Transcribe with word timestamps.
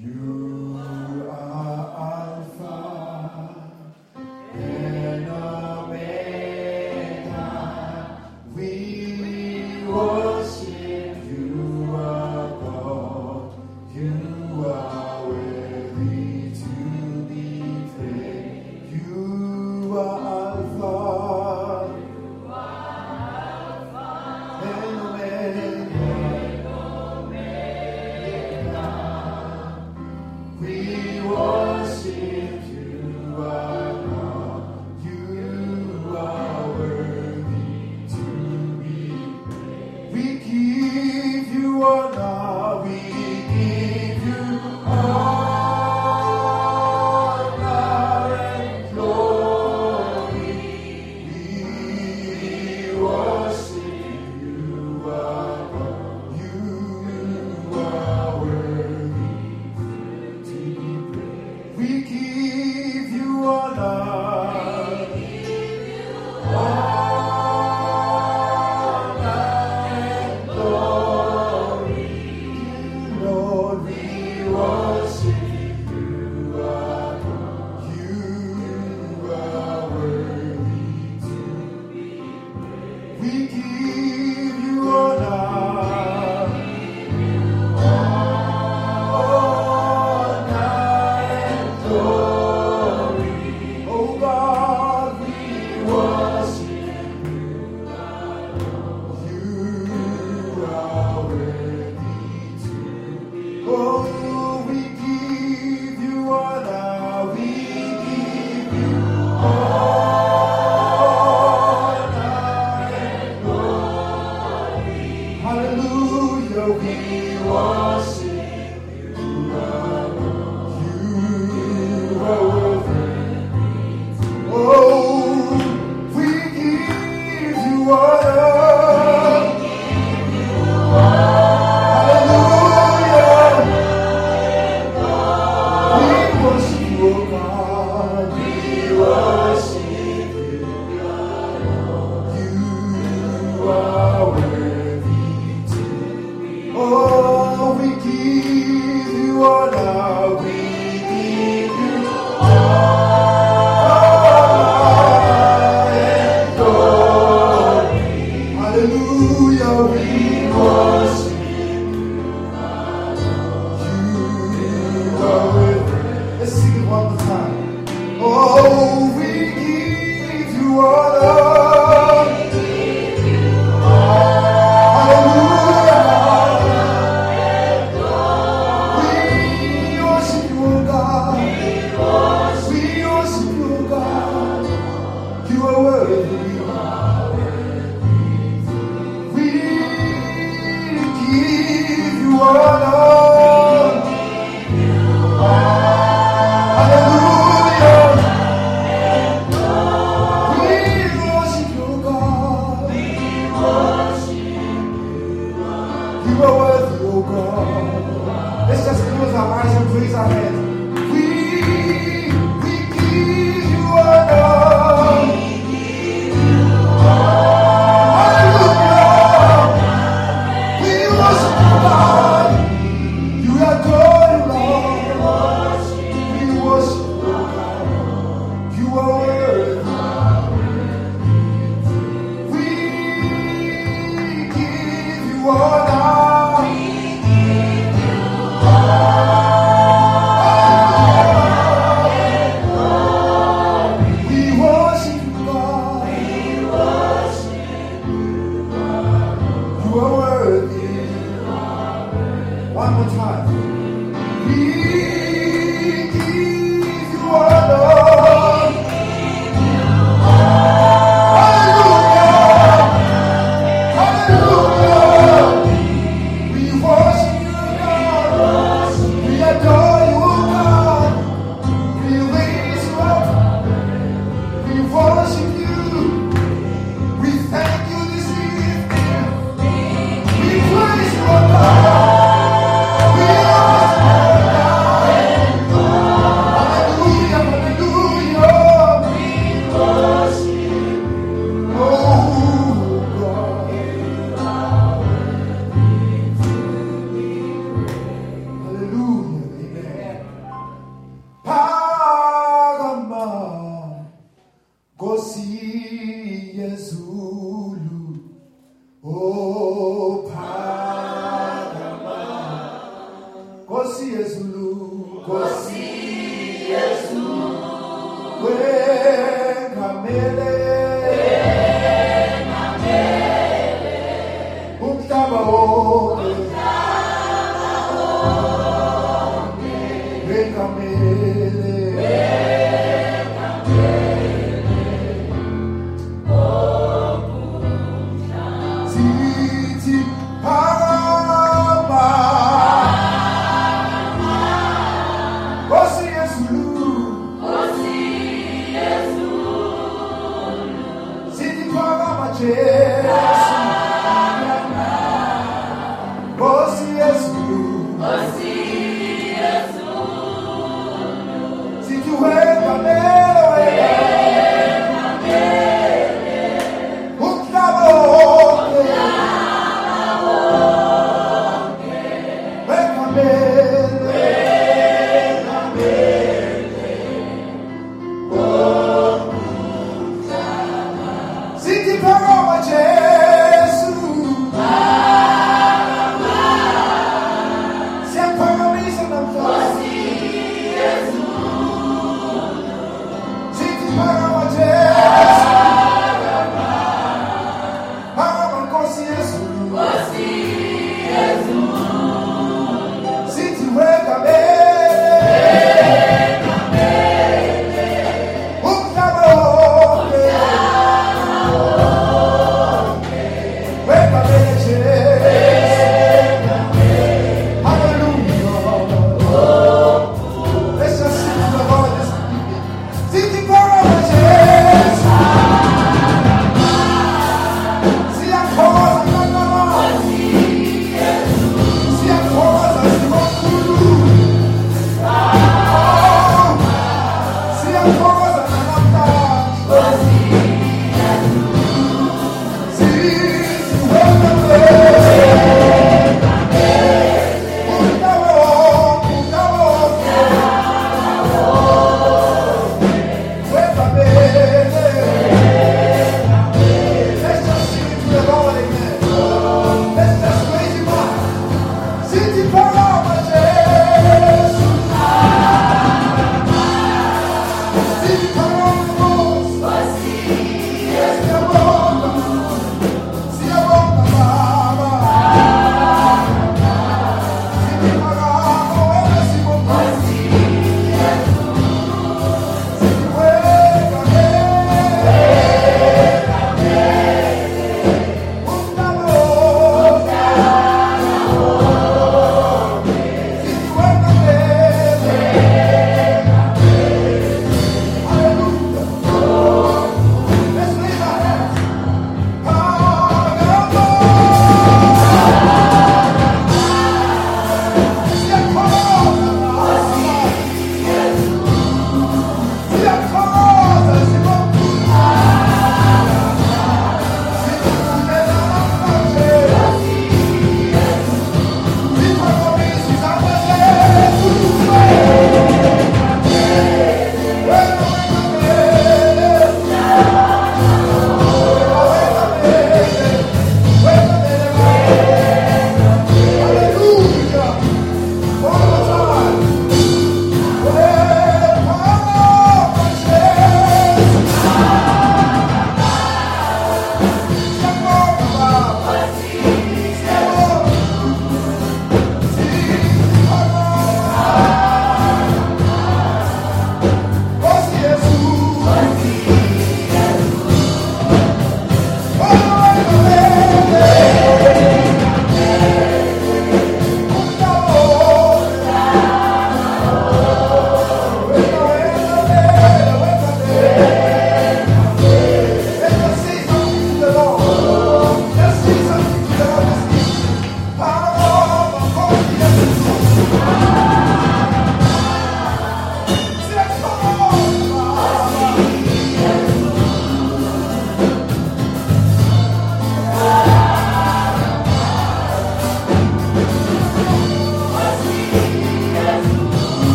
Oh, 0.00 0.27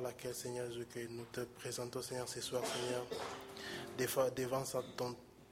laquelle, 0.00 0.34
Seigneur 0.34 0.70
Jésus, 0.70 0.86
que 0.86 1.00
nous 1.08 1.24
te 1.32 1.40
présentons, 1.40 2.02
Seigneur, 2.02 2.28
ce 2.28 2.40
soir, 2.40 2.62
Seigneur, 2.64 3.06
devant, 4.34 4.62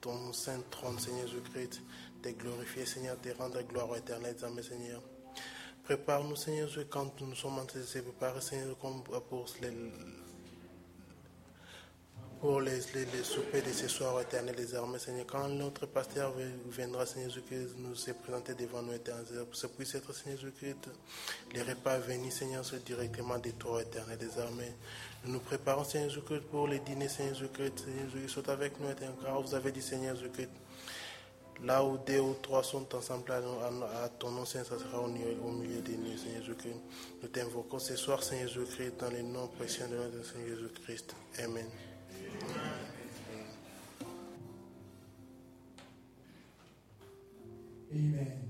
ton, 0.01 0.33
saint 0.33 0.61
trône, 0.69 0.99
Seigneur 0.99 1.27
Jésus-Christ, 1.27 1.81
te 2.21 2.29
glorifier, 2.29 2.85
Seigneur, 2.85 3.19
te 3.19 3.29
rendre 3.29 3.61
gloire 3.63 3.95
éternelle, 3.97 4.35
Seigneur. 4.63 5.01
Prépare-nous, 5.83 6.35
Seigneur 6.35 6.67
Jésus, 6.67 6.87
quand 6.89 7.19
nous 7.21 7.35
sommes 7.35 7.59
en 7.59 7.65
train 7.65 7.79
de 7.79 7.85
se 7.85 7.99
préparer, 7.99 8.41
Seigneur, 8.41 8.75
pour 8.75 9.45
les, 9.61 9.71
pour 12.39 12.61
les, 12.61 12.79
les, 12.93 13.05
les 13.05 13.61
de 13.61 13.73
ce 13.73 13.87
soir 13.87 14.19
éternel 14.21 14.55
désormais, 14.55 14.99
Seigneur. 14.99 15.25
Quand 15.25 15.47
notre 15.47 15.85
pasteur 15.85 16.33
viendra, 16.67 17.05
Seigneur 17.05 17.29
Jésus-Christ, 17.29 17.75
nous 17.77 17.95
se 17.95 18.11
présenter 18.11 18.53
devant 18.53 18.81
nous, 18.81 18.93
éternel, 18.93 19.25
ce 19.51 19.67
puisse 19.67 19.95
être, 19.95 20.13
Seigneur 20.13 20.39
Jésus-Christ, 20.39 20.89
les 21.53 21.61
repas 21.61 21.97
venus, 21.99 22.33
Seigneur, 22.33 22.63
directement 22.85 23.37
de 23.37 23.51
toi, 23.51 23.81
éternel 23.81 24.17
désormais. 24.17 24.73
Nous 25.25 25.33
nous 25.33 25.39
préparons, 25.39 25.83
Seigneur 25.83 26.09
Jésus-Christ, 26.09 26.41
pour 26.51 26.67
les 26.67 26.79
dîners, 26.79 27.09
Seigneur 27.09 27.35
Jésus-Christ. 27.35 27.79
Seigneur 27.85 28.09
Jésus, 28.13 28.29
soit 28.29 28.49
avec 28.49 28.79
nous, 28.79 28.89
éternel, 28.89 29.15
car 29.23 29.41
vous 29.41 29.55
avez 29.55 29.71
dit, 29.71 29.81
Seigneur 29.81 30.15
Jésus-Christ, 30.15 30.49
Là 31.63 31.83
où 31.83 31.97
deux 31.97 32.19
ou 32.19 32.35
trois 32.35 32.63
sont 32.63 32.93
ensemble 32.95 33.31
à, 33.31 34.09
ton 34.09 34.29
nom, 34.29 34.45
Seigneur, 34.45 34.67
ça 34.67 34.77
sera 34.77 35.01
au 35.01 35.07
milieu, 35.07 35.35
au 35.43 35.51
milieu 35.51 35.81
de 35.81 35.91
nous, 35.93 36.17
Seigneur 36.17 36.43
Jésus-Christ. 36.43 36.75
Nous 37.21 37.29
t'invoquons 37.29 37.79
ce 37.79 37.95
soir, 37.95 38.21
Seigneur 38.21 38.47
Jésus-Christ, 38.47 38.97
dans 38.99 39.09
le 39.09 39.23
nom 39.23 39.47
précieux 39.47 39.87
de 39.87 39.95
notre 39.95 40.23
Seigneur 40.23 40.55
Jésus-Christ. 40.55 41.15
Amen. 41.43 41.65
Amen. 47.93 48.49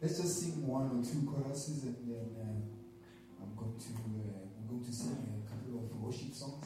Let's 0.00 0.20
just 0.20 0.40
sing 0.40 0.66
one 0.66 0.86
or 0.86 1.02
two 1.02 1.26
choruses 1.26 1.84
and 1.84 1.96
then 2.06 2.28
uh, 2.38 3.42
I'm 3.42 3.56
going 3.56 3.76
to 3.78 3.88
uh, 3.88 4.46
I'm 4.58 4.66
going 4.68 4.84
to 4.84 4.92
sing 4.92 5.16
a 5.16 5.50
couple 5.50 5.78
of 5.80 5.96
worship 6.00 6.32
songs 6.32 6.64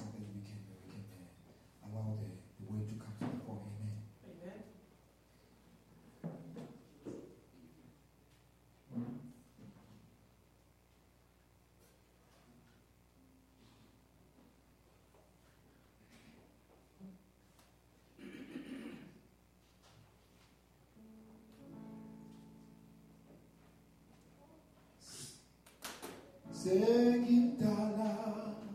Emhlabeni 26.70 27.50
namalanga 27.60 28.70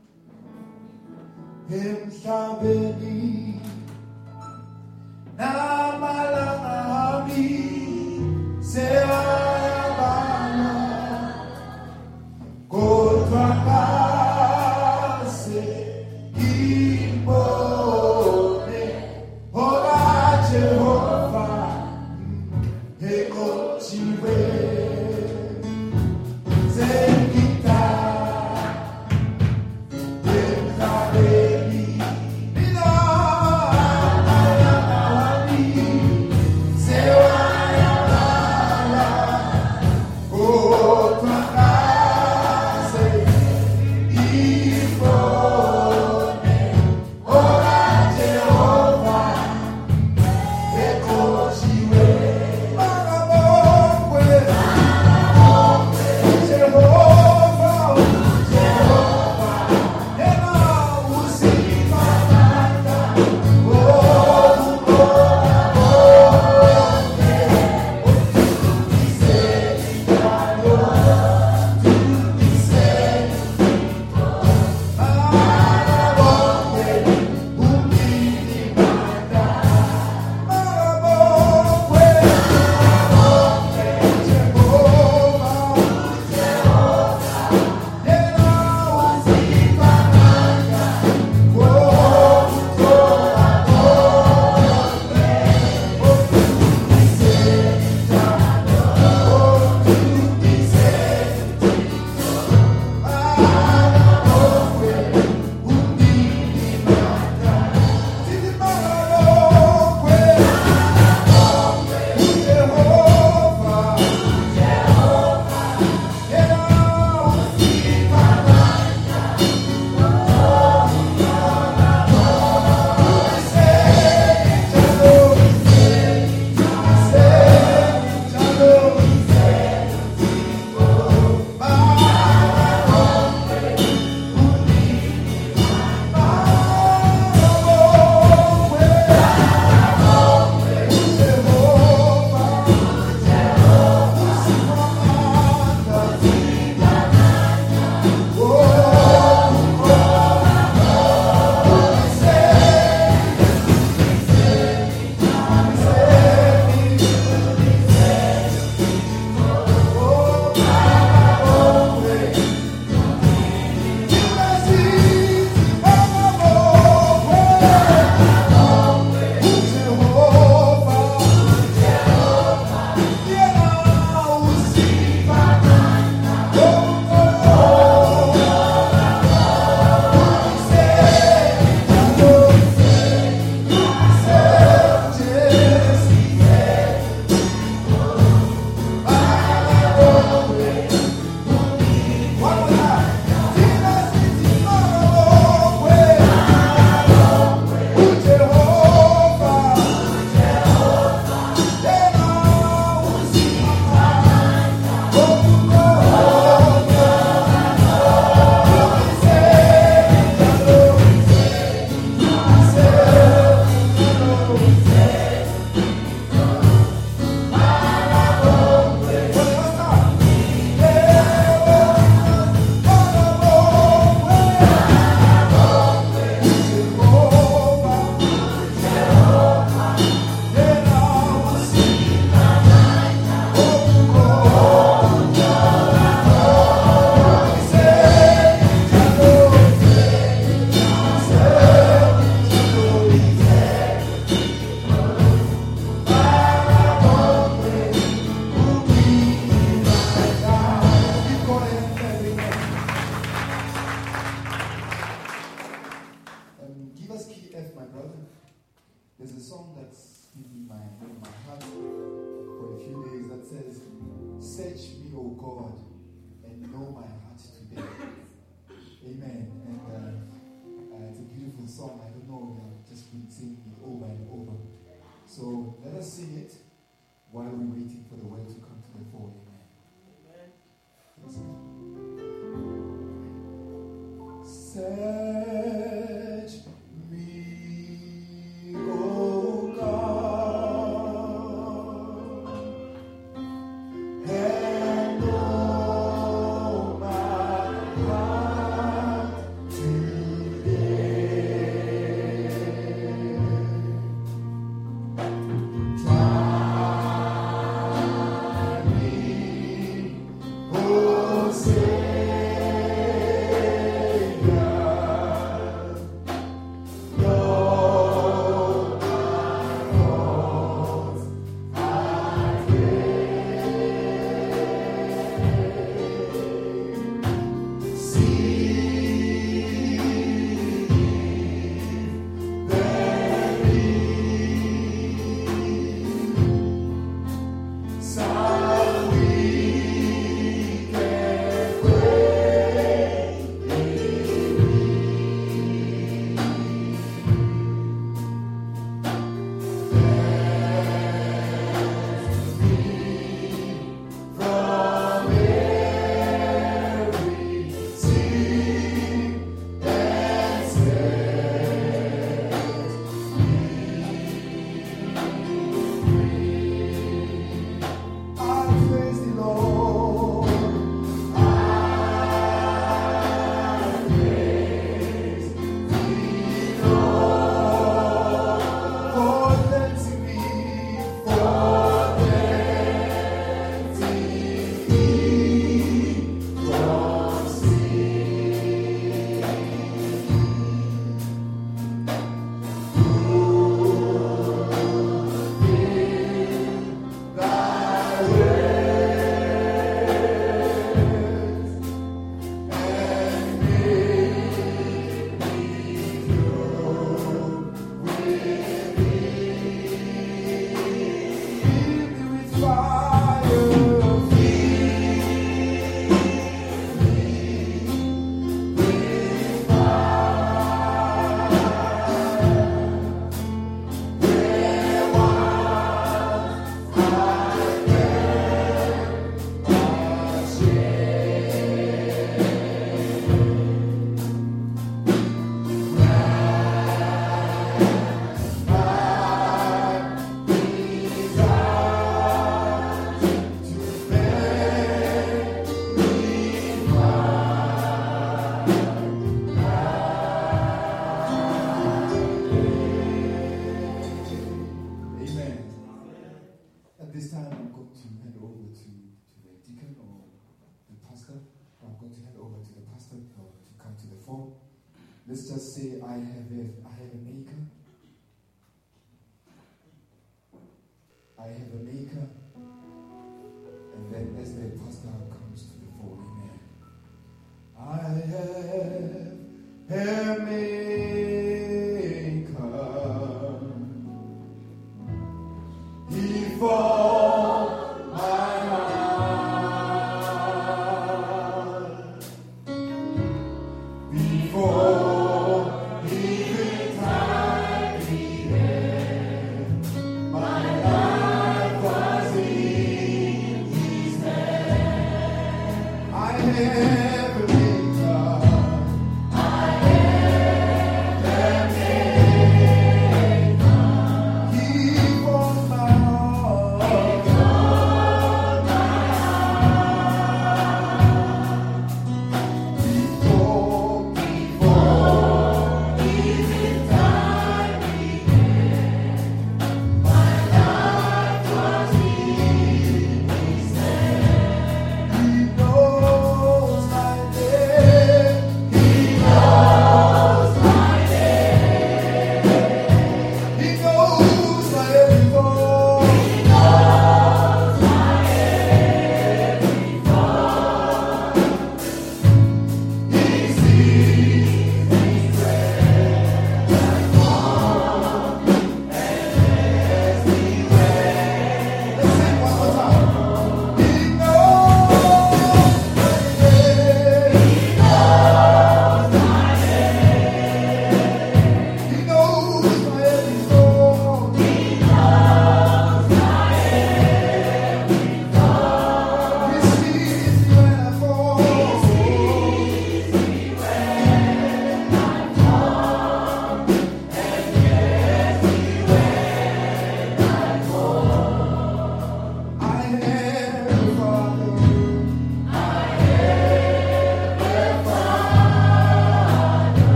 Let's 465.27 465.50
just 465.50 465.75
say, 465.75 466.00
I 466.05 466.14
have 466.14 466.51
a, 466.53 466.70
I 466.85 466.94
have 467.01 467.11
a 467.11 467.22
maker. 467.25 467.57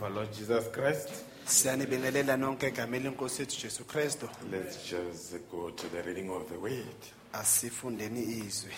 you 0.00 0.06
in 0.06 0.14
the 0.14 0.18
name 0.18 0.18
of 0.18 0.18
our 0.18 0.24
Lord 0.24 0.32
Jesus 0.32 0.68
Christ. 0.72 1.24
Siyanibingelela 1.46 2.36
nonke 2.36 2.66
egameni 2.66 3.04
lenkosi 3.04 3.42
yethu 3.42 3.60
Jesu 3.62 3.84
Kristu. 3.84 4.28
Let's 4.50 4.88
just 4.90 5.34
go 5.50 5.70
to 5.70 5.88
the 5.88 6.02
reading 6.02 6.30
of 6.30 6.48
the 6.48 6.58
word. 6.58 7.00
Asifundeni 7.32 8.22
izwi. 8.22 8.72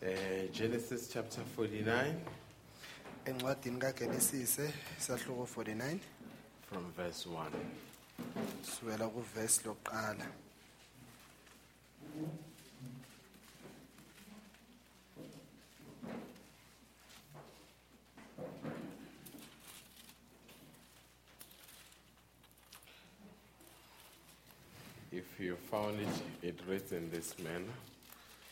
Uh, 0.00 0.46
Genesis 0.52 1.08
chapter 1.12 1.42
49, 1.56 2.14
Encwadini 3.26 3.78
kaGenesise 3.80 4.72
sahluko 4.98 5.46
49 5.46 6.00
from 6.70 6.92
verse 6.96 7.26
1. 7.26 7.50
sukela 8.62 9.08
kuverse 9.08 9.62
lokuqala. 9.64 10.26
If 25.10 25.40
you 25.40 25.56
found 25.70 26.00
it, 26.00 26.08
it 26.42 26.60
in 26.92 27.10
this 27.10 27.34
manner. 27.38 27.72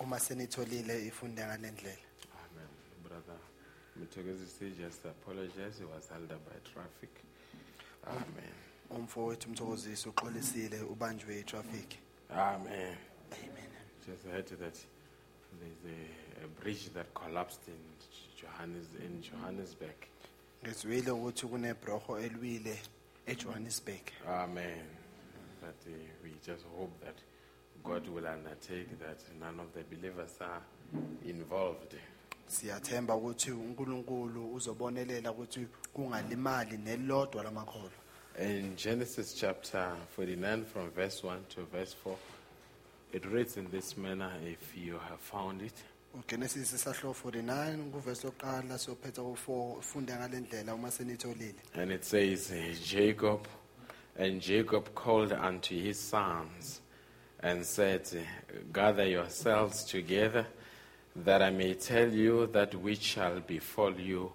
Uma 0.00 0.18
senitholile 0.18 1.06
ifunde 1.06 1.42
ngalendlela. 1.42 1.96
Amen. 2.32 2.68
Brother 3.02 3.38
Mutogezisi 3.98 4.76
just 4.76 5.04
apologize. 5.04 5.78
He 5.78 5.84
was 5.84 6.08
held 6.08 6.32
up 6.32 6.44
by 6.44 6.58
traffic. 6.72 7.10
Um, 8.06 8.16
Amen. 8.16 8.54
Umfowethu 8.90 9.50
uxolisile 10.08 10.80
ubanjwe 10.80 11.40
itraffic. 11.40 11.98
Amen. 12.30 12.96
Amen. 14.06 14.16
Just 14.16 14.26
heard 14.26 14.46
that 14.60 14.78
there's 15.60 15.84
a, 15.84 16.44
a 16.44 16.62
bridge 16.62 16.92
that 16.94 17.12
collapsed 17.14 17.60
in 17.68 17.74
Johannes 18.36 18.86
in 19.00 19.22
Johannesburg. 19.22 20.06
Ngizwile 20.64 21.10
ukuthi 21.10 21.46
kunebroho 21.46 22.18
elwile 22.20 22.78
eJohannesburg. 23.26 24.12
Amen. 24.28 24.84
But 25.60 25.76
uh, 25.86 25.92
we 26.22 26.30
just 26.44 26.64
hope 26.76 26.92
that 27.04 27.16
God 27.84 28.08
will 28.08 28.26
undertake 28.26 28.98
that 29.00 29.22
none 29.40 29.60
of 29.60 29.72
the 29.72 29.82
believers 29.96 30.38
are 30.40 30.62
involved. 31.24 31.94
Siyathemba 32.46 33.14
ukuthi 33.14 33.50
uNkulunkulu 33.50 34.54
uzobonelela 34.54 35.32
ukuthi 35.32 35.66
kungalimali 35.92 36.78
nelodwa 36.78 37.42
lamakholwa. 37.42 37.90
In 38.38 38.76
Genesis 38.76 39.34
chapter 39.34 39.96
49, 40.14 40.64
from 40.64 40.90
verse 40.90 41.22
1 41.26 41.38
to 41.48 41.64
verse 41.72 41.96
4, 42.04 42.16
it 43.16 43.24
reads 43.24 43.56
in 43.56 43.70
this 43.70 43.96
manner 43.96 44.30
if 44.44 44.76
you 44.86 44.92
have 45.08 45.20
found 45.20 45.62
it. 45.62 45.74
uGenesis 46.18 46.72
isahluko 46.72 47.14
49 47.14 47.90
kuverse 47.92 48.26
lokuqala 48.26 48.78
siyophetha 48.78 49.22
ku4 49.22 49.80
funde 49.82 50.12
ngalendlela 50.12 50.74
uma 50.74 50.90
senitholile 50.90 51.54
And 51.74 51.90
it 51.92 52.04
says, 52.04 52.50
Jacob, 52.90 53.46
and 54.18 54.40
Jacob 54.40 54.94
called 54.94 55.32
unto 55.32 55.74
his 55.74 55.98
sons 56.10 56.80
and 57.42 57.64
said, 57.64 58.02
Gather 58.72 59.06
yourselves 59.06 59.84
together, 59.84 60.46
that 61.24 61.42
I 61.42 61.50
may 61.50 61.74
tell 61.74 62.10
you 62.12 62.46
that 62.52 62.74
which 62.74 63.02
shall 63.02 63.40
befall 63.40 63.92
you 64.00 64.32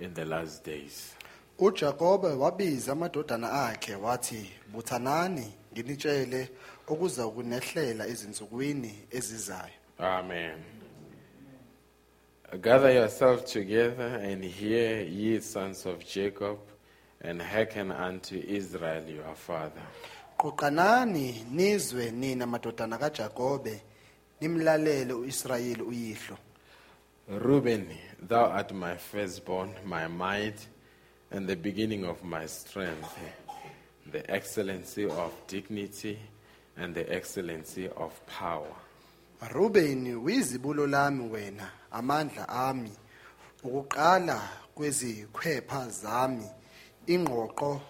in 0.00 0.14
the 0.14 0.24
last 0.24 0.64
days. 0.64 1.14
uJakobe 1.58 2.28
wabiza 2.28 2.92
amadodana 2.92 3.52
akhe 3.68 3.94
wathi 3.94 4.50
buthanani 4.72 5.52
nginitshele 5.72 6.48
okuza 6.86 7.28
kunehlela 7.28 8.06
ezinsukwini 8.06 8.94
ezizayo 9.10 9.78
Amen. 9.98 10.58
Gather 12.60 12.90
yourselves 12.90 13.52
together 13.52 14.20
and 14.22 14.44
hear, 14.44 15.02
ye 15.02 15.40
sons 15.40 15.86
of 15.86 16.04
Jacob, 16.04 16.58
and 17.20 17.40
hearken 17.40 17.90
unto 17.90 18.36
Israel 18.36 19.08
your 19.08 19.34
father. 19.34 19.82
Qoqanani 20.38 21.46
nizwe 21.50 22.10
nina 22.10 22.46
madodana 22.46 22.98
kaJakobe 22.98 23.82
nimlalele 24.40 25.12
uIsrayeli 25.12 25.82
uyihlo 25.82 26.36
Reuben, 27.28 27.86
thou 28.20 28.44
art 28.44 28.72
my 28.72 28.96
firstborn, 28.96 29.74
my 29.84 30.06
might, 30.06 30.66
and 31.30 31.48
the 31.48 31.56
beginning 31.56 32.04
of 32.04 32.22
my 32.22 32.46
strength, 32.46 33.18
the 34.12 34.30
excellency 34.30 35.06
of 35.06 35.32
dignity 35.46 36.18
and 36.76 36.94
the 36.94 37.12
excellency 37.12 37.88
of 37.88 38.12
power. 38.26 38.74
Rubeni 39.40 40.14
uyizibulo 40.14 40.86
lami 40.86 41.28
wena 41.28 41.70
amandla 41.92 42.48
ami 42.48 42.92
ukuqala 43.62 44.40
kwezikhwepha 44.74 45.88
zami 45.88 46.46
ingqoqo 47.06 47.80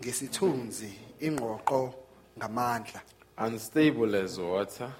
ngesithunzi 0.00 0.92
ingqoqo 1.20 1.94
ngamandla 2.38 3.00
Unstable 3.38 4.14
as 4.14 4.38
water, 4.38 4.90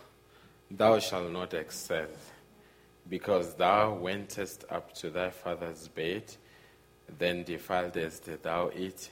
thou 0.71 0.99
shalt 0.99 1.33
not 1.33 1.55
excel, 1.55 2.09
because 3.09 3.55
thou 3.55 3.95
wentest 3.95 4.64
up 4.69 4.92
to 4.92 5.09
thy 5.09 5.31
father's 5.31 5.88
bed, 5.88 6.25
then 7.19 7.45
defiledest 7.45 8.42
thou 8.42 8.66
it, 8.75 9.09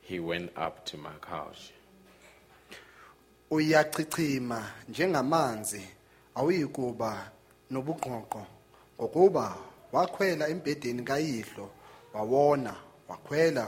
he 0.00 0.18
went 0.18 0.50
up 0.56 0.84
to 0.86 0.96
my 0.96 1.12
couch. 1.20 1.72
Uyachichima 3.54 4.58
njengamanzi 4.88 5.82
awuyikuba 6.34 7.10
nobungqoqo 7.70 8.42
ngokuba 8.96 9.44
wakhwela 9.92 10.44
embedeni 10.48 11.02
kayihlo 11.02 11.66
wawona 12.14 12.74
wakhwela 13.08 13.64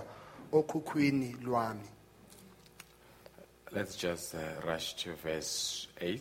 okhukhwini 0.53 1.37
lwami 1.46 1.88
Let's 3.72 3.96
just 3.96 4.35
uh, 4.35 4.40
rush 4.66 4.94
to 5.03 5.11
verse 5.25 5.88
8. 6.01 6.20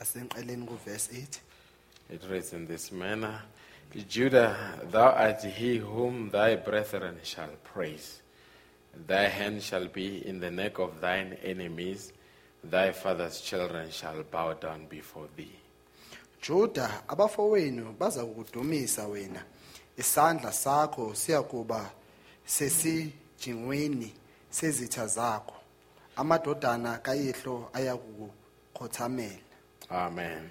asenqeleni 0.00 0.66
kuverse 0.66 1.12
8 1.12 1.40
It 2.14 2.22
reads 2.30 2.52
in 2.52 2.66
this 2.66 2.92
manner 2.92 3.42
Judah, 4.08 4.56
thou 4.92 5.08
art 5.10 5.42
he 5.42 5.78
whom 5.78 6.30
thy 6.30 6.54
brethren 6.54 7.16
shall 7.24 7.50
praise. 7.64 8.22
Thy 9.06 9.24
hand 9.24 9.62
shall 9.62 9.88
be 9.88 10.24
in 10.24 10.38
the 10.38 10.50
neck 10.50 10.78
of 10.78 11.00
thine 11.00 11.36
enemies, 11.42 12.12
thy 12.64 12.92
father's 12.92 13.40
children 13.40 13.90
shall 13.90 14.22
bow 14.22 14.54
down 14.54 14.86
before 14.88 15.28
thee. 15.36 15.56
Juda 16.42 17.02
abafowenu 17.08 17.92
baza 17.98 18.24
kukudumisa 18.24 19.06
wena 19.06 19.44
isandla 19.96 20.52
sakho 20.52 21.14
siyakuba 21.14 21.90
sesijingweni 22.44 24.14
sezitha 24.50 25.06
zakho 25.06 25.54
amadodana 26.16 26.98
kayihlo 26.98 27.70
ayakukhothamela 27.72 29.38
Amen. 29.90 30.50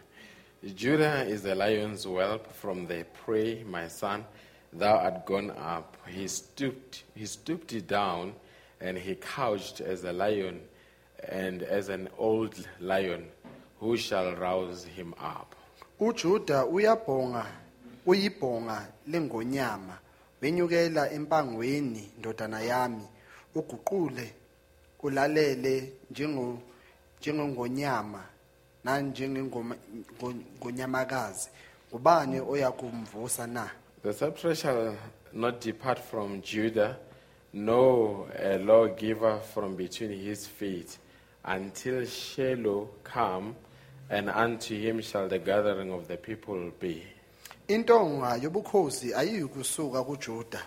Judah 0.75 1.23
is 1.25 1.43
the 1.43 1.55
lion's 1.55 2.03
whelp 2.05 2.51
from 2.53 2.85
the 2.87 3.05
prey, 3.23 3.63
my 3.63 3.87
son. 3.87 4.25
Thou 4.73 4.97
art 4.97 5.25
gone 5.25 5.51
up. 5.51 5.95
He 6.05 6.27
stooped, 6.27 7.03
he 7.15 7.25
stooped 7.25 7.87
down, 7.87 8.33
and 8.81 8.97
he 8.97 9.15
couched 9.15 9.79
as 9.79 10.03
a 10.03 10.11
lion, 10.11 10.59
and 11.27 11.63
as 11.63 11.89
an 11.89 12.07
old 12.17 12.55
lion. 12.79 13.25
Who 13.79 13.97
shall 13.97 14.35
rouse 14.35 14.85
him 14.85 15.13
up? 15.13 15.55
uJuda 15.99 16.65
uyabhonga 16.65 17.45
uyibhonga 18.05 18.87
lengonyama 19.07 19.97
wenyukela 20.41 21.11
empangweni 21.11 22.11
ndodana 22.19 22.61
yami 22.61 23.03
uguqule 23.55 24.33
ulalele 25.03 25.93
njengo 26.11 26.59
njengongonyama 27.21 28.23
nanjengengonyamakazi 28.83 31.49
ubani 31.91 32.39
oyakumvusa 32.39 33.47
na 33.47 33.69
The 34.03 34.13
scepter 34.13 34.55
shall 34.55 34.95
not 35.33 35.59
depart 35.61 35.99
from 35.99 36.41
Judah, 36.41 36.95
no 37.53 38.27
a 38.37 38.57
lawgiver 38.57 39.39
from 39.53 39.75
between 39.75 40.11
his 40.11 40.47
feet, 40.47 40.97
until 41.45 42.05
Shiloh 42.05 42.89
come, 43.03 43.55
and 44.09 44.29
unto 44.29 44.75
him 44.79 45.01
shall 45.01 45.27
the 45.27 45.39
gathering 45.39 45.91
of 45.91 46.07
the 46.07 46.17
people 46.17 46.71
be. 46.79 47.03
intonga 47.67 48.35
yobukhosi 48.41 49.13
ayikusuka 49.13 50.03
kuJuda 50.03 50.61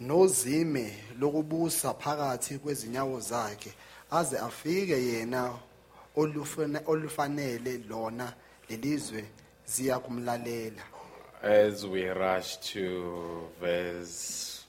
nozime 0.00 0.96
lokubusa 1.20 1.94
phakathi 1.94 2.58
kwezinyawo 2.58 3.20
zakhe 3.20 3.72
aze 4.10 4.38
afike 4.38 4.92
yena 5.06 5.54
olufana- 6.16 6.82
olufanele 6.86 7.78
lona 7.88 8.32
lelizwe 8.68 9.24
ziya 9.66 9.98
kumlalela 9.98 10.82
As 11.42 11.84
we 11.86 12.04
rush 12.08 12.56
to 12.72 13.48
verse 13.60 14.64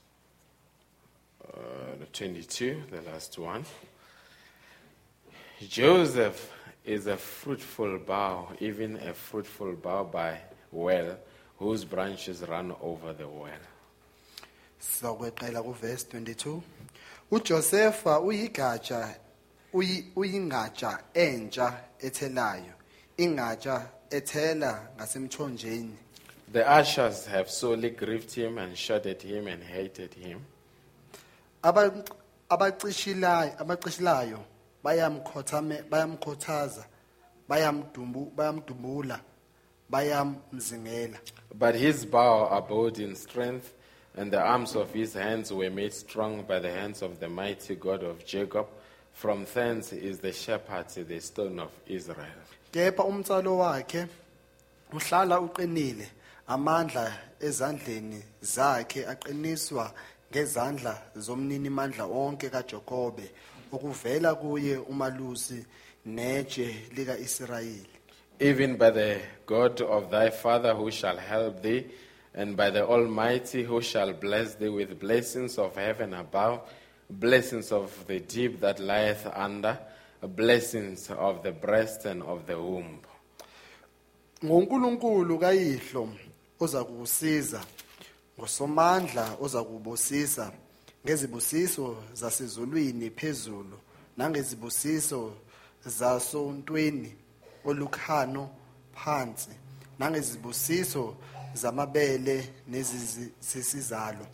uh, 1.43 2.05
22, 2.13 2.83
the 2.91 3.01
last 3.11 3.37
one. 3.39 3.63
Joseph 5.61 6.51
is 6.85 7.07
a 7.07 7.17
fruitful 7.17 7.97
bough, 7.99 8.49
even 8.59 8.95
a 8.97 9.13
fruitful 9.13 9.73
bough 9.73 10.03
by 10.03 10.39
well, 10.71 11.17
whose 11.57 11.83
branches 11.83 12.41
run 12.47 12.73
over 12.81 13.13
the 13.13 13.27
well. 13.27 13.51
Sizakweqela 14.81 15.63
kuverse 15.63 16.05
22. 16.09 16.61
uJosefa 17.31 18.19
uyigatsha 18.19 19.15
uyi- 19.73 20.05
uyingatsha 20.15 20.99
entsha 21.13 21.73
ethelayo 21.99 22.73
ingatsha 23.17 23.89
ethela 24.09 24.87
ngasemthonjeni 24.97 25.93
The 26.53 26.63
ushers 26.81 27.25
have 27.25 27.49
sorely 27.49 27.89
grieved 27.89 28.31
him 28.31 28.57
and 28.57 28.77
shot 28.77 29.05
at 29.05 29.21
him 29.21 29.47
and 29.47 29.61
hated 29.63 30.13
him. 30.13 30.39
Aba- 31.61 32.05
abacishilayo 32.49 34.39
bayamkhothaza 35.89 36.85
bayamdumbu 37.49 38.31
bayamdumbula 38.35 39.19
bayamzingela 39.89 41.17
But 41.53 41.75
his 41.75 42.05
bow 42.05 42.47
abode 42.47 42.99
in 42.99 43.15
strength, 43.15 43.73
and 44.15 44.31
the 44.31 44.39
arms 44.41 44.75
of 44.75 44.93
his 44.93 45.13
hands 45.13 45.51
were 45.51 45.69
made 45.69 45.93
strong 45.93 46.43
by 46.43 46.59
the 46.59 46.71
hands 46.71 47.01
of 47.01 47.19
the 47.19 47.29
mighty 47.29 47.75
God 47.75 48.03
of 48.03 48.25
Jacob. 48.25 48.67
From 49.13 49.45
thence 49.45 49.93
is 49.93 50.19
the 50.19 50.31
shepherd, 50.33 50.89
the 50.89 51.19
stone 51.19 51.59
of 51.59 51.71
Israel. 51.87 52.41
kepha 52.71 53.03
umtsalo 53.03 53.57
wakhe 53.57 54.07
uhlala 54.93 55.39
uqinile 55.39 56.07
amandla 56.47 57.11
ezandleni 57.39 58.21
zakhe 58.41 59.05
aqiniswa 59.07 59.91
ngezandla 60.31 60.97
zomnini 61.15 61.69
mandla 61.69 62.03
onke 62.05 62.49
kaJakobe 62.49 63.29
okuvela 63.71 64.35
kuye 64.35 64.77
umalusi 64.77 65.65
neje 66.05 66.75
likaIsrayeli 66.95 67.89
Even 68.39 68.77
by 68.77 68.91
the 68.91 69.19
God 69.47 69.81
of 69.81 70.11
thy 70.11 70.29
father 70.29 70.73
who 70.75 70.91
shall 70.91 71.17
help 71.17 71.63
thee, 71.63 71.85
and 72.35 72.55
by 72.55 72.69
the 72.69 72.85
Almighty 72.85 73.63
who 73.63 73.81
shall 73.81 74.13
bless 74.13 74.53
thee 74.55 74.69
with 74.69 74.99
blessings 74.99 75.57
of 75.57 75.75
heaven 75.75 76.13
above, 76.13 76.59
blessings 77.09 77.71
of 77.71 78.05
the 78.05 78.19
deep 78.19 78.59
that 78.59 78.79
lieth 78.79 79.25
under, 79.33 79.79
blessings 80.35 81.09
of 81.09 81.41
the 81.41 81.51
breast 81.51 82.05
and 82.05 82.21
of 82.21 82.45
the 82.45 82.55
womb. 82.55 82.99
ngoNkulunkulu 84.45 85.39
kayihlo 85.39 86.09
ozakusiza 86.59 87.61
ngosomandla 88.39 89.37
ozakubusisa 89.41 90.51
ngezibusiso 91.07 91.97
zasezulwini 92.13 93.09
phezulu 93.09 93.77
nangezibusiso 94.17 95.33
zasontweni 95.85 97.15
olukhano 97.65 98.49
phansi 98.95 99.49
nangezibusiso 99.99 101.15
zamabele 101.53 102.49
nezisizalo 102.67 104.25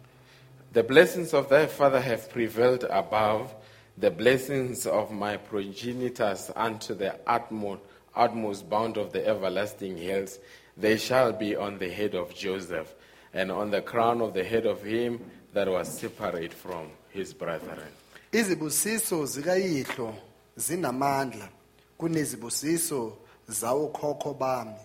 The 0.74 0.84
blessings 0.84 1.34
of 1.36 1.50
thy 1.50 1.68
father 1.68 2.02
have 2.02 2.32
prevailed 2.32 2.86
above, 2.86 3.54
the 3.96 4.10
blessings 4.10 4.88
of 4.88 5.12
my 5.12 5.38
progenitors 5.38 6.50
unto 6.56 6.96
the 6.96 7.14
utmost, 7.28 7.82
utmost 8.16 8.68
bound 8.68 8.98
of 8.98 9.12
the 9.12 9.24
everlasting 9.28 9.98
hills. 9.98 10.40
They 10.76 10.98
shall 10.98 11.32
be 11.32 11.56
on 11.56 11.78
the 11.78 11.92
head 11.92 12.16
of 12.16 12.34
Joseph, 12.34 12.96
and 13.36 13.52
on 13.52 13.70
the 13.70 13.84
crown 13.84 14.20
of 14.20 14.34
the 14.34 14.44
head 14.44 14.66
of 14.66 14.82
him 14.82 15.20
that 15.54 15.68
was 15.68 15.88
separate 16.00 16.54
from 16.54 16.88
his 17.10 17.34
brethren. 17.34 17.90
izibusiso 18.32 19.26
zikayihlo 19.26 20.16
zinamandla 20.58 21.50
kunezibusiso 21.98 23.18
zawokhokho 23.48 24.34
bami 24.34 24.76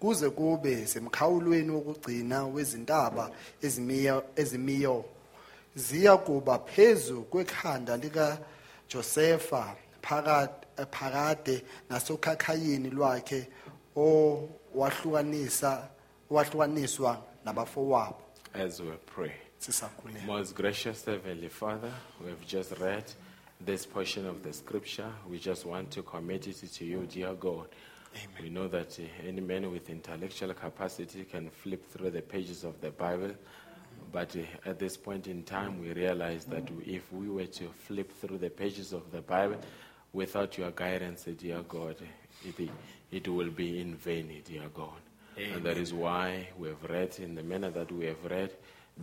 kuze 0.00 0.30
kube 0.30 0.86
semkhawulweni 0.86 1.70
wokugcina 1.70 2.46
wezintaba 2.46 3.30
ezimiyo 3.62 4.24
ezimiyo 4.36 5.04
ziya 5.76 6.16
kuba 6.16 6.58
phezu 6.58 7.22
kwekhanda 7.22 7.96
lika 7.96 8.38
Josefa 8.88 9.76
phakade 10.02 10.50
phakade 10.90 11.62
nasokhakhayini 11.90 12.90
lwakhe 12.90 13.48
owahlukanisa 13.96 15.88
wahlukaniswa 16.30 17.22
nabafowabo 17.44 18.22
As 18.54 18.80
we 18.80 18.92
pray. 19.06 19.47
Most 20.26 20.54
gracious 20.54 21.04
Heavenly 21.04 21.48
Father, 21.48 21.92
we 22.22 22.30
have 22.30 22.46
just 22.46 22.78
read 22.78 23.04
this 23.60 23.84
portion 23.84 24.24
of 24.26 24.42
the 24.42 24.52
scripture. 24.52 25.10
We 25.28 25.38
just 25.38 25.66
want 25.66 25.90
to 25.92 26.02
commit 26.02 26.46
it 26.46 26.62
to 26.72 26.84
you, 26.84 27.06
dear 27.10 27.34
God. 27.34 27.66
Amen. 28.14 28.36
We 28.40 28.50
know 28.50 28.68
that 28.68 28.98
any 29.26 29.40
man 29.40 29.70
with 29.70 29.90
intellectual 29.90 30.54
capacity 30.54 31.24
can 31.24 31.50
flip 31.50 31.90
through 31.90 32.10
the 32.10 32.22
pages 32.22 32.64
of 32.64 32.80
the 32.80 32.90
Bible. 32.90 33.32
But 34.12 34.36
at 34.64 34.78
this 34.78 34.96
point 34.96 35.26
in 35.26 35.42
time, 35.42 35.80
we 35.80 35.92
realize 35.92 36.44
that 36.46 36.68
if 36.86 37.12
we 37.12 37.28
were 37.28 37.46
to 37.46 37.68
flip 37.86 38.12
through 38.20 38.38
the 38.38 38.50
pages 38.50 38.92
of 38.92 39.10
the 39.10 39.20
Bible 39.20 39.58
without 40.12 40.56
your 40.56 40.70
guidance, 40.70 41.24
dear 41.36 41.62
God, 41.68 41.96
it, 42.44 42.70
it 43.10 43.28
will 43.28 43.50
be 43.50 43.80
in 43.80 43.96
vain, 43.96 44.40
dear 44.44 44.68
God. 44.72 45.00
And 45.36 45.62
that 45.64 45.76
is 45.76 45.92
why 45.92 46.48
we 46.56 46.68
have 46.68 46.82
read 46.84 47.18
in 47.18 47.34
the 47.34 47.42
manner 47.42 47.70
that 47.70 47.92
we 47.92 48.06
have 48.06 48.24
read, 48.24 48.52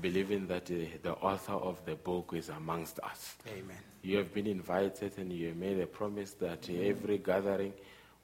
believing 0.02 0.48
that 0.48 0.70
uh, 0.72 0.76
the 1.04 1.14
author 1.14 1.54
of 1.54 1.84
the 1.86 1.96
book 1.96 2.34
is 2.34 2.50
amongst 2.50 3.00
us. 3.00 3.36
amen 3.48 3.78
You 4.02 4.18
have 4.18 4.34
been 4.34 4.48
invited 4.48 5.18
and 5.18 5.32
you 5.32 5.48
have 5.48 5.58
made 5.58 5.80
a 5.80 5.88
promise 5.88 6.32
that 6.34 6.70
every 6.70 7.18
gathering 7.18 7.74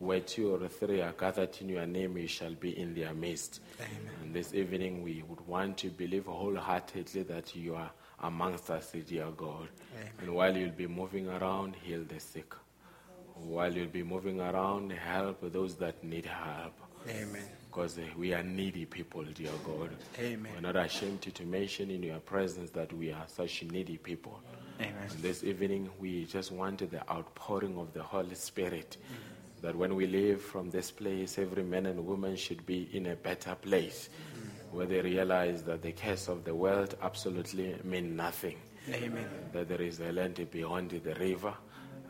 where 0.02 0.20
two 0.20 0.56
or 0.56 0.68
three 0.68 1.00
are 1.00 1.12
gathered 1.14 1.56
in 1.62 1.70
your 1.70 1.86
name, 1.86 2.18
you 2.18 2.28
shall 2.28 2.56
be 2.56 2.78
in 2.78 2.96
their 2.96 3.14
midst. 3.14 3.62
Amen. 3.80 4.12
And 4.24 4.34
this 4.34 4.52
evening, 4.52 5.04
we 5.04 5.24
would 5.28 5.46
want 5.46 5.78
to 5.78 5.90
believe 5.90 6.26
wholeheartedly 6.26 7.22
that 7.24 7.56
you 7.56 7.76
are 7.76 7.92
amongst 8.20 8.72
us, 8.72 8.96
dear 9.08 9.30
God. 9.38 9.70
And 10.20 10.34
while 10.34 10.58
you'll 10.58 10.72
be 10.72 10.88
moving 10.88 11.30
around, 11.30 11.76
heal 11.76 12.04
the 12.04 12.20
sick. 12.20 12.52
While 13.36 13.74
you'll 13.76 13.88
be 13.88 14.02
moving 14.02 14.42
around, 14.42 14.92
help 14.92 15.40
those 15.54 15.76
that 15.76 16.04
need 16.04 16.26
help. 16.26 16.74
amen 17.08 17.61
Because 17.72 17.98
we 18.18 18.34
are 18.34 18.44
needy 18.44 18.86
people, 18.86 19.24
dear 19.24 19.50
God. 19.66 19.92
Amen. 20.20 20.52
We're 20.54 20.60
not 20.60 20.76
ashamed 20.76 21.22
to, 21.22 21.32
to 21.32 21.46
mention 21.46 21.90
in 21.90 22.04
your 22.04 22.20
presence 22.20 22.70
that 22.72 22.92
we 22.92 23.14
are 23.14 23.24
such 23.28 23.64
needy 23.64 23.96
people. 23.98 24.42
amen 24.82 24.94
And 25.10 25.20
this 25.22 25.42
evening, 25.46 25.90
we 25.98 26.26
just 26.26 26.52
wanted 26.52 26.92
the 26.92 27.10
outpouring 27.10 27.78
of 27.78 27.94
the 27.94 28.04
Holy 28.04 28.36
Spirit. 28.36 28.98
That 29.62 29.74
when 29.74 29.96
we 29.96 30.06
leave 30.06 30.42
from 30.42 30.70
this 30.70 30.92
place, 30.92 31.38
every 31.38 31.64
man 31.64 31.86
and 31.86 32.06
woman 32.06 32.36
should 32.36 32.66
be 32.66 32.90
in 32.92 33.06
a 33.06 33.16
better 33.16 33.56
place, 33.56 34.10
where 34.72 34.86
they 34.86 35.00
realize 35.00 35.64
that 35.64 35.82
the 35.82 35.94
cares 35.94 36.28
of 36.28 36.44
the 36.44 36.54
world 36.54 36.98
absolutely 37.02 37.78
mean 37.86 38.18
nothing. 38.18 38.58
amen 38.92 39.30
That 39.54 39.70
there 39.70 39.82
is 39.82 40.02
a 40.02 40.12
land 40.12 40.46
beyond 40.52 40.90
the 40.90 41.16
river, 41.16 41.54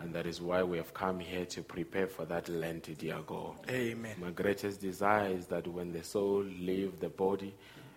and 0.02 0.14
that 0.14 0.26
is 0.26 0.42
why 0.42 0.64
we 0.64 0.78
have 0.78 0.94
come 0.94 1.20
here 1.20 1.46
to 1.46 1.62
prepare 1.62 2.08
for 2.08 2.26
that 2.26 2.50
land, 2.50 2.88
dear 2.98 3.20
God. 3.26 3.56
amen 3.70 4.16
My 4.20 4.32
greatest 4.32 4.82
desire 4.82 5.30
is 5.30 5.48
that 5.48 5.68
when 5.68 5.92
the 5.92 6.04
soul 6.04 6.44
leave 6.44 7.00
the 7.00 7.10
body, 7.10 7.54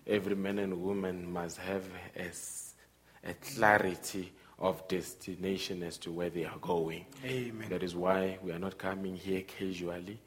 every 0.07 0.37
man 0.37 0.59
and 0.59 0.83
woman 0.83 1.31
must 1.33 1.59
have 1.59 1.85
a 2.17 3.35
clarity 3.55 4.33
of 4.59 4.87
destination 4.89 5.83
as 5.83 5.99
to 5.99 6.13
where 6.13 6.31
they 6.31 6.45
are 6.45 6.59
going. 6.61 7.05
Amen. 7.25 7.69
That 7.71 7.83
is 7.83 7.97
why 7.97 8.39
we 8.43 8.53
are 8.53 8.59
not 8.59 8.79
coming 8.79 9.17
here 9.17 9.43
casually. 9.43 10.21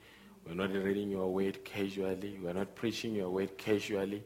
We're 0.46 0.56
not 0.56 0.72
reading 0.74 1.10
your 1.10 1.32
word 1.32 1.64
casually. 1.64 2.40
We're 2.42 2.54
not 2.54 2.76
preaching 2.76 3.16
your 3.16 3.30
word 3.30 3.58
casually. 3.58 4.24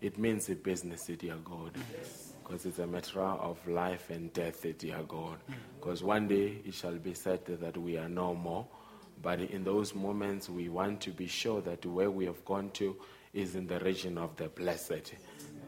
It 0.00 0.18
means 0.18 0.48
a 0.48 0.54
business, 0.54 1.06
dear 1.06 1.36
God. 1.44 1.76
Because 2.44 2.66
it's 2.66 2.78
a 2.78 2.86
matter 2.86 3.20
of 3.20 3.66
life 3.66 4.10
and 4.10 4.32
death, 4.32 4.66
dear 4.78 5.02
God. 5.08 5.38
Hmm. 5.46 5.54
Because 5.80 6.02
one 6.02 6.28
day 6.28 6.58
it 6.64 6.74
shall 6.74 6.94
be 6.96 7.14
said 7.14 7.44
that 7.46 7.76
we 7.76 7.96
are 7.96 8.08
no 8.08 8.34
more. 8.34 8.66
But 9.22 9.40
in 9.40 9.64
those 9.64 9.94
moments, 9.94 10.50
we 10.50 10.68
want 10.68 11.00
to 11.02 11.10
be 11.10 11.26
sure 11.26 11.62
that 11.62 11.86
where 11.86 12.10
we 12.10 12.26
have 12.26 12.44
gone 12.44 12.70
to 12.74 12.96
is 13.32 13.56
in 13.56 13.66
the 13.66 13.80
region 13.80 14.18
of 14.18 14.36
the 14.36 14.48
blessed. 14.48 15.14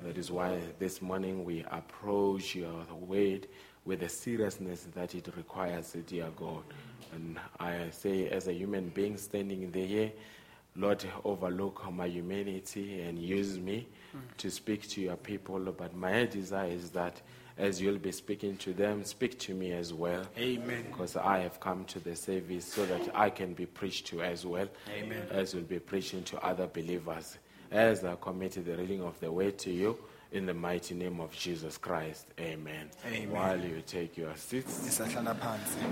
That 0.02 0.18
is 0.18 0.30
why 0.30 0.60
this 0.78 1.00
morning 1.00 1.44
we 1.44 1.64
approach 1.70 2.54
your 2.54 2.84
word 3.00 3.48
with 3.84 4.00
the 4.00 4.08
seriousness 4.08 4.86
that 4.94 5.14
it 5.14 5.28
requires, 5.36 5.96
dear 6.06 6.28
God. 6.36 6.64
And 7.14 7.38
I 7.58 7.90
say, 7.90 8.28
as 8.28 8.48
a 8.48 8.52
human 8.52 8.90
being 8.90 9.16
standing 9.16 9.62
in 9.62 9.72
the 9.72 9.86
here, 9.86 10.12
Lord, 10.76 11.04
overlook 11.24 11.90
my 11.92 12.06
humanity 12.06 13.00
and 13.00 13.18
use 13.18 13.58
me 13.58 13.88
to 14.38 14.50
speak 14.50 14.88
to 14.90 15.00
your 15.00 15.16
people. 15.16 15.58
But 15.58 15.96
my 15.96 16.26
desire 16.26 16.70
is 16.70 16.90
that 16.90 17.20
as 17.58 17.80
you'll 17.80 17.98
be 17.98 18.12
speaking 18.12 18.56
to 18.58 18.74
them, 18.74 19.02
speak 19.04 19.38
to 19.40 19.54
me 19.54 19.72
as 19.72 19.92
well. 19.92 20.24
Amen. 20.38 20.84
Because 20.90 21.16
I 21.16 21.38
have 21.38 21.58
come 21.58 21.84
to 21.86 22.00
the 22.00 22.14
service 22.14 22.66
so 22.66 22.84
that 22.86 23.10
I 23.14 23.30
can 23.30 23.54
be 23.54 23.64
preached 23.64 24.06
to 24.08 24.22
as 24.22 24.44
well. 24.44 24.68
Amen. 24.94 25.26
As 25.30 25.54
you'll 25.54 25.62
be 25.62 25.78
preaching 25.78 26.22
to 26.24 26.38
other 26.44 26.66
believers. 26.66 27.38
As 27.70 28.04
I 28.04 28.14
committed 28.16 28.66
the 28.66 28.76
reading 28.76 29.02
of 29.02 29.18
the 29.20 29.32
word 29.32 29.58
to 29.58 29.70
you, 29.70 29.98
In 30.32 30.44
the 30.44 30.54
mighty 30.54 30.94
name 30.94 31.20
of 31.20 31.30
Jesus 31.32 31.78
Christ, 31.78 32.26
amen. 32.38 32.90
Amen. 33.06 33.30
While 33.30 33.60
you 33.60 33.80
take 33.86 34.18
your 34.18 34.34
seats, 34.36 34.80
Nisahlala 34.84 35.36
phansi. 35.38 35.86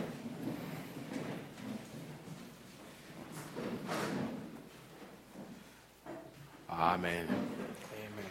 Amen. 6.78 7.26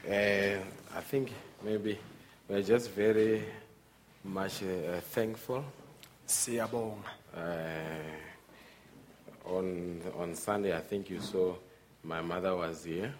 Amen. 0.05 0.61
Uh, 0.93 0.97
I 0.97 1.01
think 1.01 1.31
maybe 1.63 1.97
we're 2.47 2.61
just 2.61 2.91
very 2.91 3.43
much 4.23 4.63
uh, 4.63 4.99
thankful. 5.01 5.63
Siyabonga. 6.27 7.09
Uh, 7.35 7.39
on, 9.45 10.01
on 10.17 10.35
Sunday, 10.35 10.75
I 10.75 10.81
think 10.81 11.09
you 11.09 11.19
saw 11.19 11.55
my 12.03 12.21
mother 12.21 12.55
was 12.55 12.83
here. 12.85 13.13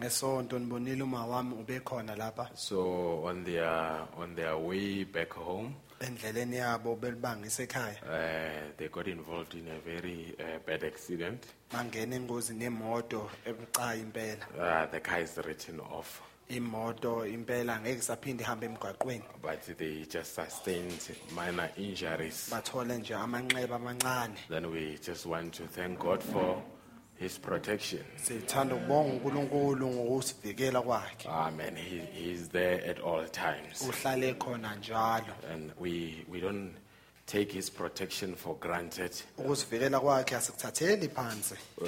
Ngesonto 0.00 0.58
nibonile 0.58 1.02
uma 1.02 1.26
wami 1.26 1.54
ubekhona 1.54 2.16
lapha 2.16 2.48
So 2.56 3.24
on 3.24 3.44
their, 3.44 3.68
on 4.18 4.34
their 4.34 4.56
way 4.58 5.04
back 5.04 5.32
home, 5.34 5.74
endleleni 6.06 6.56
yabo 6.56 6.96
belibangisa 6.96 7.62
ekhaya. 7.62 7.96
uh, 8.02 8.72
they 8.76 8.88
got 8.88 9.06
involved 9.08 9.54
in 9.54 9.68
a 9.68 9.78
very 9.80 10.34
uh, 10.40 10.58
bad 10.66 10.84
accident. 10.84 11.42
Bangena 11.72 12.16
engozini 12.16 12.64
yemoto 12.64 13.30
ebucayi 13.46 14.02
impela. 14.02 14.44
Uh, 14.58 14.86
the 14.90 15.00
car 15.00 15.20
is 15.20 15.36
written 15.44 15.80
off, 15.80 16.20
Imoto 16.50 17.24
impela 17.26 17.80
ngeke 17.80 18.02
saphinde 18.02 18.42
ihambe 18.44 18.66
emgwaqweni. 18.68 19.22
but 19.40 19.62
they 19.78 20.04
just 20.10 20.34
sustained 20.34 21.00
minor 21.34 21.70
injuries. 21.78 22.48
Bathole 22.50 22.98
nje 22.98 23.14
amanxeba 23.14 23.76
amancane. 23.76 24.34
Then 24.48 24.70
we 24.70 24.98
just 25.02 25.24
want 25.26 25.54
to 25.54 25.62
thank 25.68 25.98
God 25.98 26.22
for 26.22 26.62
His 27.22 27.38
protection. 27.38 28.00
Sithanda 28.16 28.74
ukubonga 28.74 29.12
uNkulunkulu 29.12 29.88
ngokusivikela 29.88 30.82
kwakhe. 30.82 31.28
Amen. 31.28 31.76
He, 31.76 31.98
he 32.12 32.32
is 32.32 32.48
there 32.48 32.84
at 32.90 32.98
all 33.00 33.24
times. 33.28 33.82
Uhlale 33.88 34.34
khona 34.34 34.76
njalo. 34.76 35.34
And 35.52 35.72
we, 35.80 36.24
we 36.28 36.40
don't 36.40 36.74
take 37.26 37.52
His 37.52 37.70
protection 37.70 38.34
for 38.34 38.56
granted 38.60 39.12
Ukusivikela 39.38 40.00
kwakhe 40.00 40.36
asikuthatheli 40.36 41.08
phansi. 41.08 41.54
uh, 41.80 41.86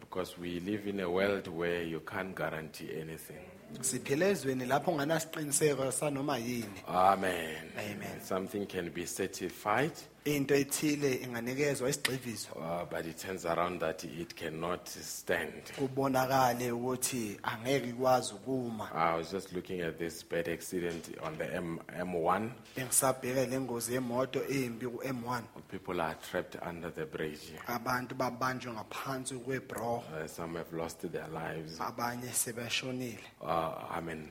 because 0.00 0.36
we 0.38 0.60
live 0.60 0.86
in 0.88 1.00
a 1.00 1.08
world 1.10 1.46
where 1.48 1.82
you 1.82 2.00
can't 2.00 2.34
guarantee 2.34 2.90
anything. 3.00 3.44
Siphila 3.80 4.26
ezweni 4.26 4.66
lapho 4.66 4.90
unganasiqiniseko 4.90 5.92
sanoma 5.92 6.38
yini. 6.38 6.82
Amen. 6.88 7.70
Amen. 7.78 8.20
Something 8.22 8.66
can 8.66 8.90
be 8.90 9.04
certified, 9.06 9.92
Into 10.26 10.54
ethile 10.54 11.14
inganikezwa 11.14 11.88
isigxivizo. 11.90 12.48
uh, 12.56 12.84
but 12.90 13.06
it 13.06 13.18
turns 13.18 13.44
around 13.44 13.80
that 13.80 14.04
it 14.04 14.34
cannot 14.34 14.88
stand. 14.88 15.52
kubonakale 15.78 16.72
ukuthi 16.72 17.36
angeke 17.42 17.88
ikwazi 17.88 18.34
ukuma 18.34 18.90
I 18.94 19.16
was 19.16 19.30
just 19.32 19.52
looking 19.52 19.80
at 19.82 19.98
this 19.98 20.22
bad 20.24 20.48
accident 20.48 21.10
on 21.22 21.36
the 21.36 21.54
M, 21.54 21.78
M1. 21.98 22.50
bengisabheka 22.76 23.46
le 23.50 23.60
ngozi 23.60 23.94
yemoto 23.94 24.40
embi 24.48 24.86
ku-M1 24.86 25.42
People 25.70 26.00
are 26.00 26.14
trapped 26.30 26.56
under 26.68 26.90
the 26.94 27.04
bridge. 27.04 27.52
abantu 27.66 28.14
babanjwe 28.14 28.72
ngaphansi 28.72 29.34
kwebro 29.34 29.96
Uh, 29.96 30.26
some 30.26 30.56
have 30.58 30.72
lost 30.76 31.00
their 31.12 31.28
lives. 31.28 31.80
abanye 31.80 32.32
sebeshonile 32.32 33.18
Uh, 33.42 33.74
I 33.90 34.00
mean, 34.00 34.28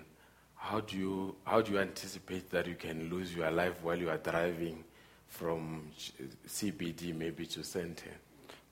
how 0.56 0.82
do 0.82 0.98
you 0.98 1.36
how 1.46 1.62
do 1.62 1.72
you 1.74 1.80
anticipate 1.80 2.50
that 2.50 2.66
you 2.68 2.76
can 2.76 3.10
lose 3.10 3.36
your 3.38 3.52
life 3.52 3.76
while 3.84 4.02
you 4.02 4.10
are 4.10 4.18
driving 4.32 4.84
from 5.40 5.82
CBD 6.48 7.14
maybe 7.14 7.46
to 7.46 7.64
Center? 7.64 8.12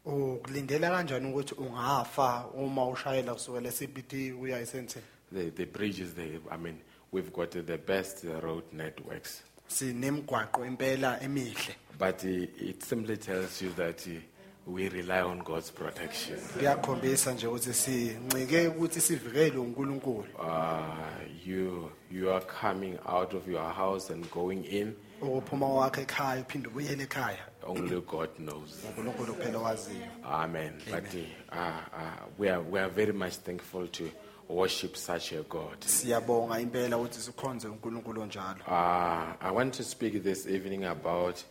ukulindela 0.05 0.89
kanjani 0.91 1.28
ukuthi 1.34 1.55
ungafa 1.55 2.45
uma 2.55 2.88
ushayela 2.88 3.34
kusukela 3.34 3.70
e-CBD 3.70 4.32
uya 4.41 4.59
esentini 4.59 5.05
The 5.34 5.49
the 5.51 5.66
bridges, 5.66 6.14
they 6.14 6.39
I 6.51 6.57
mean, 6.57 6.78
we've 7.12 7.32
got 7.32 7.51
the 7.51 7.78
best 7.78 8.24
road 8.43 8.64
networks, 8.74 9.43
sinemigwaqo 9.68 10.66
impela 10.66 11.20
emihle 11.24 11.76
but 11.99 12.24
uh, 12.24 12.30
it 12.70 12.84
simply 12.84 13.18
tells 13.18 13.62
you 13.62 13.70
that 13.78 14.05
uh, 14.07 14.12
we 14.68 14.89
rely 14.89 15.22
on 15.22 15.39
God's 15.39 15.72
protection. 15.72 16.38
kuyakhombisa 16.57 17.34
nje 17.34 17.47
ukuthi 17.47 17.74
sincike 17.74 18.68
ukuthi 18.68 19.01
sivikelwe 19.01 19.57
unkulunkulu 19.57 20.26
Uh, 20.39 21.47
you 21.47 21.91
you 22.12 22.32
are 22.34 22.45
coming 22.62 22.97
out 23.05 23.34
of 23.34 23.47
your 23.47 23.74
house 23.74 24.14
and 24.14 24.30
going 24.32 24.64
in. 24.66 24.93
Ukuphuma 25.22 25.67
kwakho 25.67 26.01
ekhaya 26.01 26.41
uphinde 26.41 26.67
ubuyele 26.67 27.03
ekhaya 27.03 27.45
Only 27.67 28.01
God 28.01 28.30
knows. 28.38 28.84
unkulunkulu 28.88 29.34
phela 29.36 29.59
waziyo 29.59 30.07
Amen. 30.24 30.74
But 30.89 31.03
uh, 31.13 31.57
uh, 31.57 32.26
we 32.39 32.49
are 32.49 32.61
we 32.61 32.80
are 32.80 32.89
very 32.89 33.13
much 33.13 33.34
thankful 33.45 33.88
to 33.88 34.09
worship 34.49 34.95
such 34.97 35.32
a 35.34 35.43
God. 35.43 35.78
siyabonga 35.86 36.59
impela 36.59 36.97
ukuthi 36.97 37.19
sikhonze 37.22 37.67
unkulunkulu 37.67 38.26
njalo 38.26 38.59
Uh, 38.67 39.34
I 39.47 39.51
want 39.51 39.74
to 39.78 39.84
speak 39.84 40.24
this 40.24 40.45
evening 40.47 40.86
about 40.86 41.43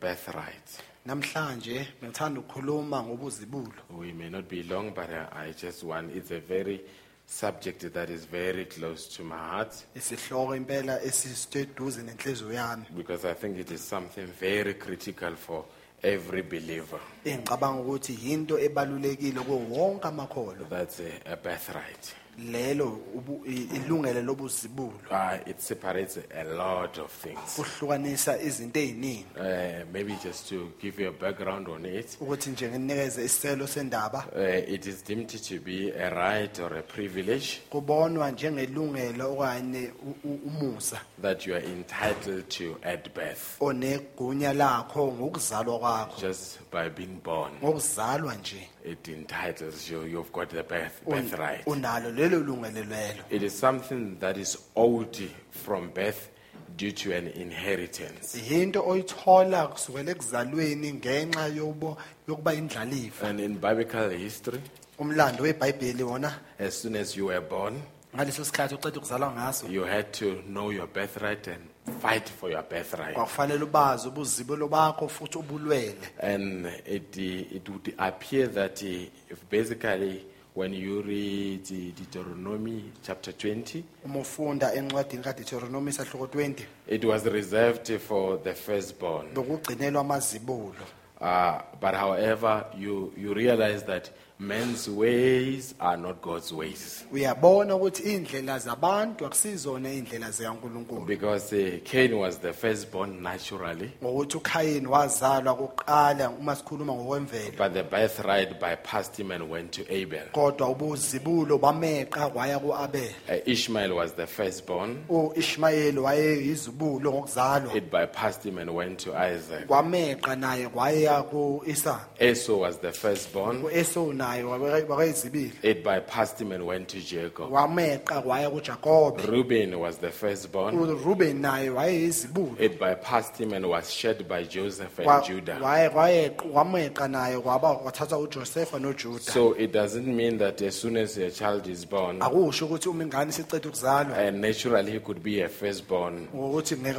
birthright. 0.00 0.80
namhlanje 1.06 1.86
ngithanda 2.04 2.40
ukukhuluma 2.40 3.02
ngobuzibulo 3.02 3.72
We 3.90 4.12
may 4.12 4.30
not 4.30 4.48
be 4.48 4.62
long, 4.62 4.94
but 4.94 5.10
uh, 5.10 5.26
I 5.32 5.52
just 5.52 5.82
want. 5.84 6.16
It's 6.16 6.30
a 6.30 6.40
very 6.40 6.80
subject 7.26 7.92
that 7.92 8.10
is 8.10 8.28
very 8.30 8.64
close 8.64 9.16
to 9.16 9.22
my 9.24 9.36
heart 9.38 9.72
isihloko 9.96 10.56
impela 10.56 11.02
esisiteduze 11.02 12.02
nenhliziyo 12.02 12.52
yami 12.52 12.84
because 12.96 13.28
I 13.30 13.34
think 13.34 13.58
it 13.58 13.70
is 13.70 13.88
something 13.88 14.26
very 14.40 14.74
critical 14.74 15.36
for 15.36 15.64
every 16.02 16.42
believer. 16.42 17.00
engicabanga 17.24 17.80
ukuthi 17.82 18.18
yinto 18.22 18.58
ebalulekile 18.58 19.40
kuwo 19.40 19.58
wonke 19.58 20.08
amakholwa 20.08 20.68
That's 20.70 21.00
a, 21.00 21.32
a 21.32 21.36
birthright. 21.36 22.14
Lelo 22.38 22.98
ubu- 23.14 23.42
i- 23.46 23.68
ilungelo 23.76 24.22
lobuzibulo. 24.22 24.92
Uh, 25.10 25.48
it 25.50 25.58
separates 25.60 26.18
a 26.34 26.44
lot 26.44 27.00
of 27.00 27.22
things. 27.22 27.54
kuhlukanisa 27.56 28.40
izinto 28.42 28.80
eziningi. 28.80 29.26
Uh, 29.36 29.44
maybe 29.92 30.16
just 30.24 30.48
to 30.48 30.70
give 30.82 31.02
you 31.02 31.08
a 31.08 31.12
background 31.12 31.68
on 31.68 31.84
it. 31.86 32.16
ukuthi 32.20 32.50
nje 32.50 32.68
nginikeze 32.68 33.24
isicelo 33.24 33.66
sendaba. 33.66 34.26
Uh, 34.36 34.74
it 34.74 34.86
is 34.86 35.04
deemed 35.04 35.28
to 35.48 35.60
be 35.60 35.92
a 35.98 36.10
right 36.10 36.58
or 36.58 36.76
a 36.78 36.82
privilege 36.82 37.60
kubonwa 37.70 38.30
njengelungelo 38.30 39.32
okanye 39.32 39.90
u- 40.06 40.28
u- 40.28 40.40
umusa. 40.46 41.00
that 41.22 41.46
you 41.46 41.54
are 41.54 41.64
entitled 41.66 42.48
to 42.48 42.76
at 42.82 43.14
birth. 43.14 43.60
Onegunya 43.60 44.52
lakho 44.52 45.06
ngokuzalwa 45.12 45.78
kwakho. 45.78 46.20
Just 46.20 46.58
by 46.74 46.88
being 46.90 47.20
born. 47.24 47.52
ngokuzalwa 47.62 48.34
nje 48.34 48.68
It 48.84 49.08
entitles 49.08 49.90
you. 49.90 50.02
You've 50.02 50.32
got 50.32 50.48
the 50.50 50.62
birth 50.62 51.00
un- 51.06 51.22
birthright. 51.22 51.66
unalo 51.66 52.10
lelo 52.10 52.38
lungelo 52.38 52.84
lelo 52.84 53.22
It 53.30 53.42
is 53.42 53.58
something 53.60 54.16
that 54.20 54.36
is 54.36 54.58
owed 54.76 55.28
from 55.64 55.90
birth 55.94 56.28
due 56.76 56.92
to 56.92 57.12
an 57.16 57.28
inheritance. 57.28 58.38
yinto 58.50 58.82
oyithola 58.88 59.66
kusukela 59.68 60.10
ekuzalweni 60.10 60.92
ngenxa 60.92 61.46
yobo 61.56 61.96
yokuba 62.28 62.54
indlalifa 62.54 63.28
And 63.28 63.40
in 63.40 63.54
biblical 63.54 64.10
history, 64.10 64.60
umlando 64.98 65.42
webhayibheli 65.42 66.02
wona 66.02 66.32
as 66.58 66.74
soon 66.82 66.96
as 66.96 67.16
you 67.16 67.26
were 67.26 67.40
born, 67.40 67.80
ngaleso 68.16 68.44
sikhathi 68.44 68.74
uceda 68.74 68.96
ukuzalwa 68.98 69.30
ngaso 69.32 69.68
you 69.68 69.84
had 69.84 70.04
to 70.12 70.34
know 70.46 70.70
your 70.72 70.86
birthright 70.86 71.48
and 71.48 71.62
fight 72.02 72.28
for 72.40 72.50
your 72.50 72.62
birthright. 72.68 73.14
kwakufanele 73.14 73.64
ubazi 73.64 74.08
ubuzibulo 74.08 74.68
bakho 74.68 75.08
futhi 75.08 75.38
ubulwele 75.38 75.96
And 76.22 76.66
it, 76.86 77.16
it 77.16 77.68
would 77.68 77.94
appear 77.98 78.46
that 78.52 78.82
if 78.82 79.38
basically 79.50 80.24
when 80.54 80.72
you 80.72 81.02
read 81.02 81.62
uh, 81.70 81.94
Deuteronomy 81.98 82.84
chapter 83.02 83.32
20, 83.32 83.82
uma 84.04 84.18
ufunda 84.20 84.74
encwadini 84.74 85.22
kaDeuteronomy 85.22 85.92
sahluko 85.92 86.26
20 86.26 86.62
it 86.88 87.04
was 87.04 87.24
reserved 87.26 87.98
for 87.98 88.42
the 88.42 88.54
firstborn. 88.54 89.26
lokugcinelwa 89.34 90.00
amazibulo 90.00 90.74
Uh, 91.20 91.58
but 91.80 91.94
however, 91.94 92.66
you, 92.78 93.10
you 93.16 93.32
realize 93.32 93.82
that 93.84 94.10
men's 94.38 94.88
ways 94.88 95.74
are 95.80 95.96
not 95.96 96.20
God's 96.22 96.52
ways. 96.52 97.04
uyabona 97.12 97.74
ukuthi 97.76 98.02
indlela 98.14 98.58
zabantu 98.58 99.26
akusizona 99.26 99.92
indlela 99.92 100.30
zikaNkuluNkulu. 100.30 101.06
Because 101.06 101.52
uh, 101.52 101.78
Cain 101.84 102.18
was 102.18 102.38
the 102.38 102.52
firstborn 102.52 103.22
naturally, 103.22 103.92
ngokuthi 104.02 104.36
uKhayini 104.36 104.86
wazalwa 104.86 105.54
kuqala 105.54 106.30
uma 106.30 106.56
sikhuluma 106.56 106.92
ngokwemvelo. 106.94 107.56
But 107.56 107.74
the 107.74 107.82
birthright 107.84 108.60
bypassed 108.60 109.16
him 109.16 109.30
and 109.30 109.48
went 109.50 109.72
to 109.72 109.82
Abel. 109.94 110.26
kodwa 110.32 110.68
ubuzibulo 110.68 111.58
bameqa 111.58 112.30
kwaya 112.30 112.58
kuAbel. 112.58 113.12
Uh, 113.28 113.36
Ishmael 113.46 113.94
was 113.94 114.12
the 114.12 114.26
firstborn, 114.26 115.04
uIshmayeli 115.08 115.98
wayeyizibulo 115.98 117.12
ngokuzalwa. 117.12 117.76
It 117.76 117.90
bypassed 117.90 118.42
him 118.42 118.58
and 118.58 118.70
went 118.74 118.98
to 119.00 119.14
Isaac. 119.14 119.66
kwameqa 119.66 120.36
naye 120.36 120.68
kwaya 120.68 121.22
kuIsaka 121.22 122.00
Esau 122.18 122.60
was 122.60 122.78
the 122.78 122.92
firstborn, 122.92 123.62
uEsau 123.62 124.12
naye 124.24 124.42
wabe- 124.42 124.84
wakayizibile 124.88 125.52
it 125.62 125.84
bypassed 125.84 126.38
him 126.38 126.52
and 126.52 126.62
went 126.64 126.88
to 126.88 126.98
Jacob. 127.00 127.52
wameqa 127.52 128.20
waya 128.26 128.50
kujakobe 128.50 129.22
Reuben 129.26 129.74
was 129.74 129.98
the 129.98 130.10
firstborn. 130.10 130.74
ureuben 130.78 131.40
naye 131.40 131.70
wayeyizibulo 131.70 132.56
It 132.58 132.78
bypassed 132.80 133.36
him 133.38 133.52
and 133.52 133.66
was 133.66 133.90
shed 133.90 134.28
by 134.28 134.44
Joseph 134.44 134.98
and 134.98 135.06
Wa- 135.06 135.20
Judah. 135.20 135.58
waye- 135.62 135.88
wayeqa- 135.88 136.52
wameqa 136.52 137.08
naye 137.08 137.38
kwaba 137.40 137.74
kwathatha 137.76 138.18
ujosefa 138.18 138.78
nojuda 138.78 139.20
So 139.32 139.54
it 139.58 139.72
doesn't 139.72 140.06
mean 140.06 140.38
that 140.38 140.62
as 140.62 140.80
soon 140.80 140.96
as 140.96 141.16
a 141.18 141.30
child 141.30 141.66
is 141.66 141.84
born, 141.88 142.20
akusho 142.22 142.66
ukuthi 142.66 142.88
uma 142.88 143.04
ingane 143.04 143.30
isiceda 143.30 143.68
ukuzalwa 143.68 144.16
and 144.18 144.40
naturally 144.40 144.92
he 144.92 144.98
could 145.00 145.22
be 145.22 145.40
a 145.44 145.48
firstborn, 145.48 146.28
ngokuthi 146.34 146.76
ngeke 146.76 146.98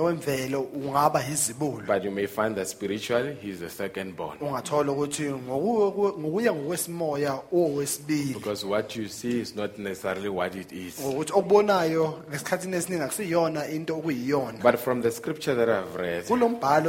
ungaba 0.75 1.23
yizibulo 1.23 1.83
but 1.87 2.03
you 2.03 2.11
may 2.11 2.27
find 2.27 2.55
that 2.55 2.67
spiritually 2.67 3.35
he's 3.41 3.59
the 3.59 3.69
secondborn. 3.69 4.37
ungathola 4.41 4.91
ukuthi 4.91 5.23
ngokuya 5.23 5.91
ngokuya 6.19 6.53
ngokwesimoya 7.15 7.39
owesibili 7.51 8.33
Because 8.33 8.65
what 8.65 8.95
you 8.95 9.07
see 9.07 9.39
is 9.39 9.55
not 9.55 9.77
necessarily 9.77 10.29
what 10.29 10.55
it 10.55 10.71
is. 10.71 10.99
ngokuthi 10.99 11.33
okubonayo 11.33 12.23
ngesikhathini 12.29 12.75
esiningi 12.75 13.03
akusiyona 13.03 13.67
into 13.67 13.95
okuyiyona 13.97 14.59
But 14.61 14.79
from 14.79 15.01
the 15.01 15.11
scripture 15.11 15.55
that 15.55 15.69
I've 15.69 15.95
read, 15.95 16.25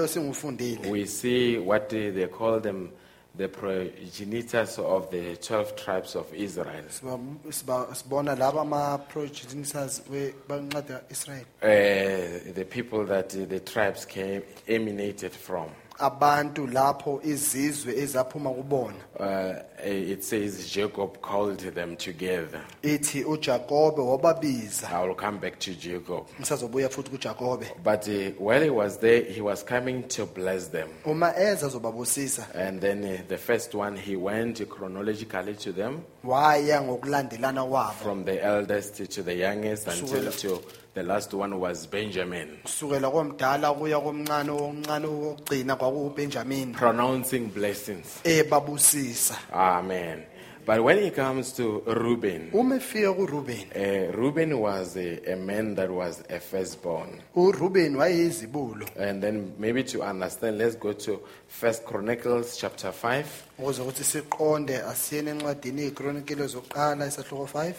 esingufundile 0.05 0.91
we 0.91 1.07
see 1.07 1.59
what 1.59 1.89
they 1.89 2.11
they 2.11 2.27
call 2.27 2.61
them 2.61 2.91
the 3.37 3.49
progenitors 3.49 4.79
of 4.79 5.11
the 5.11 5.37
12 5.37 5.77
tribes 5.77 6.17
of 6.17 6.27
Israel. 6.35 6.85
siba- 6.89 7.19
siba- 7.51 7.95
sibona 7.95 8.35
laba 8.35 8.61
ama-progenitors 8.63 10.03
banqada 10.49 11.01
israyeli 11.11 11.47
Uh, 11.63 12.53
the 12.55 12.65
people 12.65 13.05
that 13.05 13.35
uh, 13.37 13.45
the 13.49 13.61
tribes 13.61 14.07
came 14.07 14.43
emanated 14.67 15.33
from. 15.33 15.67
abantu 15.99 16.67
lapho 16.67 17.21
izizwe 17.25 17.95
ezaphuma 17.99 18.51
kubona 18.51 18.95
Uh, 19.21 19.57
it 19.85 20.23
says 20.25 20.69
Jacob 20.75 21.21
called 21.21 21.59
them 21.75 21.97
together. 21.97 22.61
ithi 22.83 23.25
ujakobe 23.25 24.01
wababiza 24.03 24.89
I 24.91 25.07
will 25.07 25.15
come 25.15 25.39
back 25.39 25.59
to 25.59 25.75
Jacob. 25.75 26.27
ngisazobuya 26.41 26.89
futhi 26.89 27.11
kujakobe 27.11 27.67
But 27.85 28.09
uh, 28.09 28.31
while 28.39 28.63
he 28.63 28.71
was 28.71 28.99
there, 28.99 29.23
he 29.23 29.41
was 29.41 29.63
coming 29.65 30.03
to 30.09 30.27
bless 30.27 30.69
them. 30.69 30.89
uma 31.05 31.35
eza 31.37 31.69
zobabusisa 31.69 32.47
And 32.55 32.81
then 32.81 33.05
uh, 33.05 33.19
the 33.29 33.39
first 33.39 33.75
one, 33.75 33.97
he 33.97 34.17
went 34.17 34.69
chronologically 34.69 35.55
to 35.55 35.73
them, 35.73 36.01
waya 36.25 36.81
ngokulandelana 36.83 37.65
kwabo 37.65 37.93
from 38.03 38.25
the 38.25 38.43
eldest 38.45 39.11
to 39.11 39.23
the 39.23 39.35
youngest, 39.35 39.87
until 39.89 40.33
to 40.33 40.63
the 40.95 41.03
last 41.03 41.35
one 41.35 41.61
was 41.61 41.87
Benjamin, 41.87 42.49
kusukela 42.65 43.11
komdala 43.11 43.75
kuya 43.75 44.01
komncane 44.01 44.51
omncane 44.51 45.07
wokugcina 45.07 45.77
kwakubenjamini 45.77 46.73
pronouncing 46.75 47.49
blessings. 47.53 48.21
ebabusisa 48.25 49.35
Amen. 49.67 50.23
But 50.67 50.83
when 50.83 50.99
it 50.99 51.15
comes 51.15 51.53
to 51.53 51.83
Reuben, 51.87 52.51
uma 52.53 52.75
efika 52.77 53.13
kurubeni 53.15 53.67
uh, 53.77 54.13
Reuben 54.17 54.59
was 54.59 54.97
a, 54.97 55.33
a 55.33 55.37
man 55.37 55.75
that 55.77 55.91
was 55.91 56.25
a 56.29 56.41
firstborn. 56.41 57.21
urubeni 57.37 57.97
wayeyizibulo 57.97 58.87
And 58.99 59.23
then 59.23 59.53
maybe 59.59 59.85
to 59.85 60.03
understand, 60.03 60.59
let's 60.59 60.75
go 60.77 60.93
to 60.93 61.21
First 61.49 61.85
Chronicles 61.85 62.57
chapter 62.57 62.91
5, 62.93 63.25
ukuze 63.59 63.83
ukuthi 63.83 64.05
siqonde 64.05 64.83
asiyeni 64.83 65.31
encwadini 65.31 65.83
iy'kronikile 65.87 66.47
zokuqala 66.47 67.07
isahloko 67.07 67.45
5 67.59 67.73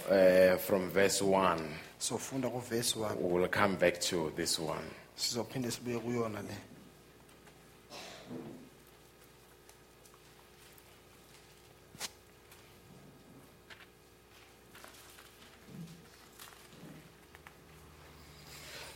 uh, 0.54 0.58
from 0.60 0.90
verse 0.90 1.22
1. 1.26 1.58
sofunda 2.00 2.50
kuvesi 2.50 3.00
1 3.00 3.16
We 3.22 3.40
will 3.40 3.50
come 3.50 3.76
back 3.76 4.00
to 4.00 4.32
this 4.36 4.60
one. 4.60 4.86
sizophinde 5.16 5.72
sibuye 5.72 6.00
kuyona 6.00 6.40
le 6.42 6.56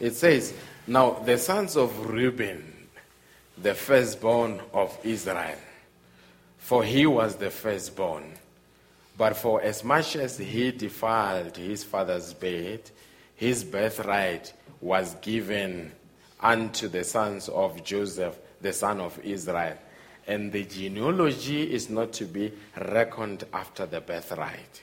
It 0.01 0.15
says, 0.15 0.51
Now 0.87 1.11
the 1.11 1.37
sons 1.37 1.77
of 1.77 2.07
Reuben, 2.09 2.87
the 3.55 3.75
firstborn 3.75 4.59
of 4.73 4.97
Israel, 5.03 5.59
for 6.57 6.83
he 6.83 7.05
was 7.05 7.35
the 7.35 7.51
firstborn. 7.51 8.33
But 9.15 9.37
for 9.37 9.61
as 9.61 9.83
much 9.83 10.15
as 10.15 10.39
he 10.39 10.71
defiled 10.71 11.55
his 11.55 11.83
father's 11.83 12.33
bed, 12.33 12.89
his 13.35 13.63
birthright 13.63 14.51
was 14.81 15.13
given 15.21 15.91
unto 16.39 16.87
the 16.87 17.03
sons 17.03 17.47
of 17.49 17.83
Joseph, 17.83 18.39
the 18.59 18.73
son 18.73 18.99
of 19.01 19.19
Israel. 19.23 19.77
And 20.25 20.51
the 20.51 20.63
genealogy 20.63 21.71
is 21.71 21.91
not 21.91 22.11
to 22.13 22.25
be 22.25 22.51
reckoned 22.75 23.43
after 23.53 23.85
the 23.85 24.01
birthright. 24.01 24.81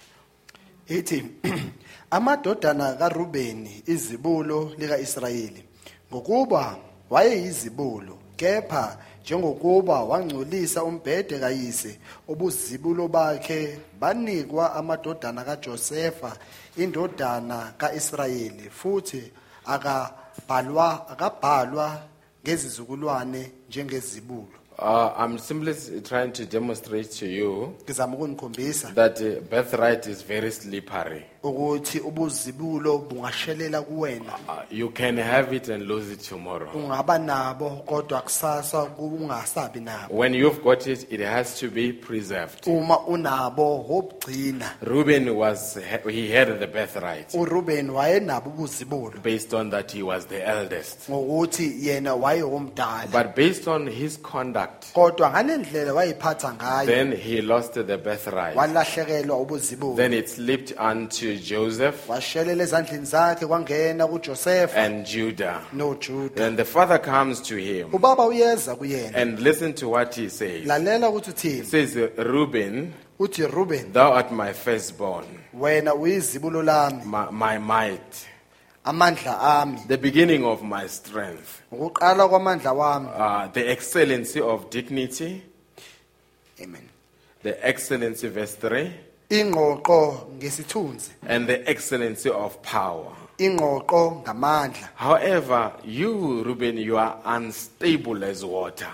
ithi 0.89 1.29
amadodana 2.11 2.93
karubeni 2.95 3.83
izibulo 3.87 4.73
lika-israyeli 4.79 5.65
ngokuba 6.13 6.77
wayeyizibulo 7.11 8.19
kepha 8.37 8.99
njengokuba 9.23 10.03
wangcolisa 10.05 10.85
umbhede 10.85 11.39
kayise 11.39 11.99
obuzibulo 12.29 13.09
bakhe 13.09 13.79
banikwa 14.01 14.75
amadodana 14.75 15.45
kajosefa 15.45 16.37
indodana 16.77 17.73
ka-israyeli 17.79 18.71
futhi 18.71 19.33
akabhalwa 19.67 21.09
akabhalwa 21.09 22.01
ngezizukulwane 22.45 23.51
njengezibulo 23.69 24.49
Uh, 24.81 25.13
I'm 25.19 25.39
simply 25.39 25.75
trying 26.03 26.31
to 26.35 26.45
demonstrate 26.47 27.11
to 27.19 27.27
you 27.27 27.75
ngizama 27.85 28.15
ukunikhombisa 28.17 28.93
that 28.95 29.21
uh, 29.21 29.41
birthright 29.51 30.07
is 30.07 30.23
very 30.23 30.53
slippery. 30.53 31.25
Ukuthi 31.43 32.01
ubuzibulo 32.01 32.99
bungashelela 32.99 33.83
kuwena 33.83 34.33
Uh, 34.49 34.55
you 34.71 34.91
can 34.91 35.17
have 35.19 35.53
it 35.57 35.69
and 35.69 35.87
lose 35.87 36.13
it 36.13 36.21
tomorrow. 36.29 36.69
ungaba 36.75 37.19
nabo 37.19 37.71
kodwa 37.87 38.21
kusasa 38.23 38.89
nabo 39.81 40.15
When 40.19 40.35
you've 40.35 40.63
got 40.63 40.87
it, 40.87 41.07
it 41.13 41.21
has 41.21 41.59
to 41.61 41.69
be 41.71 41.93
preserved. 41.93 42.67
uma 42.67 42.99
unabo 43.07 43.85
Reuben 44.83 45.29
was 45.37 45.79
he 46.11 46.31
had 46.31 46.59
the 46.59 46.67
birthright 46.67 47.33
uRuben 47.35 47.91
wayenabo 47.91 48.51
ubuzibulo 48.51 49.23
based 49.23 49.55
on 49.55 49.71
that 49.71 49.93
he 49.93 50.03
was 50.03 50.27
the 50.27 50.43
eldest. 50.47 51.09
ngokuthi 51.11 51.87
yena 51.87 52.15
wayewomdala 52.15 53.09
But 53.13 53.37
based 53.37 53.69
on 53.69 53.87
his 53.87 54.19
conduct, 54.23 54.93
kodwa 54.93 55.31
ngalendlela 55.31 55.95
wayiphatha 55.95 56.53
ngayo 56.55 56.87
then 56.87 57.13
he 57.13 57.43
lost 57.43 57.75
the 57.75 57.97
birthright. 57.99 58.57
walahlekelwa 58.57 59.37
ubuzibulo 59.39 59.97
Then 59.97 60.13
it 60.13 60.29
slipped 60.29 60.75
unto 60.79 61.28
Joseph 61.37 62.09
washelela 62.09 62.63
ezandleni 62.65 63.05
zakhe 63.07 63.47
kwangena 63.47 64.07
kuJoseph 64.07 64.75
and 64.77 65.07
Judah. 65.07 65.63
noJuda. 65.75 66.41
And 66.47 66.57
the 66.57 66.65
father 66.65 66.99
comes 66.99 67.41
to 67.43 67.57
him 67.57 67.91
ubaba 67.93 68.27
uyeza 68.27 68.75
kuyena. 68.77 69.15
and 69.15 69.39
listen 69.41 69.73
to 69.75 69.89
what 69.89 70.15
he 70.15 70.29
says. 70.29 70.67
lalela 70.67 71.09
ukuthi 71.11 71.29
He 71.51 71.61
uthini 71.61 71.65
says, 71.65 71.97
Reuben, 72.17 72.93
uthi 73.19 73.47
Ruben 73.53 73.93
thou 73.93 74.13
art 74.13 74.31
my 74.33 74.53
firstborn, 74.53 75.27
wena 75.55 75.95
uyizibulo 75.95 76.63
lami. 76.65 77.05
My, 77.05 77.31
my 77.31 77.59
might, 77.59 78.27
amandla 78.85 79.39
ami. 79.41 79.79
The 79.89 79.99
beginning 79.99 80.45
of 80.45 80.63
my 80.63 80.87
strength, 80.87 81.63
ukuqala 81.73 82.29
kwamandla 82.29 82.73
wami. 82.73 83.09
Uh, 83.15 83.49
the 83.49 83.69
excellency 83.71 84.41
of 84.41 84.71
dignity, 84.71 85.43
amen. 86.61 86.89
The 87.43 87.67
excellency, 87.67 88.29
verse 88.29 88.55
3, 88.57 88.91
ingqoqo 89.31 90.27
ngesithunzi 90.39 91.11
and 91.27 91.47
the 91.47 91.69
excellency 91.69 92.31
of 92.31 92.63
power. 92.63 93.13
ingqoqo 93.39 94.23
ngamandla 94.23 94.89
However, 94.95 95.73
you, 95.85 96.43
Reuben, 96.45 96.79
you 96.79 96.97
are 96.97 97.21
unstable 97.25 98.25
as 98.25 98.45
water. 98.45 98.89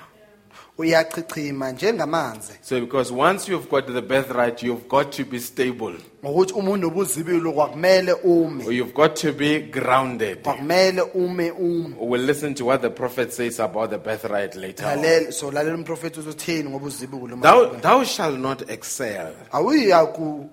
Uyachichima 0.78 1.72
njengamanzi 1.72 2.52
So, 2.62 2.80
because 2.80 3.12
once 3.12 3.48
you've 3.48 3.68
got 3.70 3.86
the 3.86 4.02
birthright, 4.02 4.62
you've 4.62 4.88
got 4.88 5.12
to 5.12 5.24
be 5.24 5.38
stable, 5.40 5.94
ngokuthi 6.24 6.52
uma 6.54 6.70
unobuzibilo 6.70 7.52
kwakumele 7.52 8.12
ume 8.12 8.64
you've 8.64 8.94
got 8.94 9.16
to 9.16 9.32
be 9.32 9.60
grounded. 9.60 10.42
kwakumele 10.42 11.00
ume 11.02 11.50
ume 11.50 11.94
We'll 12.00 12.22
listen 12.26 12.54
to 12.54 12.64
what 12.64 12.82
the 12.82 12.90
prophet 12.90 13.32
says 13.32 13.60
about 13.60 13.90
the 13.90 13.98
birthright 13.98 14.56
later. 14.56 14.86
on. 14.86 14.96
lalela 14.98 15.32
so 15.32 15.50
lalela 15.50 15.74
umprofeti 15.76 16.20
uzothini 16.20 16.70
ngobuzibulo 16.70 17.36
Thou, 17.36 17.66
thou 17.80 18.04
shalt 18.04 18.38
not 18.38 18.70
excel, 18.70 19.32
awuya 19.52 20.06
ku 20.12 20.50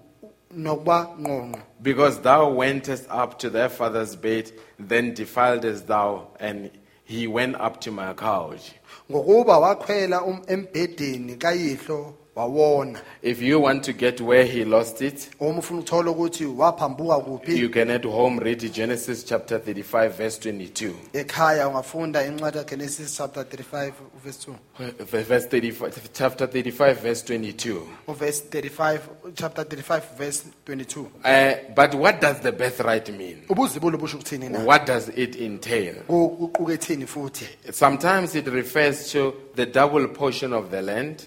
nokuba 0.56 1.08
ngqongqo 1.20 1.60
because 1.82 2.20
thou 2.22 2.50
wentest 2.54 3.08
up 3.10 3.40
to 3.40 3.50
thy 3.50 3.68
father's 3.70 4.16
bed, 4.16 4.52
then 4.80 5.14
defiledest 5.16 5.88
thou, 5.88 6.28
and 6.40 6.70
he 7.06 7.26
went 7.28 7.56
up 7.56 7.82
to 7.82 7.92
my 7.92 8.14
couch. 8.14 8.72
Ngokuba 9.12 9.60
wakhwela 9.60 10.24
um- 10.24 10.44
embhedeni 10.48 11.36
kayihlo 11.36 12.14
wawona 12.36 13.00
If 13.22 13.42
you 13.42 13.60
want 13.62 13.84
to 13.86 13.94
get 13.94 14.20
where 14.22 14.46
he 14.46 14.66
lost 14.66 15.02
it, 15.02 15.30
uma 15.40 15.60
ufuna 15.60 15.80
ukuthola 15.80 16.12
ukuthi 16.12 16.46
waphambuka 16.46 17.18
kuphi 17.20 17.60
you 17.60 17.70
can 17.70 17.90
at 17.90 18.04
home 18.06 18.40
read 18.40 18.72
Genesis 18.74 19.24
chapter 19.26 19.58
35, 19.60 20.10
verse 20.18 20.50
22. 20.50 20.92
ekhaya 21.14 21.68
ungafunda 21.68 22.26
incwadi 22.26 22.58
kagenesis 22.58 23.18
chapter 23.18 23.44
35 23.44 23.92
verse 24.24 24.52
2 24.52 24.56
Verse 25.06 25.48
35, 25.48 25.92
chapter 26.14 26.48
35, 26.48 27.02
verse 27.02 27.22
22. 27.38 27.82
uverse 28.08 28.42
35 28.50 29.00
chapter 29.36 29.64
35 29.66 30.04
verse 30.18 30.44
22 30.66 31.06
Uh, 31.24 31.54
but 31.76 31.94
what 31.96 32.20
does 32.22 32.40
the 32.40 32.52
birthright 32.52 33.10
mean? 33.18 33.44
ubuzibulo 33.50 33.98
busho 33.98 34.18
ukuthini 34.18 34.50
na 34.50 34.60
What 34.60 34.86
does 34.88 35.10
it 35.16 35.36
entail? 35.42 35.96
Ku- 36.08 36.30
kuqukethini 36.30 37.06
futhi 37.08 37.46
Sometimes 37.72 38.36
it 38.36 38.48
refers 38.48 39.12
to 39.12 39.34
the 39.56 39.66
double 39.66 40.08
portion 40.08 40.54
of 40.54 40.70
the 40.72 40.82
land. 40.82 41.24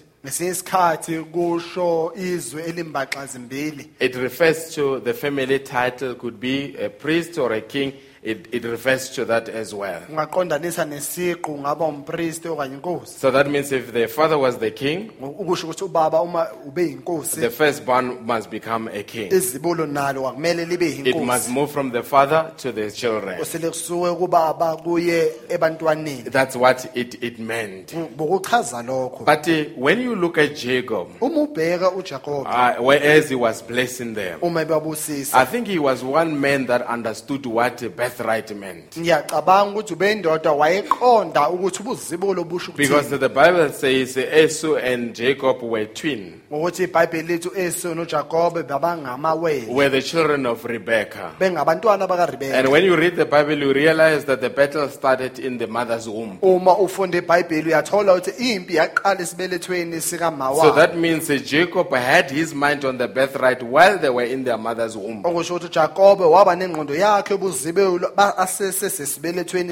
It 3.99 4.15
refers 4.15 4.73
to 4.75 4.99
the 4.99 5.13
family 5.13 5.59
title, 5.59 6.15
could 6.15 6.39
be 6.39 6.75
a 6.77 6.89
priest 6.89 7.37
or 7.37 7.53
a 7.53 7.61
king. 7.61 7.93
It, 8.25 8.47
it 8.51 8.63
refers 8.63 9.09
to 9.11 9.25
that 9.25 9.49
as 9.49 9.73
well. 9.73 10.01
ungaqondanisa 10.09 10.85
nesiqu 10.85 11.51
ungaba 11.53 11.85
umpristi 11.85 12.47
okanye 12.47 12.75
inkosi 12.75 13.19
So 13.19 13.31
that 13.31 13.47
means 13.49 13.71
if 13.71 13.93
the 13.93 14.07
father 14.07 14.37
was 14.37 14.57
the 14.57 14.71
king, 14.71 15.11
ukusho 15.21 15.67
ukuthi 15.67 15.83
ubaba 15.83 16.21
uma 16.21 16.47
ube 16.67 16.81
yinkosi 16.87 17.39
the 17.41 17.49
firstborn 17.49 18.25
must 18.25 18.49
become 18.49 18.87
a 18.87 19.03
king. 19.03 19.31
izibulo 19.31 19.85
nalo 19.85 20.27
akumele 20.27 20.65
libe 20.65 20.87
It 20.89 21.15
must 21.15 21.47
yinkosi 21.47 21.51
move 21.53 21.71
from 21.71 21.91
the 21.91 22.01
father 22.03 22.51
to 22.57 22.71
the 22.71 22.91
children. 22.91 23.39
osele 23.41 23.69
kubaba 24.17 24.75
kuye 24.77 25.31
ebantwaneni 25.49 26.23
That's 26.31 26.55
what 26.55 26.89
it, 26.95 27.23
it 27.23 27.39
meant. 27.39 27.93
bokuchaza 28.17 28.81
lokho 28.83 29.23
But 29.25 29.47
uh, 29.47 29.65
when 29.75 30.01
you 30.01 30.15
look 30.15 30.37
at 30.37 30.55
Jacob, 30.55 31.09
uma 31.21 31.41
ubheka 31.47 31.91
uJakob 31.91 32.45
uh, 32.47 32.83
whereas 32.83 33.29
he 33.29 33.35
was 33.35 33.61
blessing 33.61 34.13
them, 34.15 34.39
uma 34.41 34.61
ebabusisa 34.61 35.37
I 35.37 35.45
think 35.45 35.67
he 35.67 35.77
was 35.79 36.03
one 36.03 36.39
man 36.39 36.65
that 36.65 36.81
understood 36.87 37.45
what 37.45 37.77
birthright 38.15 38.55
meant. 38.55 38.97
ngiyacabanga 38.97 39.71
ukuthi 39.71 39.93
ubeyindoda 39.93 40.51
wayeqonda 40.51 41.49
ukuthi 41.49 41.81
ubuzibulo 41.81 42.43
busho 42.43 42.71
Because 42.75 43.09
the 43.09 43.29
Bible 43.29 43.69
says 43.71 44.17
Esau 44.17 44.75
and 44.75 45.15
Jacob 45.15 45.61
were 45.61 45.85
twin, 45.85 46.41
ngokuthi 46.51 46.83
ibhayibheli 46.83 47.27
lithi 47.27 47.47
u-Esau 47.47 47.95
noJakobe 47.95 48.63
babangamawele 48.63 49.67
were 49.73 49.89
the 49.89 50.01
children 50.01 50.45
of 50.45 50.63
Rebekah. 50.65 51.31
bengabantwana 51.39 52.07
bakaRibeka 52.07 52.53
And 52.59 52.67
when 52.69 52.83
you 52.83 52.95
read 52.95 53.15
the 53.15 53.25
Bible, 53.25 53.57
you 53.57 53.73
realize 53.73 54.25
that 54.25 54.41
the 54.41 54.49
battle 54.49 54.87
started 54.89 55.39
in 55.39 55.57
the 55.57 55.67
mother's 55.67 56.07
womb. 56.07 56.37
uma 56.41 56.77
ufunda 56.77 57.17
ibhayibheli 57.17 57.69
uyathola 57.69 58.13
ukuthi 58.13 58.31
impi 58.53 58.75
yaqala 58.75 59.19
esibelethweni 59.21 59.99
So 60.01 60.71
that 60.75 60.95
means 60.97 61.27
that 61.27 61.45
Jacob 61.45 61.91
had 61.93 62.29
his 62.31 62.53
mind 62.53 62.85
on 62.85 62.97
the 62.97 63.07
birthright 63.07 63.63
while 63.63 63.97
they 63.97 64.09
were 64.09 64.23
in 64.25 64.43
their 64.43 64.57
mother's 64.57 64.95
womb. 64.95 65.23
okusho 65.25 65.55
ukuthi 65.55 65.65
uJakobe 65.67 66.23
waba 66.25 66.55
nengqondo 66.55 66.95
yakhe 66.95 67.33
ubuzibulo 67.33 68.11
ba- 68.15 68.35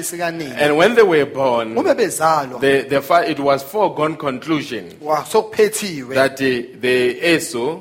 sikanina 0.02 0.56
And 0.60 0.76
when 0.76 0.94
they 0.94 1.02
were 1.04 1.24
born, 1.26 1.76
uma 1.78 1.94
bezalwa 1.94 2.60
the, 2.60 2.82
fa- 3.00 3.30
it 3.30 3.38
was 3.38 3.62
foregone 3.62 4.16
conclusion 4.16 4.90
wasokuphethiwe 5.02 6.14
that 6.14 6.36
the, 6.36 6.62
the 6.80 7.34
Esau 7.34 7.80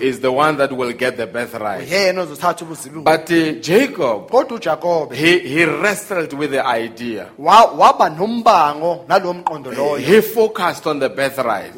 is 0.00 0.20
the 0.20 0.30
one 0.32 0.56
that 0.58 0.72
will 0.72 0.92
get 0.92 1.16
the 1.16 1.26
birthright. 1.26 1.88
yena 1.88 2.22
ozothatha 2.22 2.64
ubuzibulo 2.64 3.04
But 3.04 3.30
uh, 3.30 3.52
Jacob, 3.60 5.12
he, 5.12 5.38
he 5.40 5.64
wrestled 5.64 6.32
with 6.32 6.50
the 6.50 6.64
idea. 6.64 7.28
waba 7.38 8.10
nombango 8.10 9.04
nalowo 9.08 9.34
loyo 9.74 9.98
He 9.98 10.20
focused 10.20 10.86
on 10.86 10.98
the 10.98 11.08
birthright. 11.08 11.72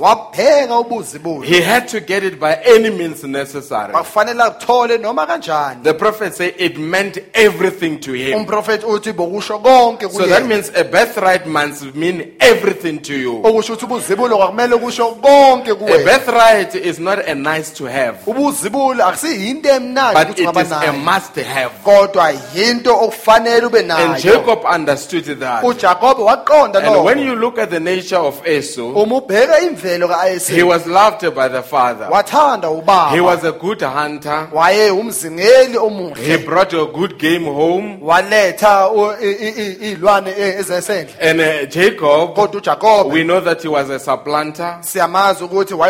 He 1.45 1.61
had 1.61 1.89
to 1.89 2.01
get 2.01 2.23
it 2.25 2.39
by 2.41 2.55
any 2.65 2.91
means 2.91 3.25
necessary. 3.25 3.93
kwakufanele 3.93 4.43
akuthole 4.43 4.99
noma 5.01 5.27
kanjani 5.27 5.83
The 5.83 5.95
prophet 5.95 6.35
said 6.35 6.55
it 6.59 6.79
meant 6.79 7.19
everything 7.35 7.99
to 8.01 8.13
him. 8.13 8.39
umprofeti 8.41 8.85
uthi 8.87 9.13
bokusho 9.13 9.59
konke 9.63 10.11
So 10.11 10.27
that 10.27 10.47
means 10.47 10.71
a 10.75 10.85
birthright 10.85 11.47
must 11.47 11.95
mean 11.95 12.33
everything 12.41 12.99
to 13.01 13.15
you. 13.15 13.41
okusho 13.45 13.73
ukuthi 13.75 13.85
ubuzibulo 13.85 14.37
kwakumele 14.37 14.77
kusho 14.77 15.07
konke 15.21 15.71
A 15.71 15.75
kuwe 15.75 16.00
birthright 16.05 16.75
is 16.75 16.99
not 16.99 17.19
a 17.29 17.35
nice 17.35 17.71
to 17.71 17.87
have, 17.87 18.19
ubuzibulo 18.27 19.05
akusiyinto 19.07 19.69
emnandi 19.69 20.25
but 20.25 20.29
ukuthi 20.39 20.61
it 20.61 20.73
a 20.73 20.75
nayo 20.75 20.93
must 21.05 21.35
have. 21.37 21.71
kodwa 21.85 22.33
yinto 22.55 22.95
okufanele 23.05 23.67
ube 23.67 23.79
And 23.79 23.89
nayo 23.89 24.17
Jacob 24.23 24.65
understood 24.75 25.25
that. 25.41 25.65
uJakobe 25.65 26.23
waqonda 26.23 26.79
And 26.83 27.05
when 27.05 27.19
you 27.19 27.35
look 27.37 27.59
at 27.59 27.71
the 27.71 27.81
nature 27.81 28.17
of 28.19 28.47
Esau, 28.47 28.93
uma 29.03 29.17
ubheka 29.21 29.61
imvelo 29.61 30.09
he 30.49 30.63
was 30.63 30.87
loved 30.87 31.35
by 31.35 31.49
the 31.49 31.63
father. 31.63 32.09
wathanda 32.11 32.69
ubaba 32.71 33.11
He 33.15 33.21
was 33.21 33.45
a 33.45 33.53
good 33.53 33.81
hunter. 33.83 34.49
waye 34.53 34.91
umzingeli 34.91 35.73
He 35.73 35.79
omuhle 35.79 36.39
brought 36.47 36.73
a 36.75 36.87
good 36.87 37.19
game 37.19 37.45
home. 37.45 37.99
waletha 38.03 38.89
u- 38.91 39.13
i- 39.21 39.27
i- 39.27 39.55
i- 39.63 39.77
izilwane 39.93 40.31
e- 40.39 40.59
ezesendle 40.59 41.15
And 41.21 41.41
uh, 41.41 41.69
Jacob, 41.69 42.35
kodwa 42.35 42.61
uJakobe 42.61 43.13
we 43.13 43.23
know 43.25 43.41
that 43.41 43.63
he 43.63 43.69
was 43.69 43.91
a 43.91 43.99
supplanter 43.99 44.79
siyamazi 44.81 45.45
ukuthi 45.45 45.75
wayemqambi 45.75 45.90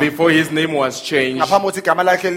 before 0.00 0.30
his 0.30 0.50
name 0.50 0.72
was 0.74 1.00
changed. 1.02 1.38
ngaphambi 1.38 1.66
ukuthi 1.68 1.78
igama 1.80 2.02
lakhe 2.02 2.30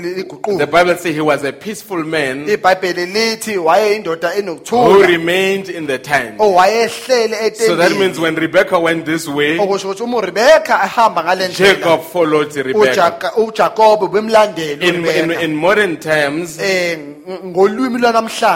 The 0.58 0.68
Bible 0.68 0.98
says 0.98 1.16
he 1.16 1.22
was 1.22 1.44
a 1.44 1.52
peaceful 1.54 2.04
man 2.04 2.48
ibhayibheli 2.50 3.06
lithi 3.06 3.58
wayeyindoda 3.58 4.32
who 4.70 5.02
remained 5.04 5.70
in 5.70 5.88
the 5.88 5.98
tent. 6.00 6.38
So 6.40 7.76
that 7.76 7.92
means 8.00 8.20
when 8.20 8.36
Rebecca 8.36 8.80
went 8.80 9.06
this 9.06 9.28
way, 9.28 9.58
okusho 9.58 9.90
ukuthi 9.90 10.04
uma 10.04 10.18
uRebecca 10.18 10.80
ehamba 10.86 11.24
ngale 11.24 11.48
ndlela 11.48 11.74
Jacob 11.76 12.02
followed 12.04 12.56
Rebecca. 12.56 12.80
uJaka- 12.80 13.34
uJakobe 13.38 14.08
bemlandela 14.08 14.84
In, 14.84 15.06
in, 15.06 15.32
in 15.32 15.56
modern 15.56 15.98
terms, 15.98 16.60
eh 16.60 16.98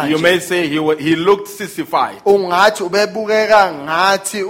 you 0.08 0.18
may 0.20 0.39
say 0.39 0.68
he, 0.68 0.76
he 1.00 1.16
looked 1.16 1.47
sissified, 1.47 2.22
ungathi 2.26 2.84
ubebukeka 2.84 3.72
ngathi 3.74 4.43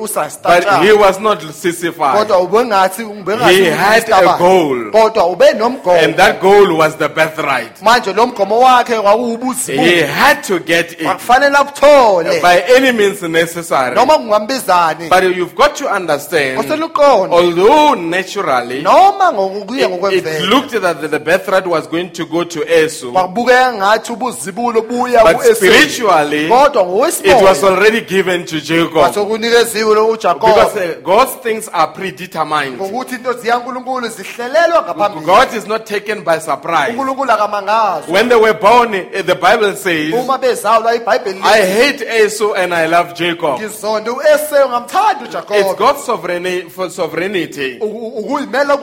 but 0.44 0.84
he 0.84 0.94
was 0.94 1.20
not 1.20 1.42
sissified. 1.54 2.18
kodwa 2.18 2.40
ubengathi 2.40 3.04
ubengathi 3.04 3.54
He 3.56 3.66
had 3.70 3.89
uyistabantu. 3.92 4.30
a 4.30 4.38
goal. 4.38 4.92
kodwa 4.92 5.28
ube 5.28 5.54
nomgomo 5.54 6.00
And 6.04 6.16
that 6.16 6.42
goal 6.42 6.78
was 6.78 6.96
the 6.98 7.10
birthright. 7.10 7.82
manje 7.82 8.14
lo 8.14 8.28
mgomo 8.28 8.60
wakhe 8.60 8.94
He 9.68 10.02
had 10.06 10.44
to 10.44 10.60
get 10.60 10.92
it 10.92 11.00
kwakufanele 11.02 11.58
akuthole 11.58 12.42
by 12.42 12.64
any 12.76 12.92
means 12.92 13.22
necessary. 13.22 13.96
noma 13.96 14.18
kungambizani 14.18 15.10
But 15.10 15.24
you've 15.24 15.56
got 15.56 15.76
to 15.78 15.88
understand, 15.88 16.60
although 17.32 17.94
naturally 17.96 18.82
noma 18.82 19.32
it, 20.12 20.26
it 20.26 20.50
looked 20.50 20.72
that 20.82 21.12
the 21.12 21.20
birthright 21.20 21.68
was 21.68 21.88
going 21.88 22.10
to 22.12 22.26
go 22.26 22.44
to 22.44 22.64
Esau, 22.84 23.12
kwakubukeka 23.12 23.74
ngathi 23.74 24.12
ubuzibulo 24.12 24.82
buya 24.82 25.24
but 25.24 25.56
spiritually 25.56 26.48
kodwa 26.50 27.08
it 27.24 27.44
was 27.44 27.64
already 27.64 28.02
given 28.02 28.46
to 28.46 28.60
Jacob. 28.62 28.92
kwasokunikeziwe 28.94 29.96
lo 29.96 30.10
Because 30.10 30.76
uh, 30.76 31.02
God's 31.04 31.34
things 31.44 31.70
are 31.74 31.88
predetermined. 31.94 32.78
ngokuthi 32.78 33.16
into 33.16 33.34
zikaNkuluNkulu 33.80 34.08
zihlelelwa 34.08 34.82
ngaphambili 34.84 35.26
God 35.26 35.54
is 35.54 35.68
not 35.68 35.86
taken 35.86 36.24
by 36.24 36.40
surprise. 36.40 36.92
uNkulunkulu 36.92 37.30
When 38.08 38.30
they 38.30 38.36
were 38.36 38.54
born, 38.54 38.94
uh, 38.96 39.22
the 39.22 39.36
Bible 39.36 39.76
says, 39.76 40.14
uma 40.14 40.38
bezalwa 40.38 40.94
iBhayibheli 40.96 41.40
I 41.44 41.62
lithi, 41.62 42.06
hate 42.06 42.26
Esau 42.26 42.54
and 42.54 42.74
I 42.74 42.86
love 42.88 43.14
Jacob. 43.16 43.60
ngizonda 43.60 44.12
uEsawu 44.12 44.70
ngamthanda 44.70 45.26
It's 45.26 45.36
uJakobe 45.36 45.78
God's 45.78 46.04
sovereignty 46.06 46.70
for 46.70 46.90
sovereignty. 46.90 47.78
U- 47.82 47.86
u- 47.86 48.08
ukuyimela 48.20 48.78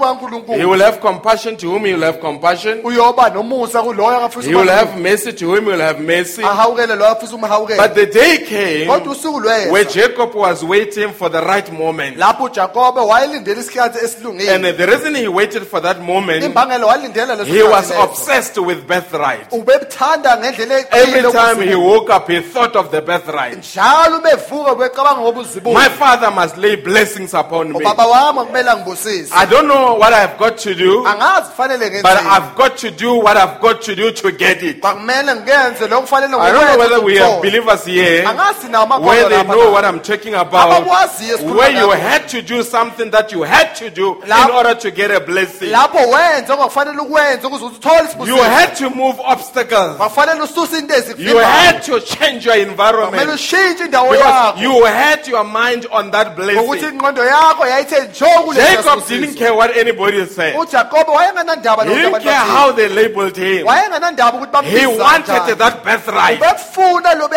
He 0.57 0.65
will 0.65 0.81
have 0.81 1.01
compassion 1.01 1.57
to 1.57 1.67
whom 1.71 1.85
he 1.85 1.95
will 1.95 2.03
have 2.05 2.19
compassion. 2.21 2.81
uyoba 2.85 3.31
nomusa 3.31 3.83
kuloyo 3.83 4.29
He 4.43 4.55
will 4.55 4.69
have 4.69 4.97
mercy 5.01 5.33
to 5.33 5.47
whom 5.47 5.65
he 5.65 5.71
will 5.73 5.81
have 5.81 6.01
mercy. 6.01 6.43
ahawukele 6.43 6.97
loyo 6.97 7.13
afisa 7.13 7.35
umhawukele 7.35 7.77
But 7.83 7.95
the 7.95 8.07
day 8.07 8.39
came 8.39 8.87
kodwa 8.87 9.13
usuku 9.13 9.37
where 9.47 9.71
lweza 9.71 9.91
Jacob 9.95 10.35
was 10.35 10.63
waiting 10.63 11.09
for 11.13 11.31
the 11.31 11.41
right 11.41 11.73
moment. 11.73 12.17
lapho 12.17 12.45
uJakobe 12.45 13.01
wayelindele 13.01 13.61
isikhathi 13.61 13.99
And 13.99 14.05
esilungile 14.09 14.73
the 14.87 14.93
reason 14.97 15.15
he 15.15 15.29
waited 15.29 15.67
for 15.67 15.81
that 15.81 16.01
moment, 16.01 16.43
imbangelo 16.45 16.87
walindela 16.87 17.35
leso 17.37 17.45
he 17.47 17.63
was 17.63 17.91
obsessed 17.91 18.59
with 18.59 18.87
birthright. 18.87 19.51
ubethanda 19.53 20.37
ngendlela 20.37 20.85
Every 20.93 21.33
time 21.33 21.61
he 21.69 21.75
woke 21.75 22.11
up, 22.11 22.29
he 22.31 22.41
thought 22.41 22.77
of 22.77 22.91
the 22.91 23.01
birthright. 23.03 23.59
njalo 23.59 24.21
bevuka 24.21 24.75
becabanga 24.75 25.21
ngobuzibulo 25.21 25.75
My 25.75 25.89
father 25.89 26.31
must 26.31 26.57
lay 26.57 26.77
blessings 26.77 27.35
upon 27.35 27.73
me. 27.73 27.79
ubaba 27.81 28.07
wami 28.07 28.41
kumele 28.47 28.71
angibusise 28.71 29.33
I 29.35 29.47
don't 29.47 29.67
know 29.69 29.95
what 29.95 30.13
I've 30.13 30.39
got 30.39 30.59
to 30.59 30.75
do, 30.75 31.05
angazi 31.07 31.51
kufanele 31.51 31.79
but 32.03 32.13
ngenzeni 32.13 32.29
I've 32.31 32.55
got 32.57 32.77
to 32.79 32.91
do 32.91 33.15
what 33.17 33.37
I've 33.37 33.61
got 33.61 33.83
to 33.83 33.95
do 33.97 34.11
to 34.13 34.33
get 34.33 34.63
it. 34.63 34.81
kwakumele 34.81 35.23
ngamele 35.23 35.41
ngiyenze 35.41 35.85
I 35.85 35.89
don't 35.89 36.31
know 36.31 36.79
whether 36.79 37.01
we 37.01 37.17
have 37.19 37.33
ukuthole. 37.39 37.43
believers 37.43 37.85
here 37.85 38.23
angazi 38.27 38.69
nawo 38.69 38.85
amakholwa 38.85 39.07
where 39.09 39.29
they 39.29 39.43
know 39.45 39.71
what 39.73 39.85
I'm 39.85 40.01
talking 40.01 40.35
about. 40.35 40.71
Abakwaziyo 40.73 41.35
esikhuluma 41.35 41.57
Where 41.61 41.71
you 41.81 41.87
ngakho. 41.89 42.01
had 42.01 42.29
to 42.29 42.43
do 42.43 42.63
something 42.63 43.11
that 43.11 43.33
you 43.33 43.43
had 43.43 43.75
to 43.77 43.91
do 43.91 44.15
in 44.23 44.29
Lapho- 44.29 44.55
order 44.55 44.75
to 44.81 44.91
get 44.91 45.11
a 45.11 45.21
blessing. 45.21 45.71
lapho 45.71 45.99
wenze 45.99 46.53
ongakufanele 46.53 46.99
ukwenze 46.99 47.47
ukuze 47.47 47.65
uthole 47.65 47.97
You 47.99 48.05
isibusiso 48.09 48.43
had 48.45 48.77
to 48.77 48.91
move 48.91 49.21
obstacles. 49.25 49.97
kwafanele 49.97 50.41
ususe 50.43 50.79
into 50.79 50.95
You 51.19 51.39
had 51.39 51.83
to 51.83 52.01
change 52.01 52.45
your 52.47 52.55
kumele 52.57 52.71
environment. 52.71 53.31
ushintshe 53.35 53.85
indawo 53.85 54.11
Because 54.11 54.29
yakho 54.29 54.61
you 54.63 54.85
had 54.85 55.27
your 55.29 55.45
mind 55.45 55.87
on 55.91 56.11
that 56.11 56.37
ngokuthi 56.37 56.55
blessing. 56.81 56.99
ingqondo 56.99 57.25
yakho 57.25 57.67
yayithe 57.67 58.13
Jacob 58.55 59.07
didn't 59.09 59.37
care 59.37 59.55
what 59.55 59.77
anybody 59.77 60.27
said. 60.27 60.55
ujakobe 60.57 61.11
wayenganandaba 61.11 61.85
He 61.85 61.95
didn't 61.95 62.23
care 62.23 62.35
how 62.35 62.73
they 62.73 62.89
labeled 62.89 63.37
him. 63.37 63.67
wayenganandaba 63.67 64.39
ukuthi 64.39 64.69
He 64.79 64.87
wanted 64.87 65.59
that 65.59 65.85
birthright. 65.85 66.41
ubefuna 66.41 67.15
lo 67.15 67.29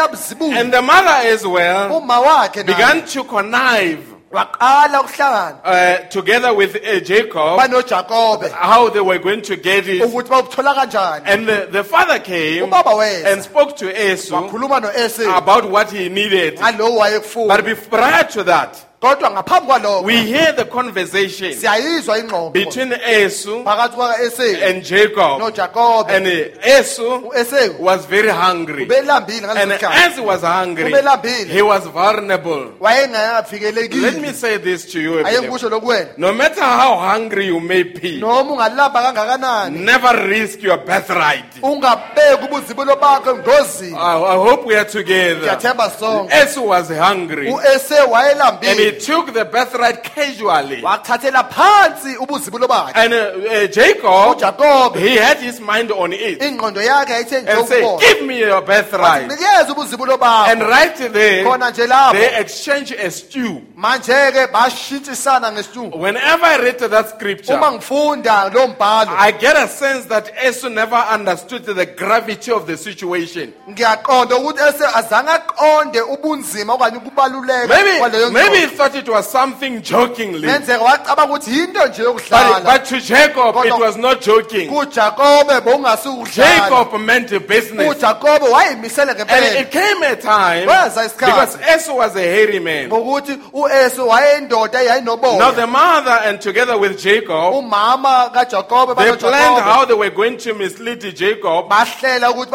And 0.58 0.74
the 0.74 0.82
mother 0.82 1.28
as 1.34 1.46
well 1.46 1.92
uma 1.98 2.20
wakhe 2.20 2.64
naye 2.64 2.66
began 2.66 3.06
to 3.06 3.24
connive 3.24 4.00
waqala 4.32 5.02
ukuhlangana 5.02 5.60
uh, 5.64 6.08
together 6.10 6.54
with 6.54 6.76
uh, 6.76 7.00
Jacob 7.00 7.60
banojakobe 7.60 8.52
how 8.52 8.90
they 8.90 9.02
were 9.02 9.18
going 9.20 9.42
to 9.42 9.56
get 9.56 9.88
it. 9.88 10.02
ukuthi 10.02 10.30
bakuthola 10.30 10.76
kanjani? 10.76 11.24
And 11.26 11.48
the, 11.48 11.68
the 11.72 11.84
father 11.84 12.20
came 12.20 12.70
ubaba 12.70 12.96
weza. 12.96 13.34
and 13.34 13.42
spoke 13.42 13.76
to 13.78 13.86
wakhuluma 13.86 14.82
no-ese 14.82 15.26
about 15.38 15.70
what 15.70 15.92
he 15.92 16.10
needed. 16.10 16.58
ngalowo 16.58 17.48
But 17.48 17.66
wayekufuna 17.66 17.90
prior 17.90 18.24
to 18.26 18.44
that, 18.44 18.89
kodwa 19.02 19.32
ngaphambi 19.32 19.68
kwalokho 19.68 20.02
we 20.06 20.16
hear 20.18 20.56
the 20.56 20.66
conversation 20.66 21.54
siyayizwa 21.54 22.18
ingxoxo 22.20 22.50
between 22.54 22.94
Esau 22.94 23.64
phakathi 23.64 24.64
and 24.64 24.84
Jacob. 24.84 25.40
nojakobe 25.40 26.10
And 26.14 26.28
uh, 26.28 26.80
Esau 26.80 27.22
u-ese 27.32 27.80
was 27.80 28.06
very 28.06 28.28
hungry. 28.30 28.86
ubelambile 28.86 29.48
And 29.56 29.72
as 29.72 30.16
he 30.16 30.22
was 30.22 30.42
hungry, 30.42 30.92
Ubelambile. 30.92 31.48
he 31.48 31.62
was 31.62 31.86
vulnerable. 31.88 32.60
Let 32.60 32.74
me 32.74 32.86
wayengavikelekile 32.86 34.34
say 34.34 34.58
this 34.58 34.92
to 34.92 35.00
you. 35.00 35.20
ake 35.20 35.38
Ephilip. 35.38 35.72
lokuwena 35.72 36.18
No 36.18 36.34
matter 36.34 36.62
how 36.64 36.98
hungry 36.98 37.46
you 37.48 37.60
may 37.62 37.84
be, 37.84 38.20
noma 38.20 38.52
ungalamba 38.52 39.02
kangakanani 39.02 39.80
never 39.80 40.28
risk 40.28 40.62
your 40.62 40.78
birthright. 40.78 41.46
ungabeki 41.64 42.46
ubuzibulo 42.46 42.96
bakho 42.96 43.32
engozini 43.32 43.96
I, 43.98 44.18
I 44.24 44.36
hope 44.36 44.66
we 44.66 44.76
are 44.76 44.90
together. 44.90 45.40
ngiyathemba 45.42 45.90
sonke 45.90 46.34
Esau 46.44 46.68
was 46.68 46.90
hungry. 46.90 47.50
u-ese 47.50 47.96
And 48.00 48.80
he 48.80 48.89
wayelambile 48.92 49.06
took 49.06 49.34
the 49.34 49.46
birthright 49.46 50.04
casually. 50.04 50.82
wathathela 50.82 51.44
phansi 51.50 52.16
ubuzibulo 52.18 52.68
bakhe 52.68 52.92
And 52.96 53.14
uh, 53.14 53.18
uh, 53.18 53.68
Jacob, 53.68 54.96
he 54.96 55.16
had 55.16 55.38
his 55.38 55.60
mind 55.60 55.92
on 55.92 56.14
it. 56.14 56.40
ingqondo 56.42 56.82
yakhe 56.82 57.10
yayithe 57.14 57.38
And 57.38 57.48
njokubona 57.48 58.00
give 58.00 58.26
me 58.26 58.40
your 58.40 58.62
birthright. 58.62 59.30
ubuzibulo 59.70 60.18
And 60.48 60.62
right 60.62 60.96
there, 61.14 61.44
khona 61.44 61.72
nje 61.72 61.88
lapho 61.88 62.14
they 62.14 62.36
exchange 62.40 62.92
a 62.92 63.12
stew. 63.12 63.62
manje-ke 63.78 64.48
bashintshisana 64.52 65.52
ngesitungu 65.52 65.98
Whenever 66.00 66.46
I 66.46 66.58
read 66.58 66.80
that 66.80 66.92
uma 66.92 67.08
scripture, 67.10 67.58
ngifunda 67.58 68.50
lo 68.54 68.68
mbhalo 68.68 69.12
I 69.18 69.32
get 69.32 69.56
a 69.58 69.68
sense 69.68 70.06
that 70.06 70.32
Esau 70.46 70.70
never 70.70 70.96
understood 70.96 71.64
the 71.66 71.86
gravity 71.86 72.52
of 72.52 72.66
the 72.68 72.78
situation. 72.78 73.54
ngiyaqonda 73.70 74.36
ukuthi 74.36 74.60
ese 74.70 74.86
azange 74.96 75.30
aqonde 75.32 76.02
ubunzima 76.02 76.74
okanye 76.74 76.98
ukubaluleka 76.98 77.68
Maybe, 77.68 78.00
kwaleyo 78.00 78.32
maybe 78.32 78.58
he. 78.58 78.68
Thought 78.80 78.96
it 78.96 79.10
was 79.10 79.30
something 79.32 79.82
jokingly. 79.82 80.48
ngenzeka 80.48 80.84
wacabanga 80.84 81.34
ukuthi 81.34 81.52
yinto 81.60 81.88
nje 81.88 82.04
But, 82.04 82.06
yokudlala 82.06 82.64
but 82.64 82.86
to 82.86 83.00
Jacob, 83.02 83.56
it 83.66 83.80
was 83.80 83.98
not 83.98 84.22
joking. 84.22 84.70
kujakobe 84.70 85.62
bowungasukudlala 85.62 86.70
Jacob 86.70 87.02
meant 87.02 87.48
business. 87.48 87.92
ujakobe 87.98 88.46
wayimisele 88.50 89.12
And 89.12 89.20
ngempela 89.20 89.60
it 89.62 89.72
came 89.72 90.04
a 90.04 90.16
time 90.16 90.68
isikhathi. 90.68 91.26
because 91.26 91.58
Esau 91.76 91.98
was 91.98 92.16
a 92.16 92.22
hairy 92.22 92.60
man. 92.60 92.90
ngokuthi 92.90 93.38
u-ese 93.54 94.02
wayeyindoda 94.02 94.74
Now 94.74 94.80
eyayinoboya 94.80 95.56
the 95.56 95.68
mother 95.68 96.20
and 96.24 96.40
together 96.42 96.78
with 96.78 96.98
Jacob, 97.02 97.54
umama 97.54 98.30
kajakobe 98.34 98.96
they 98.96 99.16
planned 99.18 99.22
banojakobe 99.22 99.62
how 99.62 99.86
they 99.86 99.94
were 99.96 100.10
going 100.10 100.38
to 100.38 100.54
mislead 100.54 101.02
Jacob. 101.16 101.68
bahlela 101.70 102.32
ukuthi 102.32 102.52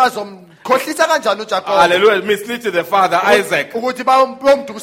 kanjani 1.08 1.42
ujakobe 1.42 1.76
Hallelujah. 1.78 2.22
Mislead 2.22 2.62
the 2.62 2.84
father 2.84 3.20
Isaac. 3.22 3.74
ukuthi 3.74 4.02
bam- 4.04 4.36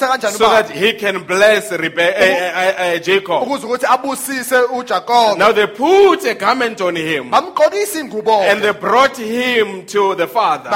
kanjani 0.08 0.34
So 0.38 0.50
that 0.50 0.66
ubaba 0.68 0.80
he 0.80 0.94
can 0.94 1.24
bless 1.24 1.72
Rebe- 1.72 2.14
uh, 2.16 2.58
uh, 2.58 2.96
uh, 2.96 3.00
Jacob. 3.02 3.42
ukuze 3.44 3.66
ukuthi 3.66 3.86
abusise 3.90 4.56
ujakobe 4.74 5.38
Now 5.40 5.52
they 5.52 5.68
put 5.68 6.24
a 6.26 6.36
garment 6.36 6.82
on 6.82 6.96
him 6.96 7.32
bamgqokisa 7.32 8.00
ingubo 8.00 8.42
and 8.42 8.62
they 8.62 8.72
brought 8.74 9.18
him 9.18 9.86
to 9.88 10.16
the 10.16 10.28
father. 10.28 10.70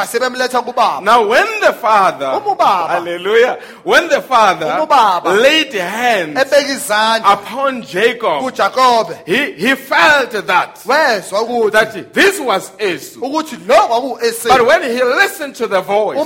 kubaba 0.64 1.02
Now 1.04 1.28
when 1.28 1.46
the 1.62 1.74
father, 1.74 2.26
Umubaba. 2.42 2.88
hallelujah, 2.88 3.60
when 3.84 4.08
the 4.10 4.22
father 4.22 4.66
laid 5.40 5.72
hands 5.74 6.40
ebeka 6.40 6.68
izandla 6.72 7.34
upon 7.34 7.84
Jacob, 7.84 8.42
kujakobe 8.42 9.18
he, 9.26 9.52
he 9.54 9.76
felt 9.76 10.32
that, 10.48 10.76
wezwa 10.86 11.42
ukuthi 11.44 11.72
that 11.72 12.14
this 12.14 12.40
was 12.40 12.72
Esau. 12.80 13.20
ukuthi 13.22 13.58
lo 13.68 13.76
kwaku-ese 13.88 14.48
But 14.50 14.66
when 14.66 14.82
he 14.96 15.04
listened 15.04 15.56
to 15.56 15.68
the 15.68 15.82
voice, 15.82 16.18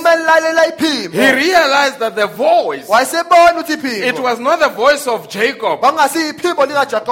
he 1.12 1.32
realized 1.36 2.00
that 2.00 2.16
the 2.16 2.28
voice, 2.28 2.88
it 4.04 4.20
was 4.20 4.40
not 4.40 4.60
the 4.60 4.70
voice 4.70 5.08
of 5.08 5.28
Jacob, 5.30 5.82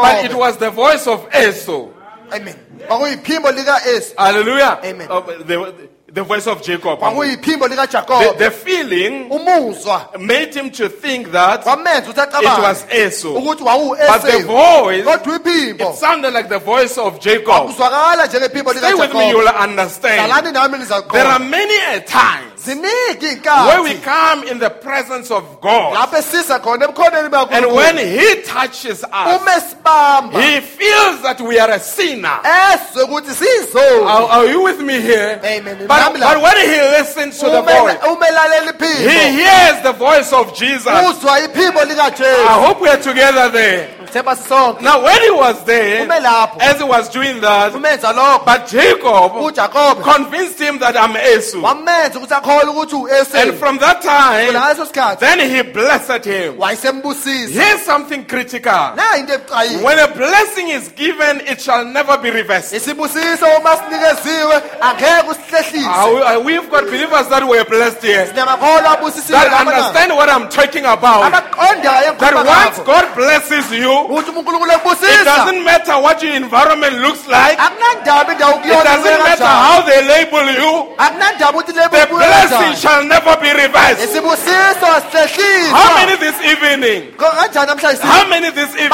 but 0.01 0.26
it 0.26 0.34
was 0.38 0.58
the 0.58 0.70
voice 0.70 1.08
of 1.08 1.28
Esau. 1.34 1.89
amen 2.34 2.55
Hallelujah. 4.18 4.80
Amen. 4.84 5.08
Uh, 5.10 5.20
the, 5.22 5.89
the 6.14 6.24
voice 6.24 6.47
of 6.47 6.62
Jacob. 6.64 6.99
The, 6.99 7.05
kwakuyiphimbo 7.05 7.68
likajakobe 7.68 8.38
the 8.38 8.51
feeling 8.51 9.30
umuzwa 9.30 10.10
made 10.20 10.53
him 10.53 10.70
to 10.72 10.89
think 10.89 11.32
that 11.32 11.64
kwamenza 11.64 12.10
ukuthi 12.12 12.22
it 12.22 12.45
was 12.62 12.84
acabange 12.84 13.05
Esau. 13.05 13.36
ukuthi 13.36 13.47
But 13.47 13.58
the 13.58 13.64
wawu-ese 13.66 14.43
voice, 14.43 15.03
kodwa 15.03 15.36
iphimbo 15.36 15.89
it 15.91 15.95
sounded 15.95 16.34
like 16.34 16.49
the 16.49 16.60
voice 16.60 16.97
of 16.97 17.20
Jacob. 17.20 17.68
kuzwakala 17.68 18.28
njengephimbo 18.28 18.74
Stay 18.74 18.93
with 18.93 19.14
me, 19.14 19.30
you'll 19.30 19.47
understand. 19.47 20.32
hlalani 20.32 20.51
nami 20.53 20.78
There 21.12 21.26
are 21.28 21.39
many 21.39 21.76
a 21.76 21.99
ziningi 21.99 22.57
where 23.68 23.84
we 23.84 23.93
come 24.01 24.43
in 24.47 24.60
the 24.60 24.70
presence 24.70 25.32
of 25.32 25.62
God. 25.62 25.93
lapho 25.95 26.18
esisa 26.18 26.60
khona 26.60 26.88
ebukhoneni 26.88 27.51
And 27.51 27.66
when 27.74 27.97
He 27.97 28.41
touches 28.43 29.03
us, 29.03 29.41
He 30.34 30.62
feels 30.62 31.22
that 31.22 31.39
we 31.41 31.60
are 31.60 31.72
a 31.72 31.80
sinner. 31.80 32.39
ezwe 32.43 33.03
ukuthi 33.03 33.34
sizoni 33.34 34.08
Are, 34.08 34.24
are 34.32 34.45
you 34.47 34.62
with 34.64 34.80
me 34.80 34.99
here? 35.01 35.39
Amen. 35.43 35.88
But, 35.88 36.14
but 36.20 36.41
when 36.41 36.58
He 36.58 36.82
listens 36.97 37.38
to 37.39 37.45
the 37.49 37.62
voice, 37.62 37.97
He 38.97 39.32
hears 39.38 39.82
the 39.84 39.93
voice 39.93 40.34
of 40.34 40.53
Jesus. 40.55 40.88
I 40.88 41.03
hope 42.66 42.82
we 42.82 42.89
are 42.89 42.97
together 43.01 43.49
there. 43.49 43.88
Now, 44.82 45.03
when 45.03 45.22
he 45.22 45.30
was 45.32 45.64
there, 45.66 46.10
as 46.62 46.78
he 46.78 46.84
was 46.84 47.10
doing 47.10 47.41
that, 47.41 47.74
but 48.45 48.68
Jacob 48.68 50.01
convinced 50.03 50.60
him 50.60 50.80
that 50.80 50.95
I'm 50.97 51.16
Esau. 51.18 51.60
Wamenza 52.60 52.72
ukuthi 52.72 52.95
akholwe 52.95 53.22
ukuthi 53.22 53.38
And 53.38 53.60
from 53.60 53.78
that 53.80 54.01
time, 54.01 54.51
then 55.20 55.39
he 55.39 55.62
blessed 55.64 56.26
him. 56.26 56.58
Here's 57.53 57.86
something 57.86 58.26
critical. 58.26 58.93
na 58.95 59.16
into 59.18 59.34
ebucayile 59.34 59.84
When 59.84 59.99
a 59.99 60.08
blessing 60.08 60.70
is 60.70 60.89
given, 60.95 61.41
it 61.47 61.62
shall 61.62 61.86
never 61.86 62.18
be 62.18 62.32
reversed. 62.32 62.74
Uh, 65.88 66.39
we- 66.39 66.58
we've 66.58 66.70
got 66.70 66.86
believers 66.86 67.28
that 67.30 67.43
were 67.47 67.64
blessed 67.66 68.01
here 68.01 68.26
that 68.26 69.47
understand 69.68 70.12
what 70.16 70.30
I'm 70.30 70.49
talking 70.49 70.86
about. 70.86 71.32
That 72.20 72.34
once 72.36 72.80
God 72.86 73.05
blesses 73.16 73.72
you, 73.72 73.93
it 74.10 75.26
doesn't 75.26 75.64
matter 75.64 75.97
what 75.99 76.24
your 76.24 76.34
environment 76.36 76.93
looks 77.01 77.28
like. 77.28 77.58
It 77.58 78.84
doesn't 78.84 79.24
matter 79.24 79.45
how 79.45 79.82
they 79.82 80.01
label 80.08 80.45
you. 80.51 80.88
The 80.97 82.36
blessing 82.45 82.75
shall 82.81 83.03
never 83.05 83.33
be 83.41 83.49
reversed. 83.51 84.01
How 85.71 85.95
many 85.97 86.15
this 86.17 86.38
evening? 86.51 87.11
How 88.01 88.27
many 88.29 88.49
this 88.51 88.69
evening? 88.75 88.89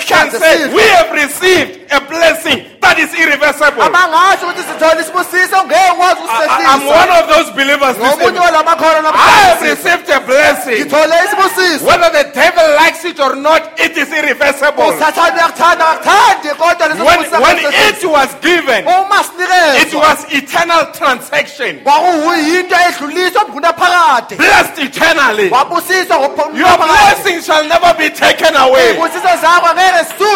Can 0.00 0.30
say 0.40 0.56
we 0.74 0.82
have 0.96 1.10
received 1.12 1.92
a 1.92 2.00
blessing 2.00 2.64
that 2.82 2.98
is 2.98 3.10
irreversible? 3.14 3.82
abangasho 3.82 4.46
ukuthi 4.46 4.62
sithola 4.68 5.00
isibusiso 5.00 5.58
ngeke 5.66 5.90
ukwazi 5.92 6.20
I- 6.32 6.64
I'm 6.74 6.86
one 6.86 7.10
of 7.20 7.24
those 7.34 7.50
believers 7.52 7.96
this 7.96 8.06
ngomunye 8.06 8.26
evening. 8.26 8.42
walamakhono 8.42 9.08
I 9.08 9.30
have 9.30 9.60
namhlanje 9.60 9.70
received 9.70 10.10
a 10.10 10.20
blessing. 10.20 10.76
ngithole 10.84 11.14
isibusiso 11.26 11.86
Whether 11.86 12.10
the 12.10 12.24
devil 12.34 12.66
likes 12.82 13.04
it 13.04 13.20
or 13.20 13.34
not, 13.36 13.62
it 13.80 13.96
is 13.96 14.08
irreversible. 14.12 14.84
usathane 14.94 15.40
akuthanda 15.40 15.86
akakuthandi 15.88 16.48
kodwa 16.58 16.88
leso 16.88 17.04
When, 17.04 17.18
sibusiso 17.24 17.42
when 17.42 17.58
it 17.58 18.04
was 18.04 18.30
given, 18.42 18.86
uma 18.86 19.20
it 19.20 19.26
sinikezwa 19.26 20.00
was 20.00 20.18
eternal 20.32 20.82
transaction. 20.92 21.80
kwakuyinto 21.84 22.76
edluliswa 22.88 23.42
okudlula 23.42 23.72
phakade 23.72 24.36
Blessed 24.36 24.78
eternally. 24.78 25.48
wabusiswa 25.50 26.16
Your 26.54 26.76
blessings 26.78 27.46
shall 27.46 27.64
never 27.64 27.94
be 27.94 28.10
taken 28.10 28.56
away. 28.56 28.90
ibusiso 28.94 29.28
zakho 29.40 29.66
angeke 29.66 29.92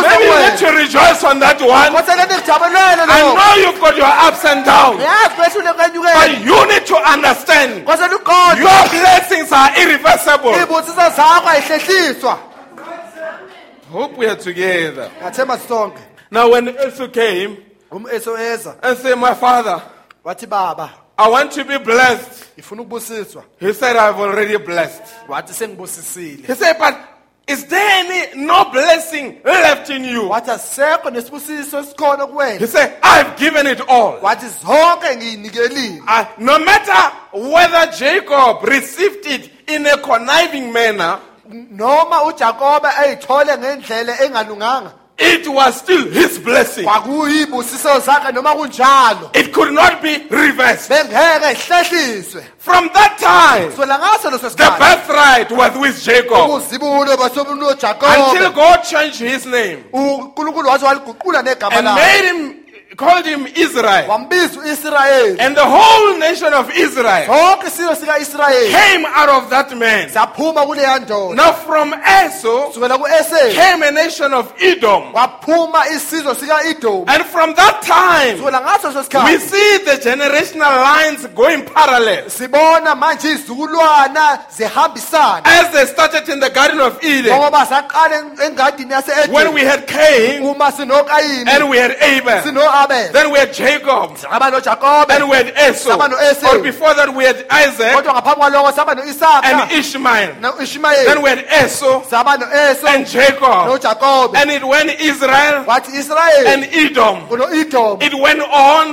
Maybe 0.06 0.24
you 0.24 0.38
need 0.38 0.58
to 0.58 0.70
rejoice 0.72 1.24
on 1.24 1.40
that 1.40 1.60
one. 1.60 1.92
I 3.10 3.22
know 3.34 3.54
you've 3.70 3.80
got 3.80 3.96
your 3.96 4.06
ups 4.06 4.44
and 4.44 4.64
downs, 4.64 5.02
but 5.38 6.40
you 6.44 6.66
need 6.66 6.86
to 6.86 6.96
understand 6.96 7.86
your 8.58 8.88
blessings 8.90 9.52
are 9.52 9.70
irreversible. 9.80 10.52
ibusiso 10.52 11.10
zakho 11.16 11.48
ayihlehliswa 11.48 12.38
Hope 13.92 14.16
we 14.18 14.26
are 14.26 14.36
together. 14.36 15.10
Now, 16.30 16.50
when 16.50 16.68
Esau 16.68 17.06
came 17.08 17.56
and 17.92 18.98
said, 18.98 19.14
My 19.16 19.32
father, 19.34 19.80
I 21.18 21.28
want 21.28 21.52
to 21.52 21.64
be 21.64 21.78
blessed, 21.78 22.46
he 22.56 23.72
said, 23.72 23.96
I've 23.96 24.16
already 24.18 24.56
blessed. 24.58 25.02
He 26.46 26.54
said, 26.54 26.76
But 26.78 26.94
is 27.48 27.64
there 27.66 28.04
any 28.04 28.44
no 28.44 28.64
blessing 28.72 29.40
left 29.44 29.90
in 29.90 30.04
you? 30.04 30.28
wathi 30.28 30.50
nesibusiso 31.12 31.78
esikhona 31.80 32.26
He 32.26 32.32
kuwena 32.32 32.66
said, 32.66 32.94
I've 33.02 33.36
given 33.36 33.66
it 33.66 33.80
all. 33.88 34.18
wathi 34.20 34.46
zonke 34.64 35.16
ngiyinikelile 35.16 36.02
Uh, 36.08 36.24
no 36.38 36.58
matter 36.58 37.12
whether 37.32 37.86
Jacob 37.98 38.64
received 38.64 39.26
it 39.26 39.50
in 39.68 39.86
a 39.86 39.96
conniving 39.98 40.72
manner, 40.72 41.18
noma 41.70 42.22
uJakobe 42.24 42.88
ayithole 42.88 43.56
ngendlela 43.58 44.20
engalunganga 44.24 44.92
it 45.18 45.48
was 45.48 45.76
still 45.78 46.10
his 46.10 46.38
blessing. 46.38 46.84
kwakuyibusiso 46.84 48.00
zakhe 48.00 48.32
noma 48.34 48.54
kunjalo. 48.54 49.30
It 49.34 49.52
could 49.52 49.72
not 49.72 50.02
be 50.02 50.18
reversed. 50.30 50.88
bengeke 50.90 51.52
ihlehliswe 51.52 52.42
From 52.58 52.90
that 52.92 53.16
time, 53.18 53.72
sola 53.72 53.98
ngaso 53.98 54.30
leso 54.30 54.40
the 54.40 54.50
sikhathi. 54.50 54.78
birthright 54.78 55.50
was 55.52 55.76
with 55.78 56.02
Jacob. 56.02 56.50
Uzibulo 56.50 57.06
until 57.06 58.52
God 58.52 58.82
changed 58.82 59.20
his 59.20 59.46
name 59.46 59.84
uNkulunkulu 59.92 60.68
wathi 60.68 60.84
waliguqula 60.84 61.42
negama 61.42 61.76
and 61.76 61.86
lakhe 61.86 61.96
made 61.96 62.24
him, 62.24 62.54
called 62.94 63.26
him 63.26 63.46
Israel. 63.46 64.06
uIsrayeli 64.08 65.36
And 65.40 65.56
the 65.56 65.64
whole 65.64 66.18
nation 66.18 66.52
of 66.54 66.70
Israel 66.70 67.26
sonke 67.26 67.66
isilo 67.66 67.94
sikaIsrayeli 67.94 68.70
came 68.70 69.04
out 69.06 69.28
of 69.28 69.50
that 69.50 69.76
man. 69.76 70.08
saphuma 70.08 70.64
kuleya 70.66 70.98
ndoda 71.00 71.34
Now 71.36 71.52
from 71.52 71.92
Esau 71.94 72.70
kuEsau 72.72 73.52
came 73.52 73.82
a 73.82 73.90
nation 73.90 74.32
of 74.32 74.52
Edom. 74.62 75.12
waphuma 75.12 75.86
isizwe 75.88 76.34
sikaEdom 76.34 77.04
And 77.08 77.24
from 77.24 77.54
that 77.54 77.82
time, 77.82 78.38
ngaso 78.38 78.88
leso 78.92 78.96
we 78.96 79.02
sikhathi 79.04 79.38
see 79.40 79.78
the 79.84 79.96
generational 80.08 80.76
lines 80.82 81.26
going 81.34 81.62
parallel. 81.66 82.30
sibona 82.30 82.94
manje 82.94 83.30
izizukulwana 83.30 84.38
zihambisana 84.56 85.42
As 85.44 85.72
they 85.72 85.86
started 85.86 86.28
in 86.28 86.40
the 86.40 86.50
Garden 86.50 86.80
of 86.80 87.02
Eden, 87.02 87.32
ngoba 87.32 87.66
saqala 87.66 88.22
engadini 88.44 88.94
when 89.32 89.52
we 89.54 89.60
had 89.62 89.86
Cain 89.86 90.42
uma 90.42 90.70
sinokayini 90.72 91.48
and 91.48 91.68
we 91.68 91.76
had 91.78 91.92
Abel, 92.00 92.40
then 93.12 93.30
we 93.30 93.38
had 93.38 93.52
Jacob, 93.52 94.16
and 95.10 95.28
we 95.28 95.36
had 95.36 95.52
Esau. 95.70 95.96
But 95.96 96.62
before 96.62 96.94
that, 96.94 97.14
we 97.14 97.24
had 97.24 97.46
Isaac. 97.50 97.94
Kodwa 97.94 98.12
ngaphambi 98.14 98.40
kwaloko 98.40 98.72
saba 98.74 98.92
and 98.92 99.00
no-isaka 99.00 99.70
Ishmael. 99.72 100.34
Then 101.06 101.22
we 101.22 101.28
had 101.28 101.44
Esau. 101.64 102.02
And 102.86 103.06
Jacob. 103.06 104.34
And 104.36 104.50
it 104.50 104.64
went 104.64 104.90
Israel. 105.00 105.64
Wathi 105.64 105.92
israyeli 105.92 106.46
and 106.46 106.64
Edom. 106.64 107.26
It 108.00 108.14
went 108.14 108.40
on. 108.42 108.92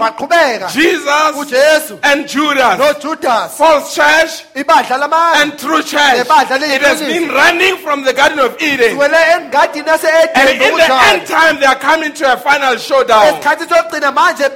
Jesus 0.71 1.91
and 2.03 2.27
Judas. 2.27 2.77
nojudas 2.79 3.51
False 3.57 3.95
church 3.95 4.45
and 4.55 5.57
true 5.57 5.84
church. 5.84 6.17
It 6.19 6.81
has 6.81 6.99
been 7.01 7.29
running 7.29 7.77
from 7.77 8.03
the 8.03 8.13
Garden 8.13 8.39
of 8.39 8.61
Eden. 8.61 8.99
And 9.01 10.49
in 10.49 10.75
the 10.77 10.99
end 11.09 11.27
time, 11.27 11.59
they 11.59 11.65
are 11.65 11.79
coming 11.79 12.13
to 12.13 12.34
a 12.34 12.38
final 12.38 12.77
showdown. 12.77 13.41
Esikhathini 13.74 14.11
manje 14.11 14.45
And 14.45 14.55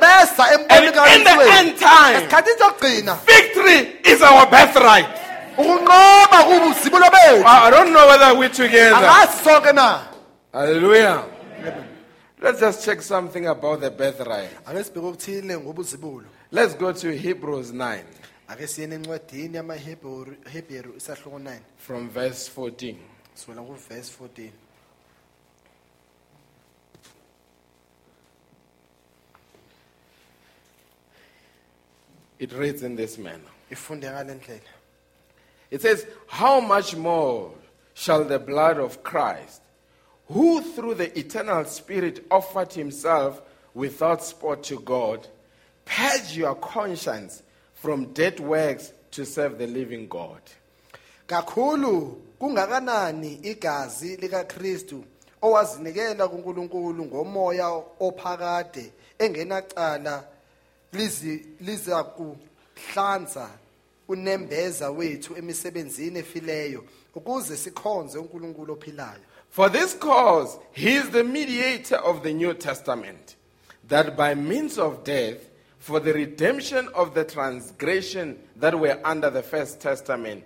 in 1.15 1.23
the 1.23 1.35
end 1.59 1.77
time, 1.79 2.27
victory 3.25 3.79
is 4.05 4.21
our 4.21 4.45
birthright. 4.49 5.07
I 5.59 7.69
don't 7.71 7.91
know 7.93 8.07
whether 8.07 8.35
we're 8.39 8.49
together. 8.49 8.95
angazi 8.95 9.43
sonke 9.43 9.73
na 9.73 9.99
Hallelujah. 10.53 11.23
Let's 12.39 12.59
just 12.59 12.85
check 12.85 13.01
something 13.01 13.47
about 13.47 13.81
the 13.81 13.89
birthright. 13.91 14.49
ake 14.67 14.83
sibheke 14.83 15.05
okuthile 15.07 15.57
ngobuzibulo 15.57 16.25
Let's 16.51 16.75
go 16.75 16.91
to 16.93 17.11
Hebrews 17.11 17.71
9 17.71 18.03
ake 18.49 18.67
siyene 18.67 18.95
encwadini 18.95 19.57
yamahebheru 19.57 20.35
Hebheru 20.53 20.93
isahluko 20.97 21.39
9 21.39 21.59
from 21.77 22.09
verse 22.09 22.51
14. 22.55 22.95
sivela 23.35 23.61
kuverse 23.61 24.11
14 24.23 24.49
It 32.39 32.51
reads 32.53 32.83
in 32.83 32.95
this 32.95 33.17
manner. 33.17 33.51
ifunde 33.71 34.07
ngale 34.09 34.33
ndlela 34.33 34.61
It 35.71 35.81
says, 35.81 36.05
How 36.27 36.61
much 36.61 36.95
more 36.95 37.51
shall 37.93 38.23
the 38.23 38.39
blood 38.39 38.77
of 38.77 39.03
Christ, 39.03 39.61
who 40.27 40.61
through 40.61 40.95
the 40.95 41.17
eternal 41.19 41.65
Spirit 41.65 42.25
offered 42.31 42.71
himself 42.73 43.41
without 43.73 44.23
spot 44.23 44.63
to 44.63 44.79
God, 44.79 45.27
purge 45.85 46.37
your 46.37 46.55
conscience 46.55 47.43
from 47.73 48.13
dead 48.13 48.39
works 48.39 48.93
to 49.11 49.25
serve 49.25 49.57
the 49.57 49.67
living 49.67 50.07
God? 50.07 50.41
kakhulu 51.27 52.21
kungakanani 52.39 53.39
igazi 53.43 54.15
likaKristu 54.15 55.03
owazinikela 55.41 56.27
kuNkulunkulu 56.27 57.05
ngomoya 57.05 57.69
ophakade 57.99 58.91
engenacala 59.19 60.23
liza 60.93 62.03
kuhlanza 62.03 63.49
unembeza 64.07 64.89
wethu 64.91 65.37
emisebenzini 65.37 66.19
efileyo 66.19 66.83
ukuze 67.15 67.57
sikhonze 67.57 68.17
uNkulunkulu 68.17 68.73
ophilayo 68.73 69.21
For 69.49 69.71
this 69.71 69.95
cause, 69.95 70.59
he 70.71 70.95
is 70.95 71.09
the 71.09 71.23
mediator 71.23 71.95
of 71.95 72.21
the 72.21 72.33
New 72.33 72.53
Testament, 72.53 73.35
that 73.87 74.15
by 74.15 74.35
means 74.35 74.77
of 74.77 75.03
death, 75.03 75.39
for 75.79 75.99
the 75.99 76.13
redemption 76.13 76.89
of 76.93 77.13
the 77.13 77.23
transgression 77.23 78.37
that 78.57 78.77
were 78.77 78.99
under 79.05 79.29
the 79.29 79.41
first 79.41 79.79
testament, 79.79 80.43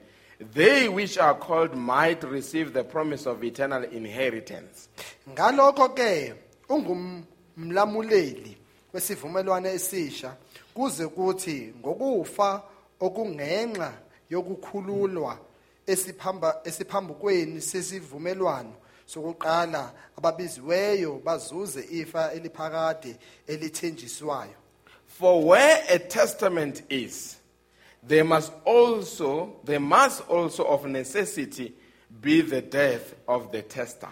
they 0.54 0.88
which 0.88 1.18
are 1.18 1.34
called 1.34 1.76
might 1.76 2.24
receive 2.24 2.74
the 2.74 2.84
promise 2.84 3.26
of 3.26 3.44
eternal 3.44 3.84
inheritance. 3.84 4.88
ngalokho 5.30 5.90
ke 5.96 6.34
ungumlamuleli 6.70 8.58
wesivumelwano 8.94 9.70
esisha 9.70 10.36
kuze 10.74 11.08
kuthi 11.08 11.74
ngokufa 11.80 12.62
okungenxa 13.00 13.94
yokukhululwa 14.30 15.38
esiphamba 15.88 16.62
esiphambukweni 16.64 17.62
sesivumelwano 17.62 18.74
sokuqala 19.06 19.92
ababiziweyo 20.18 21.22
bazuze 21.26 21.88
ifa 21.92 22.32
eliphakade 22.34 23.16
elithenjiswayo 23.48 24.56
For 25.20 25.44
where 25.44 25.84
a 25.90 26.00
testament 26.00 26.84
is, 26.90 27.38
there 28.02 28.24
must 28.24 28.52
also 28.66 29.60
there 29.64 29.80
must 29.80 30.28
also 30.30 30.64
of 30.64 30.86
necessity 30.86 31.74
be 32.22 32.42
the 32.42 32.62
death 32.62 33.14
of 33.28 33.52
the 33.52 33.62
tester. 33.62 34.10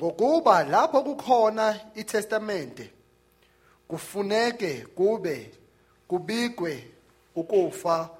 ngokuba 0.00 0.64
lapho 0.64 1.02
kukhona 1.02 1.80
itestamente 1.94 2.90
kufuneke 3.88 4.80
kube 4.94 5.50
kubikwe 6.08 6.84
ukufa 7.34 8.10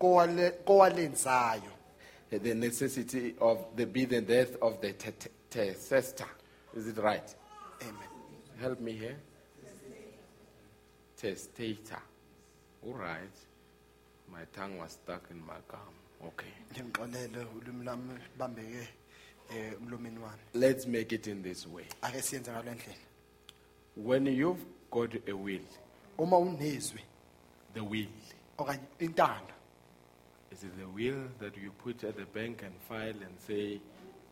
kowale- 0.00 0.50
kowalenzayo 0.50 1.72
the 2.42 2.54
necessity 2.54 3.34
of 3.40 3.58
the 3.76 3.86
be 3.86 4.06
the 4.06 4.20
death 4.20 4.56
of 4.60 4.80
the 4.80 4.92
te- 4.92 5.12
te- 5.12 5.30
testator. 5.50 6.26
Is 6.76 6.86
it 6.88 6.96
right? 6.98 7.34
amen 7.80 8.08
Help 8.60 8.80
me 8.80 8.92
here. 8.92 9.16
Testator. 11.16 12.02
All 12.86 12.92
right. 12.94 13.30
My 14.32 14.44
tongue 14.54 14.78
was 14.78 14.92
stuck 14.92 15.22
in 15.30 15.38
my 15.46 15.54
gum. 15.68 15.94
Okay. 16.26 16.52
ngimxolele 16.74 17.46
ulimi 17.56 17.84
lami 17.84 18.18
bambeke 18.38 18.88
eh 19.50 19.72
umlomeni 19.80 20.18
wami 20.18 20.38
Let's 20.54 20.86
make 20.86 21.14
it 21.14 21.26
in 21.26 21.42
this 21.42 21.66
way. 21.66 21.84
ake 22.02 22.22
siyenze 22.22 22.50
ngalo 22.50 22.74
ndlela 22.74 22.96
When 23.96 24.26
you've 24.26 24.64
got 24.96 25.12
a 25.28 25.32
will, 25.36 25.66
uma 26.18 26.36
unezwi. 26.38 27.00
The 27.74 27.80
will, 27.84 28.08
okanye 28.58 28.80
intando. 29.00 29.52
Is 30.52 30.62
it 30.64 30.72
the 30.78 30.86
will 30.88 31.28
that 31.40 31.54
you 31.56 31.70
put 31.84 32.02
at 32.04 32.16
the 32.16 32.24
bank 32.24 32.62
and 32.62 32.74
file 32.88 33.20
and 33.26 33.34
say, 33.46 33.80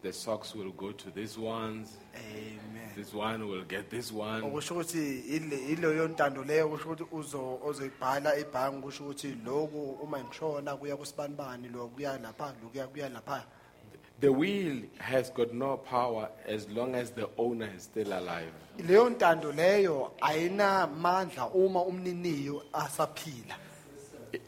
the 0.02 0.12
socks 0.12 0.54
will 0.54 0.70
go 0.72 0.92
to 0.92 1.10
these 1.10 1.36
ones, 1.38 1.96
amen. 2.14 2.90
This 2.96 3.12
one 3.12 3.46
will 3.48 3.64
get 3.64 3.90
this 3.90 4.12
one. 4.12 4.42
okusho 4.42 4.74
ukuthi 4.74 5.18
ile- 5.20 5.64
ileyo 5.72 6.08
ntando 6.08 6.44
leyo 6.44 6.68
kusho 6.68 6.88
ukuthi 6.90 7.04
uzo 7.12 7.58
ozoyibhala 7.64 8.36
ebhangi 8.36 8.82
kusho 8.82 9.04
ukuthi 9.04 9.36
lokhu 9.44 9.90
uma 10.02 10.24
ngishona 10.24 10.76
kuya 10.76 10.96
kusibanibani 10.96 11.68
lo 11.68 11.88
kuya 11.88 12.18
lapha 12.18 12.54
lo 12.62 12.68
kuya 12.68 12.86
kuya 12.86 13.08
lapha 13.08 13.44
The 14.20 14.28
will 14.32 14.82
has 14.98 15.30
got 15.30 15.52
no 15.52 15.76
power 15.76 16.28
as 16.46 16.68
long 16.70 16.94
as 16.94 17.10
the 17.10 17.28
owner 17.36 17.68
is 17.76 17.82
still 17.84 18.12
alive. 18.12 18.52
leyo 18.88 19.10
ntando 19.10 19.52
leyo 19.52 20.12
ayinamandla 20.20 21.46
uma 21.54 21.82
umniniyo 21.82 22.62
asaphila 22.72 23.56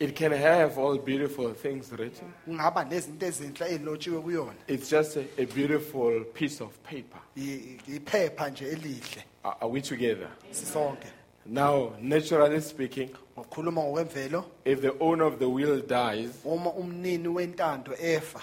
It 0.01 0.17
can 0.17 0.33
have 0.33 0.79
all 0.79 0.99
beautiful 0.99 1.55
things 1.55 1.93
written. 1.93 2.33
kungaba 2.45 2.85
nezinto 2.85 3.27
ezinhle 3.27 3.67
ezilotshiwe 3.71 4.21
kuyona 4.21 4.55
It's 4.69 4.91
just 4.91 5.17
a, 5.17 5.25
a 5.39 5.45
beautiful 5.47 6.25
piece 6.35 6.61
of 6.65 6.71
paper. 6.83 7.21
I- 7.37 7.79
iphepha 7.97 8.51
nje 8.51 8.65
elihle 8.69 9.25
Are, 9.45 9.57
are 9.61 9.69
we 9.71 9.81
together? 9.81 10.29
sisonke 10.51 11.07
Now, 11.49 11.93
naturally 12.01 12.61
speaking, 12.61 13.11
ngokukhuluma 13.37 13.83
ngokwemvelo 13.83 14.45
if 14.65 14.81
the 14.81 14.93
owner 15.01 15.25
of 15.27 15.39
the 15.39 15.49
will 15.49 15.81
dies 15.83 16.31
uma 16.45 16.71
umnini 16.73 17.29
wentando 17.29 17.93
efa 18.03 18.41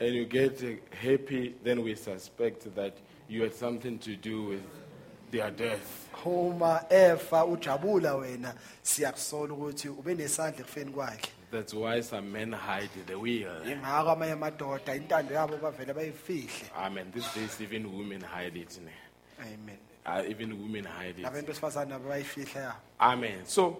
and 0.00 0.14
you 0.14 0.24
get 0.24 0.60
happy, 0.90 1.54
then 1.64 1.82
we 1.82 1.94
suspect 1.94 2.74
that 2.74 2.96
you 3.28 3.42
had 3.42 3.54
something 3.54 3.98
to 3.98 4.16
do 4.16 4.42
with 4.44 4.62
their 5.30 5.50
death. 5.50 6.08
uma 6.24 6.84
efa 6.90 7.44
ujabula 7.44 8.14
wena 8.14 8.54
siyakusola 8.82 9.54
ukuthi 9.54 9.88
ube 9.88 10.14
nesandla 10.14 10.60
ekufeni 10.60 10.90
kwakhe 10.92 11.30
That's 11.50 11.72
why 11.74 12.02
some 12.02 12.30
men 12.32 12.52
hide 12.52 12.90
the 13.06 13.14
will. 13.14 13.48
ingako 13.66 14.10
amanye 14.10 14.32
amadoda 14.32 14.96
intando 14.96 15.34
yabo 15.34 15.56
bavele 15.56 15.92
bayifihle 15.94 16.70
Amen. 16.76 17.10
These 17.12 17.34
days, 17.34 17.60
even 17.60 17.86
women 17.98 18.20
hide 18.22 18.56
it. 18.60 18.78
ne? 18.84 18.92
amen 19.40 19.78
Uh, 20.06 20.22
even 20.30 20.52
women 20.62 20.84
hide 20.84 21.18
it. 21.18 21.24
nabantu 21.24 21.46
besifazane 21.46 21.90
nabo 21.90 22.08
bayifihla 22.08 22.60
yabo 22.62 22.78
Amen. 23.00 23.44
So, 23.46 23.76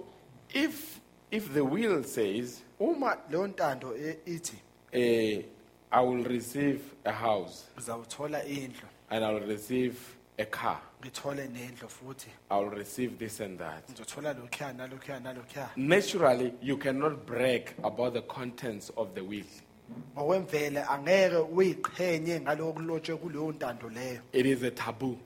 if 0.55 1.01
if 1.31 1.53
the 1.55 1.65
will 1.65 2.05
says, 2.05 2.63
uma 2.81 3.17
leyo 3.31 3.47
ntando 3.47 3.97
e- 3.97 4.19
ithi 4.27 4.57
eh, 4.93 5.45
"I 5.91 6.01
will 6.03 6.25
receive 6.25 6.81
a 7.05 7.13
house 7.13 7.65
ngizawuthola 7.77 8.45
indlu 8.45 8.87
and 9.11 9.25
I 9.25 9.33
will 9.33 9.47
receive 9.47 9.95
a 10.39 10.45
car, 10.45 10.81
ngithole 11.03 11.49
nendlu 11.49 11.89
futhi 11.89 12.29
I 12.51 12.59
will 12.59 12.71
receive 12.71 13.19
this 13.19 13.41
and 13.41 13.59
that," 13.59 13.89
ngizothola 13.91 14.35
lokhuya 14.35 14.73
nalokhuya 14.73 15.21
nalokhuya 15.21 15.69
naturally 15.77 16.53
you 16.63 16.77
cannot 16.77 17.27
brag 17.27 17.73
about 17.85 18.13
the 18.15 18.23
contents 18.23 18.91
of 18.97 19.15
the 19.15 19.21
will. 19.25 19.47
ngokwemvele 20.17 20.83
angeke 20.85 21.37
uyiqhenye 21.37 22.41
ngaloko 22.41 23.01
kuleyo 23.19 23.53
ntando 23.53 23.89
leyo 23.89 24.21
It 24.33 24.47
is 24.47 24.63
a 24.63 24.71
taboo. 24.71 25.17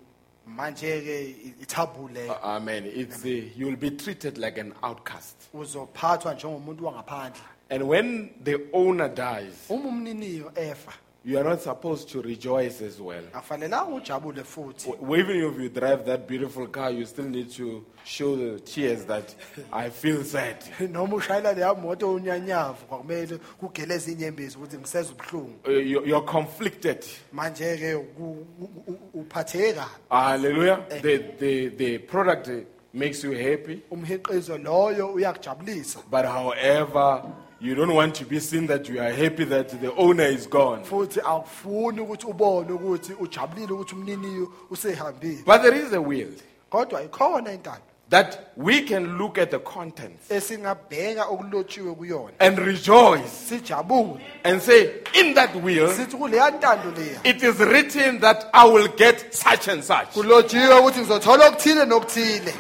manje-ke 0.47 1.37
ithabu 1.63 2.09
leyo 2.09 2.39
Amen. 2.43 2.85
It's 2.87 3.25
a, 3.25 3.29
you 3.57 3.67
will 3.67 3.77
be 3.77 3.91
treated 3.91 4.39
like 4.39 4.59
an 4.59 4.73
outcast. 4.83 5.37
uzophathwa 5.55 6.35
njengomuntu 6.35 6.85
wangaphandle 6.87 7.43
And 7.73 7.89
when 7.89 8.31
the 8.45 8.67
owner 8.75 9.09
dies, 9.09 9.67
efa 9.71 10.93
you 11.25 11.39
are 11.39 11.45
not 11.45 11.61
supposed 11.63 12.09
to 12.11 12.21
rejoice 12.21 12.83
as 12.83 13.01
well. 13.01 13.23
akufanelanga 13.33 13.95
ujabule 13.95 14.43
futhi 14.45 14.91
W- 14.91 15.17
Even 15.21 15.37
if 15.37 15.59
you 15.61 15.69
drive 15.69 16.05
that 16.05 16.27
beautiful 16.29 16.67
car, 16.67 16.91
you 16.91 17.07
still 17.07 17.29
need 17.31 17.49
to 17.53 17.85
show 18.05 18.35
the 18.37 18.59
tears 18.61 19.05
that 19.05 19.33
I 19.73 19.89
feel 19.91 20.23
sad. 20.25 20.57
noma 20.91 21.17
ushayela 21.17 21.53
leya 21.55 21.75
moto 21.75 22.15
unyanyavu 22.15 22.87
kwakumele 22.89 23.39
kugeleze 23.61 24.13
inyembezi 24.13 24.57
ukuthi 24.59 24.77
ngiseza 24.79 25.13
ubuhlungu 25.13 25.55
Uh, 25.65 25.73
you- 25.73 26.05
You're 26.07 26.27
conflicted. 26.27 27.05
manje-ke 27.33 27.97
ku- 28.17 28.47
u- 28.61 28.71
u- 28.93 29.21
uphatheke 29.21 29.73
kabi 29.73 29.91
Hallelujah. 30.11 30.85
The, 31.03 31.19
the, 31.39 31.69
the 31.71 31.99
product 31.99 32.49
uh, 32.49 32.55
makes 32.95 33.25
you 33.25 33.33
happy, 33.33 33.81
umhiqizo 33.91 34.59
loyo 34.59 35.13
uyakujabulisa 35.13 35.99
but 36.11 36.25
however, 36.25 37.23
you 37.63 37.77
don't 37.77 37.95
want 37.95 38.17
to 38.17 38.25
be 38.25 38.41
seen 38.41 38.67
that 38.67 38.89
you 38.89 39.01
are 39.01 39.13
happy 39.13 39.45
that 39.45 39.69
the 39.81 39.95
owner 39.95 40.25
is 40.25 40.49
gone. 40.49 40.83
futhi 40.85 41.21
awufuni 41.21 42.01
ukuthi 42.01 42.27
ubone 42.27 42.73
ukuthi 42.73 43.13
ujabulile 43.13 43.73
ukuthi 43.73 43.95
umniniyo 43.95 44.53
usehambile. 44.71 45.45
But 45.45 45.63
there 45.63 45.77
is 45.77 45.93
a 45.93 46.01
will 46.01 46.33
kodwa 46.71 47.03
ikhona 47.03 47.53
intando 47.53 47.83
that 48.09 48.53
we 48.57 48.83
can 48.83 49.17
look 49.17 49.39
at 49.39 49.51
the 49.51 49.59
contents 49.59 50.31
esingabheka 50.31 51.25
okulotshiwe 51.25 51.95
kuyona. 51.95 52.33
and 52.41 52.59
rejoice 52.59 53.31
sijabule. 53.49 54.21
and 54.45 54.61
say, 54.61 55.01
in 55.15 55.35
that 55.35 55.55
will, 55.55 55.89
sithi 55.89 56.17
kuleya 56.17 56.51
ntando 56.51 56.91
leya 56.91 57.21
it 57.25 57.43
is 57.43 57.59
written 57.61 58.19
that 58.21 58.51
I 58.53 58.65
will 58.67 58.89
get 58.89 59.33
such 59.33 59.69
and 59.69 59.85
such. 59.85 60.09
kulotshiwe 60.15 60.79
ukuthi 60.79 61.01
ngizothola 61.01 61.49
okuthile 61.49 61.87
nokuthile 61.87 62.55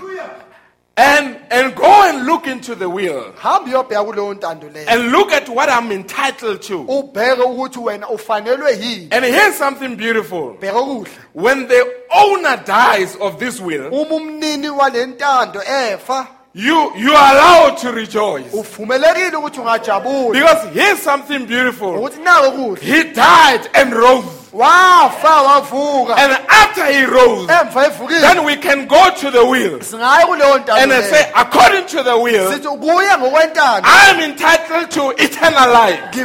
And, 0.95 1.39
and 1.51 1.75
go 1.75 1.87
and 2.09 2.27
look 2.27 2.47
into 2.47 2.75
the 2.75 2.87
will 2.89 3.33
hambe 3.43 3.71
uyobheka 3.71 4.05
kuleyo 4.05 4.35
ntando 4.35 4.69
leyo 4.69 4.87
and 4.89 5.11
look 5.13 5.33
at 5.33 5.49
what 5.49 5.69
I'm 5.71 5.91
entitled 5.93 6.61
to. 6.63 6.85
ubheke 6.85 7.43
ukuthi 7.43 7.79
wena 7.79 8.09
ufanelwe 8.09 8.73
yini 8.81 9.09
And 9.11 9.25
here's 9.25 9.57
something 9.57 9.97
beautiful. 9.97 10.55
bheka 10.61 11.07
When 11.33 11.67
the 11.69 11.85
owner 12.15 12.57
dies 12.67 13.17
of 13.17 13.39
this 13.39 13.59
will, 13.61 13.87
uma 13.93 14.15
umnini 14.17 14.69
wale 14.71 15.07
ntando 15.07 15.63
efa 15.63 16.29
you, 16.55 16.93
you 16.97 17.15
are 17.15 17.33
allowed 17.37 17.79
to 17.79 17.93
rejoice. 17.93 18.53
uvumelekile 18.53 19.37
ukuthi 19.37 19.61
ungajabula 19.61 20.33
Because 20.33 20.69
here's 20.75 20.99
something 21.03 21.47
beautiful. 21.47 21.89
ukuthi 21.97 22.21
nako 22.23 22.51
kuhle 22.51 22.81
He 22.83 23.05
died 23.05 23.71
and 23.75 23.95
rose. 23.95 24.42
Wavuka. 24.53 26.17
And 26.17 26.33
after 26.49 26.85
he 26.93 27.05
rose, 27.05 27.47
then 27.47 28.45
we 28.45 28.57
can 28.57 28.87
go 28.87 29.11
to 29.17 29.31
the 29.31 29.45
will 29.45 29.79
singaye 29.81 30.25
kuleyo 30.25 30.59
ntando 30.59 30.83
and 30.83 30.93
I 30.93 31.03
say, 31.03 31.33
according 31.35 31.87
to 31.87 32.03
the 32.03 32.19
will, 32.19 32.51
sithi 32.53 32.69
kuye 32.79 33.17
ngokwentando. 33.17 33.85
I 33.85 34.11
am 34.11 34.21
entitled 34.31 34.91
to 34.93 35.11
eternal 35.23 35.73
life. 35.73 36.01
And 36.13 36.21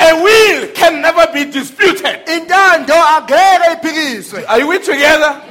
a 0.00 0.22
will 0.22 0.68
can 0.74 1.00
never 1.00 1.26
be 1.32 1.44
disputed. 1.50 2.26
intando 2.26 2.94
angeke 2.94 3.64
iphikiswe. 3.72 4.44
Are 4.48 4.66
we 4.66 4.78
together? 4.78 5.42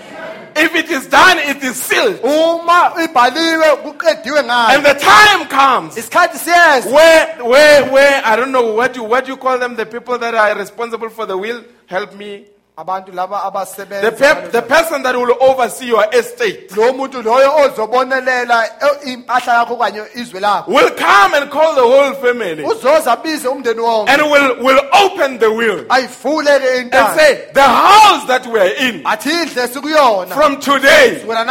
If 0.56 0.76
it 0.76 0.90
is 0.90 1.08
done, 1.08 1.38
it 1.40 1.64
is 1.64 1.76
sealed. 1.82 2.20
uma 2.24 2.94
ibhaliwe 3.04 3.76
kuqediwe 3.84 4.40
And 4.50 4.86
the 4.86 4.94
time 4.94 5.48
comes 5.48 5.96
isikhathi 5.98 6.38
siyeza 6.38 6.92
where, 6.92 7.44
where, 7.44 7.92
where, 7.92 8.22
I 8.26 8.36
don't 8.36 8.52
know, 8.52 8.74
what 8.74 8.96
you, 8.96 9.04
what 9.04 9.28
you 9.28 9.38
call 9.38 9.58
them, 9.60 9.76
the 9.76 9.86
people 9.86 10.18
that 10.18 10.34
are 10.36 10.56
responsible 10.58 11.10
for 11.10 11.26
the 11.26 11.38
will, 11.38 11.64
help 11.88 12.16
me. 12.16 12.46
The, 12.76 14.16
pep, 14.18 14.52
the 14.52 14.64
person 14.64 15.04
that 15.04 15.16
will 15.16 15.38
oversee 15.40 15.86
your 15.88 16.08
estate 16.12 16.76
lo 16.76 16.92
muntu 16.92 17.22
loyo 17.22 17.52
ozobonelela 17.70 18.66
impahla 19.06 19.54
yakho 19.62 19.78
kanye 19.78 20.02
izwe 20.16 20.40
lakho. 20.42 20.68
will 20.70 20.90
come 20.96 21.36
and 21.36 21.52
call 21.52 21.76
the 21.76 21.82
whole 21.82 22.14
family 22.16 22.64
uzoza 22.64 23.12
abize 23.12 23.48
umndeni 23.48 23.80
wonke. 23.80 24.10
and 24.10 24.24
will, 24.24 24.64
will 24.64 24.82
open 24.92 25.38
the 25.38 25.52
will 25.54 25.86
and 25.88 26.10
say, 27.16 27.48
the 27.54 27.62
house 27.62 28.26
that 28.26 28.44
in 28.82 29.04
athi 29.06 29.30
indle 29.30 29.68
sikuyona. 29.68 30.34
from 30.34 30.60
today, 30.60 31.22
wena 31.28 31.46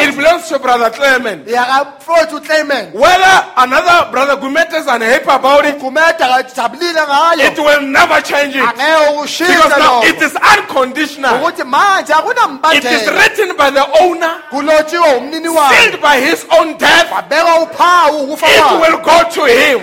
it 0.00 0.16
belongs 0.16 0.48
to 0.48 0.58
Brother 0.58 0.90
Clement. 0.90 1.46
yakafowethu 1.46 2.92
Whether 2.92 3.52
another 3.56 4.10
Brother 4.10 4.36
Gumet 4.40 4.74
is 4.74 4.88
unhappy 4.88 5.30
about 5.30 5.64
it, 5.64 5.76
it 7.40 7.58
will 7.58 7.82
never 7.82 8.20
change 8.20 8.56
it. 8.56 8.66
Because 8.66 9.78
now 9.78 10.02
it 10.02 10.20
is 10.20 10.36
unconditional. 10.58 11.34
It 12.72 12.84
is 12.84 13.08
written 13.10 13.56
by 13.56 13.70
the 13.70 13.86
owner, 14.00 14.34
sealed 14.50 16.00
by 16.00 16.20
his 16.20 16.46
own 16.58 16.76
death. 16.78 17.08
It 17.30 18.80
will 18.80 18.98
go 18.98 19.24
to 19.30 19.44
him. 19.46 19.80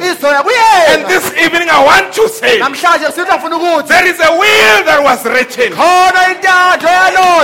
And 0.93 1.05
this 1.07 1.25
evening 1.43 1.69
I 1.69 1.83
want 1.85 2.13
to 2.13 2.27
say, 2.29 2.59
namhlanje 2.59 3.11
sithi 3.11 3.31
afuna 3.31 3.55
ukuthi 3.55 3.87
there 3.87 4.07
is 4.07 4.19
a 4.19 4.31
will 4.31 4.83
that 4.85 5.01
was 5.03 5.25
written 5.25 5.73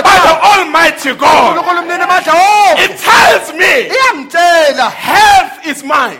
by 0.02 0.18
the 0.26 0.34
Almighty 0.42 1.14
God. 1.14 1.56
unkulunkulu 1.56 1.82
mnini 1.82 2.02
amandla 2.02 2.32
wonke 2.34 2.84
It 2.84 2.98
tells 3.00 3.52
me 3.54 3.88
health 4.90 5.66
is 5.66 5.82
mine. 5.84 6.18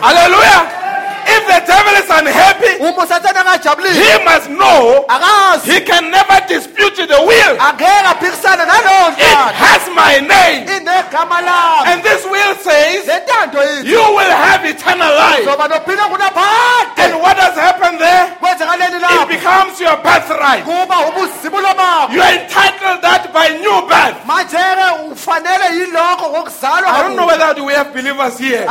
Hallelujah. 0.00 0.87
If 1.26 1.42
the 1.46 1.60
devil 1.66 1.94
is 1.98 2.08
unhappy, 2.10 2.72
uma 2.80 3.02
usathana 3.04 3.40
angajabulile 3.40 3.94
he 3.94 4.24
must 4.24 4.48
know 4.50 5.04
he 5.64 5.80
can 5.80 6.10
never 6.10 6.38
dispute 6.48 6.96
the 6.96 7.18
will. 7.26 7.54
angeke 7.58 8.06
aphikisane 8.12 8.64
nalowo 8.66 9.12
It 9.18 9.54
has 9.54 9.82
my 9.94 10.18
name. 10.20 10.68
And 11.88 12.02
this 12.02 12.24
will 12.24 12.54
says, 12.56 13.06
le 13.06 13.20
ntando 13.20 13.60
yithi 13.62 13.84
you 13.88 13.98
will 14.16 14.30
have 14.44 14.64
eternal 14.64 15.08
life. 15.14 15.44
zoba 15.44 15.68
nophila 15.68 16.04
kunaphakade 16.10 16.98
And 16.98 17.14
what 17.22 17.36
has 17.38 17.54
happened 17.54 17.98
there? 18.00 18.36
It 18.42 19.28
becomes 19.28 19.80
your 19.80 19.96
birthright. 20.02 20.64
kuba 20.64 20.96
ubuzibulo 21.08 21.74
bakho 21.74 22.12
You 22.12 22.20
are 22.22 22.34
entitled 22.34 23.02
that 23.02 23.32
by 23.32 23.48
new 23.58 23.78
birth. 23.88 24.16
manje-ke 24.26 25.12
ufanele 25.12 25.68
yilokho 25.78 26.30
ngokuzalwa 26.30 26.88
I 26.88 27.02
don't 27.02 27.16
know 27.16 27.26
whether 27.26 27.62
we 27.64 27.72
have 27.72 27.92
believers 27.92 28.38
here. 28.38 28.66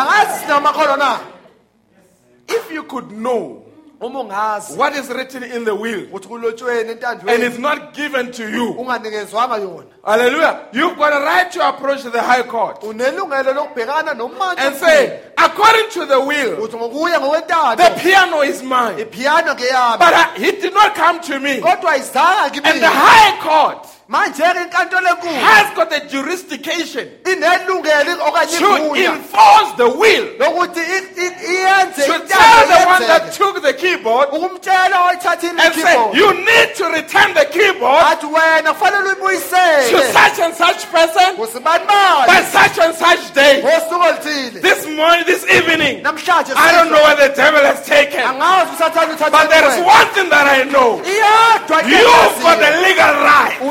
Angazi 2.48 2.56
sinamakholwa 2.56 2.56
na 2.56 2.56
If 2.56 2.72
you 2.72 2.84
could 2.84 3.12
know 3.12 3.64
uma 4.00 4.20
ungazi 4.20 4.78
what 4.78 4.96
is 4.96 5.10
written 5.10 5.44
in 5.44 5.66
the 5.66 5.74
will 5.74 6.06
ukuthi 6.08 6.28
kulotshweni 6.28 6.82
and 6.82 7.00
entandweni 7.00 7.44
it's 7.48 7.58
not 7.58 7.94
given 7.96 8.32
to 8.32 8.44
you, 8.50 8.74
unganikezwanga 8.78 9.58
yona. 9.58 9.86
hallelujah, 10.06 10.60
you've 10.72 10.96
got 10.98 11.14
a 11.14 11.20
right 11.26 11.52
to 11.52 11.68
approach 11.68 12.04
the 12.04 12.22
high 12.22 12.44
court 12.44 12.84
unelungelo 12.84 13.54
lokubhekana 13.54 14.14
nomantshi 14.14 14.60
and 14.68 14.76
say, 14.76 15.20
according 15.38 15.90
to 15.90 16.06
the 16.06 16.20
will, 16.20 16.58
uthi 16.62 16.78
ngokuya 16.78 17.20
the 17.20 17.20
ngokwentando 17.20 17.96
piano 18.04 18.42
is 18.44 18.62
mine. 18.62 19.00
iphiyano 19.02 19.56
But 19.98 20.14
I, 20.14 20.34
he 20.38 20.52
did 20.52 20.74
not 20.74 20.94
come 20.96 21.20
to 21.22 21.40
me. 21.40 21.60
kodwa 21.60 21.96
And 21.96 22.82
the 22.82 22.90
high 22.90 23.40
court 23.42 23.88
manje-ke 24.10 24.62
inkantolo 24.64 25.10
enkulu 25.10 25.34
has 25.34 25.76
got 25.76 25.90
the 25.90 26.00
jurisdiction 26.08 27.08
inelungelo 27.26 28.14
okanye 28.28 28.58
to 28.58 28.66
igunya 28.78 29.12
enforce 29.16 29.72
the 29.78 29.88
will. 30.00 30.26
lokuthi 30.40 30.80
i- 30.80 31.08
i- 31.26 31.36
iyenze 31.54 32.06
To 32.06 32.14
intando 32.14 32.28
tell 32.28 32.68
the 32.68 32.88
one 32.88 33.08
that 33.08 33.22
yenzeke. 33.24 33.38
took 33.38 33.62
the 33.62 33.74
keyboard 33.74 34.30
ukumtshela 34.30 34.98
oyithathile 35.08 35.60
and 35.60 35.74
say, 35.76 35.82
ikeyboard 35.84 36.16
you 36.16 36.34
need 36.34 36.76
to 36.76 36.86
return 36.90 37.34
the 37.34 37.46
keyboard 37.46 38.04
athi 38.12 38.26
wena 38.28 38.74
kufanele 38.74 39.04
to 39.04 39.10
uyibuyisele 39.10 40.14
such 40.14 40.40
and 40.40 40.56
such 40.56 40.82
person 40.92 41.36
by 41.64 41.78
bani 41.80 42.46
such 42.52 42.80
and 42.80 42.96
such 42.96 43.34
day. 43.34 43.62
ngosuku 43.62 43.96
oluthile 43.96 44.62
This 44.62 44.86
morning, 44.88 45.26
this 45.26 45.44
evening, 45.52 46.02
namhlanje 46.04 46.54
I 46.56 46.72
don't 46.72 46.92
know 46.92 47.04
where 47.04 47.16
the 47.28 47.36
devil 47.36 47.60
has 47.66 47.86
taken. 47.86 48.22
angazi 48.24 48.72
usathane 48.76 49.18
But 49.32 49.50
there 49.50 49.68
is 49.68 49.78
one 49.84 50.08
thing 50.16 50.30
that 50.30 50.48
I 50.48 50.64
know. 50.64 51.02
iyodwa 51.04 51.84
into 51.84 51.90
You've 51.92 52.42
got 52.44 52.60
the 52.60 52.66
engaziyo. 52.72 52.88
legal 52.88 53.14
right 53.32 53.62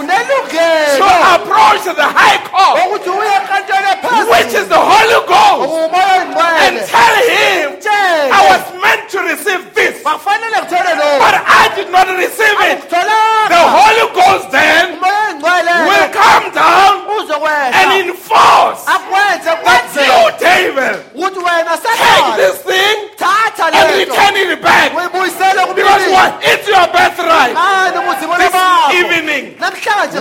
to 0.99 1.09
approach 1.35 1.85
the 1.85 2.09
high 2.19 2.39
court, 2.51 2.77
enkantolo 3.39 3.93
which 4.31 4.53
is 4.55 4.67
the 4.69 4.79
Holy 4.79 5.21
Ghost, 5.27 5.71
and 6.65 6.75
tell 6.95 7.17
him, 7.31 7.67
I 8.33 8.41
was 8.51 8.63
meant 8.83 9.05
to 9.11 9.19
receive 9.31 9.63
this, 9.75 10.03
but 10.03 11.35
I 11.61 11.71
did 11.77 11.91
not 11.91 12.09
receive 12.09 12.59
it. 12.71 12.91
The 12.91 13.63
Holy 13.79 14.07
Ghost 14.15 14.51
then 14.51 14.99
will 15.89 16.09
come 16.13 16.51
down 16.55 16.95
and 17.73 17.89
enforce 18.09 18.83
that 19.45 19.59
you, 20.07 20.23
David, 20.39 20.97
take 21.97 22.37
this 22.37 22.57
thing 22.63 22.97
and 23.73 23.89
return 23.99 24.35
it 24.37 24.63
back. 24.63 24.93
Because 25.75 26.07
what? 26.13 26.33
It's 26.43 26.67
your 26.69 26.87
birthright. 26.93 27.55
ngani 27.55 28.39
This 28.39 28.55
evening, 29.01 29.45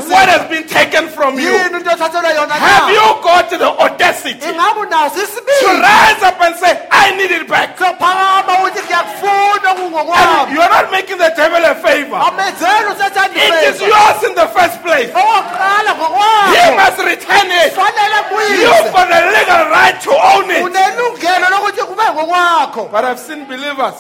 what 0.10 0.28
has 0.30 0.50
been 0.50 0.68
taken 0.68 1.08
from 1.10 1.40
you? 1.40 1.52
yini 1.52 1.78
into 1.78 1.90
othathelwe 1.90 2.34
yona 2.36 2.54
Have 2.54 2.90
you 2.92 3.06
got 3.24 3.50
the 3.50 3.70
audacity 3.86 4.40
to 4.40 5.68
rise 5.82 6.22
up 6.24 6.42
and 6.42 6.56
say, 6.56 6.88
I 6.92 7.16
need 7.18 7.32
it 7.32 7.48
back? 7.48 7.78
sophakama 7.78 8.54
ukuthi 8.60 8.82
ngiyakufuna 8.86 9.70
And 9.70 9.80
kungokwami 9.80 10.54
you're 10.56 10.70
not 10.70 10.92
making 10.92 11.18
the 11.18 11.32
devil 11.36 11.64
a 11.66 11.76
favor. 11.76 12.20
It 13.36 13.76
is 13.76 13.82
yours 13.82 14.24
in 14.24 14.36
the 14.36 14.48
first 14.48 14.82
place. 14.84 15.10
He 15.10 16.66
must 16.76 16.98
return 17.00 17.48
it. 17.52 17.74
You've 17.76 18.92
got 18.94 19.08
the 19.10 19.22
legal 19.36 19.64
right 19.72 19.98
to 20.02 20.12
own 20.12 20.50
it. 20.52 20.64
unelungelo 20.66 21.50
lokuthi 21.50 21.82
kube 21.82 22.04
ngokwakho 22.14 22.90
But 22.92 23.06
I've 23.06 23.20
seen 23.20 23.46
believers, 23.46 23.96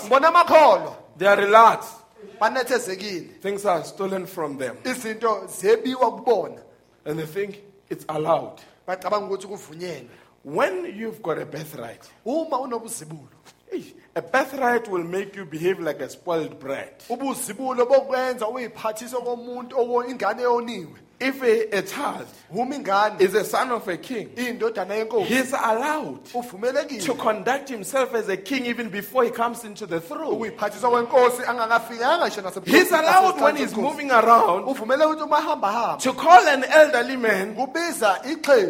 they 1.17 1.27
are 1.27 1.37
relaxed. 1.37 1.94
Banethezekile 2.39 3.27
Things 3.41 3.65
are 3.65 3.83
stolen 3.83 4.25
from 4.27 4.57
them. 4.57 4.75
izinto 4.83 5.47
zebiwa 5.47 6.11
kubona 6.11 6.61
And 7.05 7.19
they 7.19 7.25
think 7.27 7.55
it's 7.89 8.05
allowed. 8.07 8.61
bacabanga 8.87 9.25
ukuthi 9.27 9.47
kuvunyelwe 9.47 10.09
When 10.45 10.85
you've 10.99 11.21
got 11.23 11.39
a 11.39 11.45
birthright, 11.45 12.03
uma 12.25 12.59
unobuzibulo 12.59 13.27
eh, 13.71 13.81
a 14.15 14.21
birthright 14.21 14.87
will 14.87 15.03
make 15.03 15.35
you 15.35 15.45
behave 15.45 15.79
like 15.79 15.99
a 16.03 16.09
spoiled 16.09 16.59
brat. 16.59 17.03
ubuzibulo 17.09 17.85
bokwenza 17.85 18.47
uyiphathise 18.47 19.15
komuntu 19.17 19.79
owo 19.79 20.05
ingane 20.05 20.41
eyoniwe 20.41 20.99
If 21.19 21.41
a, 21.43 21.77
a 21.77 21.81
child 21.81 22.27
is 23.21 23.33
a 23.35 23.43
son 23.45 23.71
of 23.71 23.87
a 23.87 23.97
king, 23.97 24.29
yenkosi. 24.35 25.25
he's 25.25 25.53
allowed 25.53 26.19
to 26.25 27.13
conduct 27.13 27.69
himself 27.69 28.13
as 28.13 28.27
a 28.29 28.35
king 28.37 28.65
even 28.65 28.89
before 28.89 29.23
he 29.23 29.29
comes 29.29 29.63
into 29.63 29.85
the 29.85 30.01
throne. 30.01 30.33
ukuyiphathiswa 30.35 30.89
kwenkosi 30.89 31.43
angakafikanga 31.47 32.25
ngisho 32.27 32.41
nasebukhosi- 32.41 32.77
He's 32.77 32.91
allowed 32.91 33.41
when 33.41 33.55
he's 33.55 33.75
moving 33.75 34.11
around 34.11 34.65
uvumeleke 34.67 35.05
ukuthi 35.05 35.23
uma 35.23 35.41
hamba 35.41 35.71
hamba 35.71 35.97
to 36.03 36.13
call 36.13 36.47
an 36.47 36.63
elderly 36.63 37.15
man 37.17 37.55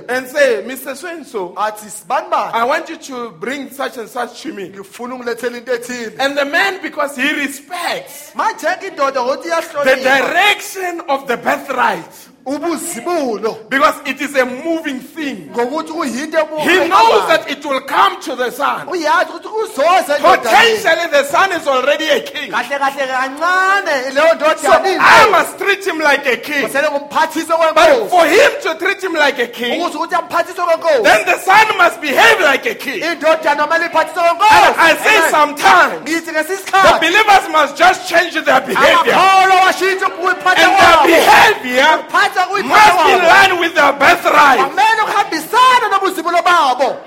and 0.07 0.27
say, 0.27 0.63
Mr. 0.65 0.95
So 0.95 1.07
and 1.07 1.25
so, 1.25 1.53
athi 1.57 1.89
sibani 1.89 2.29
bani? 2.29 2.53
I 2.53 2.63
want 2.65 2.89
you 2.89 2.97
to 2.97 3.31
bring 3.31 3.69
such 3.71 3.97
and 3.97 4.07
such 4.09 4.41
to 4.43 4.53
me. 4.53 4.69
ngifuna 4.69 5.15
ungilethela 5.15 5.57
into 5.57 5.71
ethile. 5.71 6.15
And 6.19 6.37
the 6.37 6.45
man, 6.45 6.81
because 6.81 7.15
he 7.15 7.31
respects 7.33 8.31
the 8.33 9.99
direction 10.03 11.01
of 11.09 11.27
the 11.27 11.37
birthright, 11.37 12.29
because 12.45 13.95
it 14.05 14.21
is 14.21 14.35
a 14.35 14.45
moving 14.45 14.99
thing, 14.99 15.49
ngokuthi 15.49 15.91
kuyinto 15.91 16.37
ebu- 16.37 16.59
he 16.61 16.87
knows 16.87 17.27
that 17.27 17.49
it 17.49 17.65
will 17.65 17.81
come 17.81 18.21
to 18.21 18.35
the 18.35 18.51
ukuthi 18.51 20.21
Potentially, 20.21 21.07
the 21.11 21.23
son 21.23 21.51
is 21.53 21.67
already 21.67 22.07
a 22.07 22.21
king. 22.21 22.51
kahle 22.51 22.77
kahle 22.77 23.07
kancane 23.07 24.11
leyo 24.13 24.57
So 24.59 24.71
I 24.71 25.27
must 25.31 25.57
treat 25.57 25.85
him 25.87 25.99
like 25.99 26.25
a 26.27 26.37
king. 26.37 26.69
But 26.71 28.09
for 28.09 28.25
him 28.25 28.51
to 28.61 28.75
treat 28.77 29.03
him 29.03 29.13
like 29.13 29.39
a 29.39 29.47
king, 29.47 29.81
ukuthi 29.81 29.97
ukuthi 29.97 30.15
amphathiswe 30.15 30.65
kwenkosi. 30.65 31.03
then 31.03 31.25
the 31.25 31.39
son 31.39 31.77
must 31.77 31.99
behave 32.01 32.39
like 32.41 32.65
a 32.67 32.75
king. 32.75 33.01
indodana 33.01 33.63
kumele 33.65 33.85
iphathiswe 33.89 34.21
And 34.21 34.75
I 34.77 34.95
say 35.03 35.29
sometimes 35.31 36.05
the 36.05 36.97
believers 37.01 37.49
must 37.51 37.75
just 37.75 38.07
change 38.07 38.33
their 38.33 38.61
behavior. 38.61 39.13
amakholwa 39.13 39.65
washintsha 39.65 40.07
ukuyiphatha 40.07 40.61
And 40.61 40.77
their 40.77 41.19
behavior 41.25 42.05
must 42.35 43.09
in 43.09 43.21
line 43.23 43.59
with 43.59 43.73
their 43.75 43.93
birthright. 43.93 44.59
kumele 44.59 45.01
kuhambisane 45.05 45.89
nobuzibulo 45.91 46.41
babo 46.43 46.97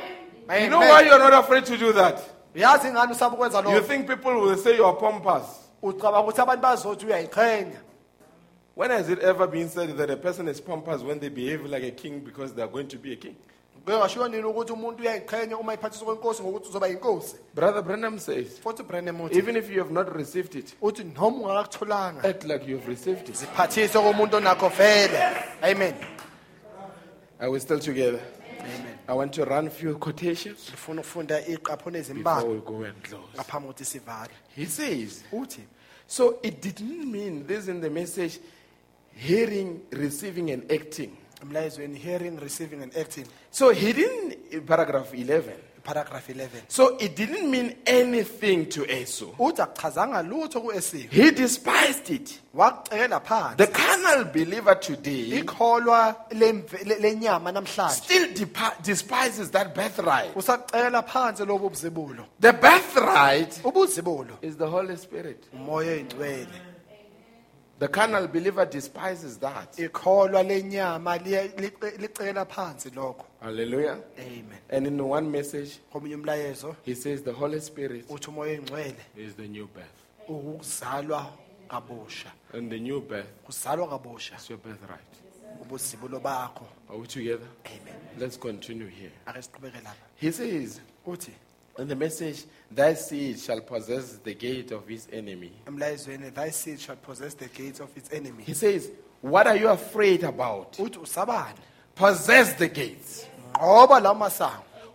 You 0.62 0.68
know 0.70 0.78
why 0.80 1.02
you're 1.02 1.18
not 1.18 1.34
afraid 1.34 1.64
to 1.66 1.76
do 1.76 1.92
that? 1.92 2.18
yazi 2.54 2.88
ingane 2.88 3.12
usaba 3.12 3.34
ukwenza 3.36 3.58
You 3.58 3.64
lokho 3.64 3.86
think 3.86 4.06
people 4.06 4.32
will 4.40 4.56
say 4.56 4.76
you're 4.76 4.96
pompous. 4.96 5.44
ucabanga 5.82 6.20
ukuthi 6.20 6.40
abantu 6.40 6.62
bazothi 6.62 7.06
uyayiqhenya 7.06 7.80
When 8.74 8.90
has 8.90 9.08
it 9.08 9.18
ever 9.18 9.46
been 9.48 9.68
said 9.68 9.96
that 9.96 10.08
a 10.10 10.16
person 10.16 10.46
is 10.48 10.60
pompous 10.60 11.02
when 11.02 11.18
they 11.18 11.28
behave 11.30 11.64
like 11.66 11.82
a 11.82 11.90
king 11.90 12.20
because 12.20 12.52
they 12.54 12.62
are 12.62 12.68
going 12.70 12.86
to 12.88 12.96
be 12.96 13.12
a 13.12 13.16
king? 13.16 13.34
Kuke 13.86 14.28
nini 14.28 14.44
ukuthi 14.44 14.72
umuntu 14.72 15.02
uyayiqhenya 15.02 15.58
uma 15.58 15.74
iphathiswa 15.74 16.06
kwenkosi 16.06 16.42
ngokuthi 16.42 16.68
uzoba 16.68 16.86
yinkosi 16.86 17.36
Brother 17.54 17.82
Branham 17.82 18.18
says, 18.18 18.60
futhi 18.60 18.82
ubrandem 18.82 19.20
uthi 19.20 19.36
even 19.36 19.56
if 19.56 19.70
you 19.70 19.78
have 19.78 19.92
not 19.92 20.14
received 20.16 20.54
it, 20.56 20.74
uthi 20.82 21.04
noma 21.04 21.38
ungakakutholanga 21.38 22.24
act 22.24 22.44
like 22.44 22.66
you've 22.66 22.86
received 22.88 23.28
it. 23.28 23.34
ziphathiswe 23.36 24.02
komuntu 24.02 24.36
onakho 24.36 24.68
vele 24.68 25.18
amen 25.62 25.94
Are 27.40 27.50
we 27.50 27.60
still 27.60 27.78
together? 27.78 28.20
I 29.06 29.12
want 29.14 29.32
to 29.34 29.44
run 29.44 29.68
a 29.68 29.70
few 29.70 29.94
quotations 29.96 30.70
ngifuna 30.70 31.00
ukufunda 31.00 31.40
iqapho 31.46 31.90
before 32.14 32.44
we 32.50 32.60
go 32.60 32.82
and 32.82 33.02
close. 33.02 33.22
ngaphambi 33.36 33.68
kokuthi 33.68 33.84
sivale 33.84 34.30
He 34.56 34.66
says, 34.66 35.24
uthi 35.32 35.62
so 36.06 36.38
it 36.42 36.60
didn't 36.60 37.10
mean 37.10 37.46
this 37.46 37.68
in 37.68 37.80
the 37.80 37.90
message 37.90 38.40
hearing, 39.14 39.80
receiving, 39.92 40.50
and 40.50 40.70
acting. 40.72 41.16
emlayezweni 41.42 41.96
hearing 41.98 42.36
receiving 42.40 42.82
and 42.82 42.96
acting 42.96 43.26
So 43.50 43.70
he 43.70 43.92
didn't, 43.92 44.66
paragraph 44.66 45.12
11. 45.14 45.52
paragraph 45.84 46.28
11 46.28 46.62
So 46.68 46.98
it 46.98 47.16
didn't 47.16 47.50
mean 47.50 47.74
anything 47.86 48.66
to 48.68 48.84
Esau. 48.84 49.32
uthi 49.38 49.62
akuchazanga 49.62 50.22
lutho 50.22 50.60
ku-esiwe 50.60 51.08
He 51.10 51.30
despised 51.30 52.10
it. 52.10 52.40
wakucekela 52.54 53.20
phansi 53.24 53.56
The 53.56 53.66
carnal 53.68 54.24
believer 54.26 54.74
today 54.74 55.40
ikholwa 55.42 56.14
lemve- 56.32 56.84
le- 56.86 56.98
lenyama 57.00 57.52
namhlanje 57.52 57.94
still 58.04 58.26
depa- 58.34 58.82
despises 58.82 59.50
that 59.50 59.74
birthright. 59.74 60.36
usakucekela 60.36 61.02
phansi 61.02 61.46
lobo 61.46 61.70
buzibulo 61.70 62.26
The 62.40 62.52
birthright 62.52 63.60
ubuzibulo 63.64 64.36
is 64.42 64.56
the 64.56 64.66
Holy 64.68 64.96
Spirit. 64.96 65.48
umoya 65.54 65.92
oyingcwele 65.92 66.48
The 67.78 67.88
carnal 67.88 68.26
believer 68.28 68.66
despises 68.66 69.38
that. 69.38 69.78
ikholwa 69.78 70.42
lenyama 70.42 71.16
liye- 71.16 71.48
lice- 71.56 71.96
licekela 71.98 72.44
phansi 72.44 72.90
lokho 72.90 73.24
Hallelujah. 73.40 73.98
amen 74.18 74.58
And 74.70 74.86
in 74.86 74.98
one 75.08 75.30
message, 75.30 75.78
komunye 75.92 76.14
umlayezo 76.16 76.74
he 76.84 76.94
says 76.94 77.22
the 77.22 77.32
Holy 77.32 77.60
Spirit 77.60 78.08
uthi 78.08 78.28
umoya 78.30 78.58
oyingcwele 78.60 78.96
is 79.16 79.34
the 79.34 79.46
new 79.48 79.66
birth. 79.66 80.28
ukuzalwa 80.28 81.26
kabusha 81.68 82.30
And 82.52 82.70
the 82.70 82.78
new 82.80 83.00
birth 83.00 83.26
kuzalwa 83.46 83.88
kabusha 83.88 84.36
is 84.36 84.50
your 84.50 84.58
birthright. 84.58 85.00
ubuzibulo 85.62 86.20
bakho 86.20 86.64
Are 86.90 86.98
we 86.98 87.06
together? 87.06 87.46
amen 87.66 87.94
Let's 88.18 88.36
continue 88.36 88.88
here. 88.88 89.12
ake 89.26 89.42
siqhubeke 89.42 89.80
lapha 89.84 89.94
He 90.16 90.30
says, 90.32 90.80
uthi 91.06 91.30
in 91.78 91.86
the 91.86 91.94
message, 91.94 92.42
thy 92.72 92.94
seed 92.94 93.38
shall 93.38 93.60
possess 93.60 94.18
the 94.24 94.34
gate 94.34 94.72
of 94.72 94.88
his 94.88 95.06
enemy. 95.12 95.52
emlayezweni 95.66 96.30
thy 96.34 96.50
seed 96.50 96.80
shall 96.80 96.96
possess 96.96 97.34
the 97.34 97.46
gates 97.48 97.78
of 97.80 97.96
its 97.96 98.12
enemy 98.12 98.42
He 98.44 98.54
says, 98.54 98.90
What 99.22 99.46
are 99.46 99.56
you 99.56 99.68
afraid 99.68 100.24
about? 100.24 100.72
uthi 100.78 100.98
usabani 100.98 101.58
Possess 101.98 102.54
the 102.54 102.68
gates. 102.68 103.26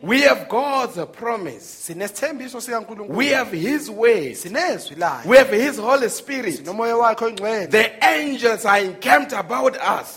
We 0.06 0.22
have 0.24 0.50
God's 0.50 0.98
promise. 1.14 1.64
sinesithembiso 1.88 2.62
sikankulunkulu 2.62 3.18
We 3.18 3.28
have 3.30 3.52
His 3.58 3.90
sinezwi 4.36 4.96
layo 4.98 5.22
We 5.26 5.38
have 5.38 5.50
His 5.58 5.78
Holy 5.80 6.10
Spirit. 6.10 6.66
nomoya 6.66 6.96
wakhe 6.98 7.26
oyingcwele 7.26 7.68
The 7.72 7.92
angels 8.06 8.66
are 8.66 8.80
encamped 8.84 9.32
about 9.34 9.78
us. 9.78 10.14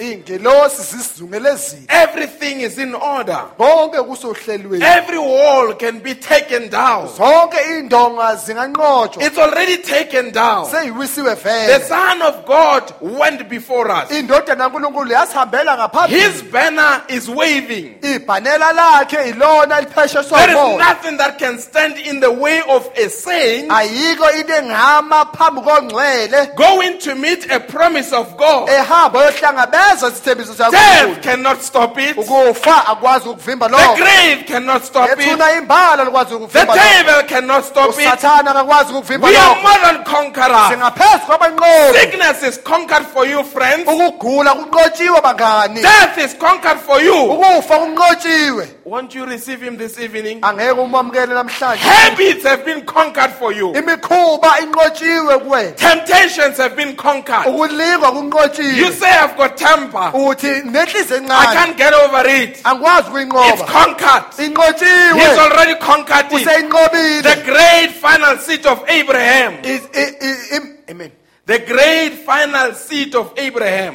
zisizungelezile 0.83 1.83
Everything 1.89 2.61
is 2.63 2.79
in 2.79 2.95
order. 2.95 3.45
konke 3.57 4.03
kusohlelweni 4.03 4.85
Every 4.85 5.19
wall 5.19 5.75
can 5.75 6.01
be 6.01 6.15
taken 6.15 6.69
down. 6.69 7.07
zonke 7.09 7.57
iy'ndonga 7.57 8.37
zinganqotshwa 8.37 9.23
It's 9.23 9.39
already 9.39 9.77
taken 9.77 10.33
down. 10.33 10.67
seyiwisiwe 10.71 11.37
The 11.37 11.81
Son 11.89 12.23
of 12.23 12.45
God 12.45 12.93
went 13.01 13.49
before 13.49 13.89
us. 13.93 14.11
indodana 14.11 14.65
kankulunkulu 14.65 15.13
yasihambela 15.13 15.77
ngaphambili 15.77 16.21
His 16.21 16.43
banner 16.43 17.03
is 17.09 17.29
waving. 17.29 17.95
ibhanela 18.03 18.73
lakhe 18.73 19.29
ilona 19.31 19.76
liphesheswa 19.81 20.39
There 20.39 20.51
is 20.51 20.55
moya 20.57 20.79
nothing 20.79 21.17
that 21.19 21.39
can 21.39 21.59
stand 21.59 21.97
in 21.99 22.21
the 22.21 22.31
way 22.31 22.63
of 22.69 22.89
a 22.97 23.09
saint 23.11 23.71
ayikho 23.71 24.31
into 24.41 24.53
engama 24.53 25.25
phambi 25.37 25.61
kongcwele 25.63 26.55
going 26.57 26.99
to 26.99 27.15
meet 27.15 27.51
a 27.51 27.61
promise 27.61 28.13
of 28.13 28.37
God. 28.37 28.69
ehamba 28.69 29.25
yohlangabeza 29.25 30.09
isithembiso 30.09 30.55
Death 30.55 30.71
sikankulunkulu 30.73 31.23
cannot 31.23 31.63
stop 31.63 31.99
it. 31.99 32.17
ukufa 32.19 32.87
akwazi 32.87 33.29
ukuvimba 33.29 33.69
The 33.69 33.73
lokho 33.77 33.97
grave 33.97 34.45
cannot 34.47 34.85
stop 34.85 35.11
it. 35.11 35.19
ethuna 35.19 35.53
imbala 35.53 36.05
likwazi 36.05 36.31
The 36.31 36.37
ukuvimba 36.37 36.75
lokho 36.75 36.89
devil 37.05 37.23
cannot 37.29 37.65
stop 37.65 37.89
it. 37.91 37.97
usathana 37.99 38.51
akakwazi 38.51 38.93
ukuvimba 38.93 39.29
We 39.29 39.37
are 39.37 39.55
lokho 39.55 39.63
more 39.63 39.79
than 39.93 40.05
conquerors. 40.05 40.69
singaphezu 40.71 41.27
kwabanqobi 41.27 41.99
Sickness 42.01 42.43
is 42.43 42.59
conquered 42.63 43.07
for 43.07 43.27
you, 43.27 43.45
friends. 43.45 43.89
ukugula 43.89 44.55
kunqotshiwe 44.55 45.21
bangani 45.21 45.83
Death 45.83 46.19
is 46.19 46.35
conquered 46.35 46.79
for 46.81 47.01
you. 47.03 47.15
ukufa 47.33 47.79
kunqotshiwe 47.79 48.69
Won't 48.85 49.15
you 49.15 49.27
receive 49.27 49.66
him 49.67 49.77
this 49.77 49.99
evening? 49.99 50.41
angeke 50.43 50.73
umamukele 50.81 51.35
namhlanje 51.35 51.83
Habits 51.83 52.45
have 52.45 52.65
been 52.65 52.83
conquered 52.85 53.33
for 53.33 53.53
you. 53.53 53.73
imikhuba 53.75 54.61
inqotshiwe 54.61 55.39
kuwena 55.39 55.73
Temptations 55.77 56.57
have 56.59 56.77
been 56.77 56.95
conquered. 56.97 57.47
You 57.47 58.93
say 58.93 59.11
I've 59.11 59.37
got 59.37 59.57
temper. 59.57 60.11
uthi 60.15 60.63
nenhliziyo 60.65 61.31
I 61.31 61.55
can't 61.55 61.77
get 61.77 61.93
over 61.95 62.27
it. 62.27 62.63
angikwazi 62.65 63.53
It's 63.53 63.63
conquered. 63.63 64.25
He's 64.37 65.39
already 65.39 65.75
conquered 65.77 66.27
it. 66.33 66.47
useyinqobile 66.47 67.23
The 67.23 67.43
great 67.45 67.91
final 68.01 68.39
seat 68.39 68.67
of 68.67 68.83
Abraham. 68.89 69.55
I- 69.65 69.81
i- 69.95 70.17
i- 70.57 70.91
amen 70.91 71.11
The 71.47 71.59
great 71.59 72.25
final 72.27 72.75
seat 72.75 73.15
of 73.15 73.33
Abraham. 73.37 73.95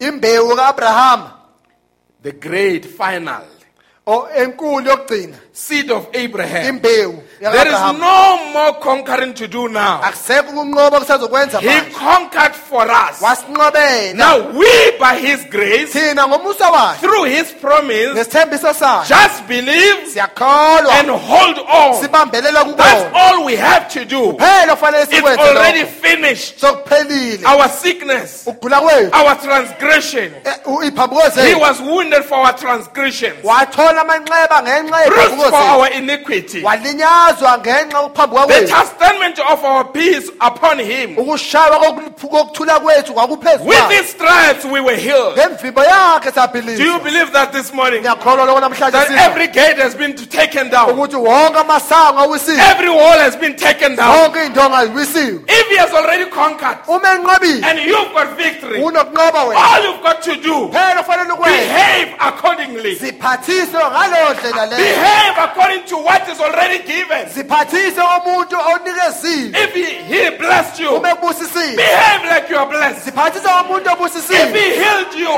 imbewu 0.00 0.56
kaAbrahama 0.56 1.30
The 2.22 2.32
great 2.32 2.84
final 2.86 3.42
o 3.42 3.42
enkulu 3.42 3.52
yokugcina 3.52 3.53
seed 5.52 5.90
of 5.90 6.08
Abraham. 6.12 6.80
There 7.40 7.68
is 7.68 7.98
no 8.00 8.52
more 8.52 8.72
conquering 8.80 9.34
to 9.34 9.48
do 9.48 9.68
now. 9.68 10.00
akusekho 10.02 10.50
ukunqoba 10.50 11.00
kusazokwenza 11.00 11.60
He 11.60 11.68
conquered 11.92 12.54
for 12.54 12.90
us. 12.90 13.20
Now 14.14 14.38
we, 14.52 14.68
by 14.98 15.14
His 15.20 15.44
grace, 15.50 15.92
thina 15.92 16.26
ngomusa 16.28 16.70
wakhe 16.70 17.00
through 17.00 17.24
His 17.24 17.52
promise, 17.52 18.14
just 19.08 19.46
believe 19.48 20.14
and 20.90 21.10
hold 21.10 21.58
on. 21.58 22.00
That's 22.76 23.02
all 23.14 23.44
we 23.44 23.56
have 23.56 23.88
to 23.88 24.04
do. 24.04 24.36
It's 25.18 25.38
already 25.38 25.84
finished. 25.84 26.64
Our 27.44 27.68
sickness, 27.68 28.46
our 29.12 29.34
transgression. 29.42 30.34
He 31.48 31.54
was 31.54 31.80
wounded 31.80 32.24
for 32.24 32.34
our 32.38 32.52
transgressions, 32.56 33.42
wathola 33.44 34.00
amanxeba 34.04 34.62
ngenxa 34.62 35.06
bruised 35.08 35.50
for 35.50 35.54
our 35.56 35.88
iniquity. 35.92 36.62
Walinyazwa 37.24 37.58
ngenxa 37.58 37.98
yokuphambuka 37.98 38.46
The 38.46 38.66
chastisement 38.68 39.38
of 39.38 39.64
our 39.64 39.84
peace 39.84 40.28
upon 40.40 40.78
him. 40.78 41.16
ukushaywa 41.18 41.78
koku- 41.78 42.28
kokuthula 42.28 42.80
kwethu 42.80 43.14
kwakuphezu 43.14 43.64
With 43.64 43.88
his 43.90 44.10
stripes 44.10 44.64
we 44.64 44.80
were 44.80 44.96
healed. 44.96 45.34
Do 45.34 46.84
you 46.84 46.98
believe 47.00 47.32
that 47.32 47.52
this 47.52 47.72
morning? 47.72 48.00
ngiyakholwa 48.02 48.46
lokho 48.46 48.60
namhlanje 48.60 48.92
That 48.92 49.10
every 49.10 49.46
gate 49.48 49.78
has 49.78 49.94
been 49.94 50.14
taken 50.14 50.70
down. 50.70 50.90
ukuthi 50.90 51.16
wonke 51.16 51.58
amasango 51.58 52.18
awisiwe 52.20 52.58
Every 52.70 52.88
wall 52.90 53.18
has 53.18 53.36
been 53.36 53.56
taken 53.56 53.96
down. 53.96 54.16
zonke 54.18 54.38
iy'ndonga 54.44 54.86
ziwisiwe 54.86 55.40
If 55.48 55.68
he 55.68 55.76
has 55.76 55.92
already 55.92 56.26
conquered 56.30 56.78
and 56.88 57.78
you've 57.78 58.12
got 58.14 58.36
victory, 58.36 58.82
all 58.82 59.82
you've 59.84 60.02
got 60.02 60.22
to 60.22 60.36
do, 60.36 60.68
phela 60.72 61.02
kufanele 61.02 61.32
ukwenza 61.32 61.58
behave 61.58 62.14
accordingly. 62.18 62.94
ziphathise 62.94 63.76
ngaleyo 63.76 64.34
ndlela 64.34 64.66
leyo 64.66 64.84
Behave 64.94 65.40
according 65.40 65.84
to 65.84 65.96
what 65.98 66.28
is 66.28 66.40
already 66.40 66.78
given. 66.78 67.13
Ziphathise 67.34 68.00
umuntu 68.00 68.56
onikeziwe 68.72 69.62
If 69.64 69.74
he, 69.74 69.84
he 69.84 70.30
blessed 70.30 70.80
you, 70.80 71.00
behave 71.76 72.24
like 72.30 72.50
you 72.50 72.58
are 72.58 72.66
blessed. 72.66 73.04
ziphathise 73.04 73.48
umuntu 73.48 73.90
If 74.30 74.54
he 74.54 74.70
healed 74.82 75.14
you, 75.14 75.28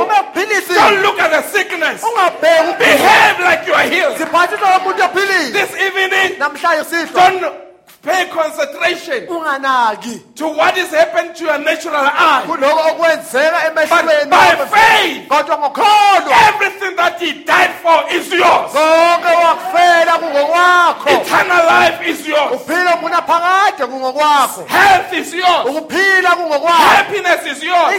don't 0.74 1.03
look 1.03 1.19
at 1.20 1.31
the 1.31 1.43
sickness. 1.53 2.03
ungabheki. 2.03 2.78
Behave 2.78 3.39
like 3.40 3.66
you 3.66 3.74
are 3.74 3.89
healed. 3.89 4.16
ziphathise 4.19 4.65
umuntu 4.81 5.03
ophilile. 5.05 5.53
This 5.53 5.70
evening, 5.86 6.39
namhlanje 6.39 7.12
don't 7.12 7.65
pay 8.07 8.24
concentration 8.31 9.27
unganaki 9.28 10.20
to 10.35 10.47
what 10.49 10.77
is 10.78 10.91
happening 10.91 11.35
to 11.35 11.45
your 11.45 11.59
natural 11.59 11.97
eye. 12.07 12.43
kuloko 12.47 12.81
okwenzeka 12.91 13.66
emehlweni 13.66 14.31
But 14.31 14.31
by 14.31 14.66
faith, 14.77 15.28
kodwa 15.28 15.59
ngokholwa 15.59 16.37
everything 16.49 16.97
that 16.97 17.20
he 17.20 17.33
died 17.45 17.70
for 17.83 17.99
is 18.16 18.33
yours. 18.33 18.73
konke 18.73 19.33
wakufela 19.45 20.12
kungokwakho 20.19 21.11
Eternal 21.11 21.65
life 21.66 21.99
is 22.11 22.27
yours. 22.28 22.53
uphila 22.55 22.93
kunaphakade 22.93 23.87
kungokwakho 23.87 24.65
Health 24.69 25.12
is 25.12 25.35
yours. 25.35 25.66
ukuphila 25.66 26.31
kungokwakho 26.37 26.83
Happiness 26.97 27.47
is 27.57 27.62
yours. 27.62 27.95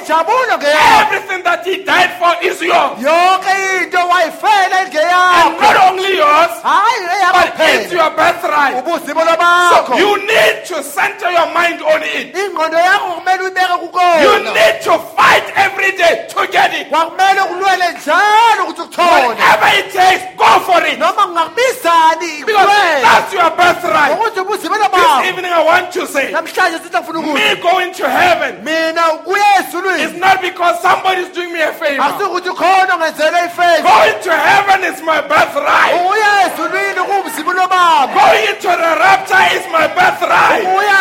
ngeyakho 0.57 1.03
Everything 1.03 1.43
that 1.57 1.65
he 1.65 1.83
died 1.83 2.11
for 2.19 2.31
is 2.45 2.61
yours. 2.61 2.99
yonke 3.01 3.83
into 3.83 3.97
wayifela 3.97 4.77
And 4.77 5.59
not 5.59 5.77
only 5.89 6.15
yours, 6.15 6.53
hayi 6.61 7.31
but 7.33 7.53
it's 7.59 7.91
your 7.91 8.09
birthright. 8.11 8.75
ubuzimo 8.83 9.21
So 9.87 9.97
you 9.97 10.17
need 10.25 10.65
to 10.67 10.83
center 10.83 11.29
your 11.31 11.49
mind 11.53 11.81
on 11.81 12.01
it. 12.03 12.33
ingqondo 12.35 12.77
yakho 12.77 13.21
kumele 13.21 13.41
uyibeke 13.43 13.67
You 13.67 13.87
kukona 13.89 14.53
need 14.53 14.81
to 14.83 14.99
fight 15.15 15.45
every 15.55 15.91
day 15.97 16.27
to 16.29 16.47
get 16.51 16.73
it. 16.73 16.89
kwakumele 16.89 17.41
ulwele 17.51 17.91
njalo 17.91 18.63
ukuthi 18.63 18.81
ukuthole 18.81 19.27
Whatever 19.27 19.69
it 19.79 19.93
takes, 19.93 20.23
go 20.37 20.59
for 20.65 20.83
it. 20.85 20.99
noma 20.99 21.23
kungakubizani 21.27 22.45
Because 22.45 22.65
kulwele 22.67 23.01
that's 23.01 23.33
your 23.33 23.49
birthright. 23.51 24.11
ubuzimo 24.13 24.77
This 24.97 25.29
evening 25.29 25.51
I 25.51 25.63
want 25.63 25.91
to 25.93 26.07
say, 26.07 26.31
namhlanje 26.31 26.77
sithi 26.83 26.97
ngifuna 26.97 27.33
me 27.33 27.61
going 27.61 27.93
to 27.93 28.09
heaven 28.09 28.63
mina 28.63 29.01
kuya 29.25 29.47
is 29.99 30.13
not 30.19 30.41
because 30.41 30.81
somebody 30.81 31.21
is 31.21 31.29
doing 31.29 31.46
me 31.53 31.61
a 31.61 31.73
favor. 31.73 32.01
asikuthi 32.03 32.49
khona 32.49 32.93
ongenzele 32.95 33.39
ifeza 33.45 33.83
Going 33.83 34.19
to 34.23 34.31
heaven 34.31 34.83
is 34.93 35.01
my 35.01 35.21
birthright. 35.21 35.93
uya 36.11 36.31
ezulwini 36.45 37.01
kuwubuzimo 37.07 37.53
lwababa 37.53 38.13
Going 38.13 38.45
into 38.49 38.67
the 38.83 38.91
rapture 39.03 39.45
is 39.57 39.65
my 39.71 39.87
birthright. 39.87 40.63
uya 40.77 40.97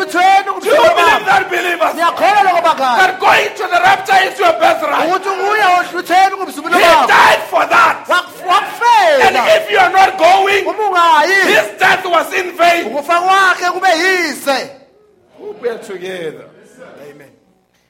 Do 0.00 0.68
you 0.68 0.82
believe 0.96 1.24
that, 1.26 1.46
believers? 1.50 1.94
ngiyakholwa 1.94 2.42
lokho 2.52 2.76
That 2.76 3.18
going 3.20 3.48
to 3.56 3.64
the 3.74 3.80
rapture 3.88 4.20
is 4.28 4.38
your 4.38 4.52
birthright. 4.52 5.08
ukuthi 5.08 5.28
uya 5.28 5.66
ohlutheni 5.78 6.36
kubuzimo 6.36 6.68
He 6.68 6.78
died 7.06 7.42
for 7.50 7.66
that. 7.66 8.06
And 9.22 9.36
if 9.36 9.70
you 9.70 9.78
are 9.78 9.92
not 9.92 10.18
going, 10.18 10.64
his 11.46 11.78
death 11.78 12.04
was 12.04 12.32
in 12.34 12.56
vain. 12.56 12.86
ukufa 12.86 13.20
kwakhe 13.20 13.70
kube 13.72 13.90
We 15.62 15.68
are 15.68 15.78
together. 15.78 16.48
Amen. 17.10 17.30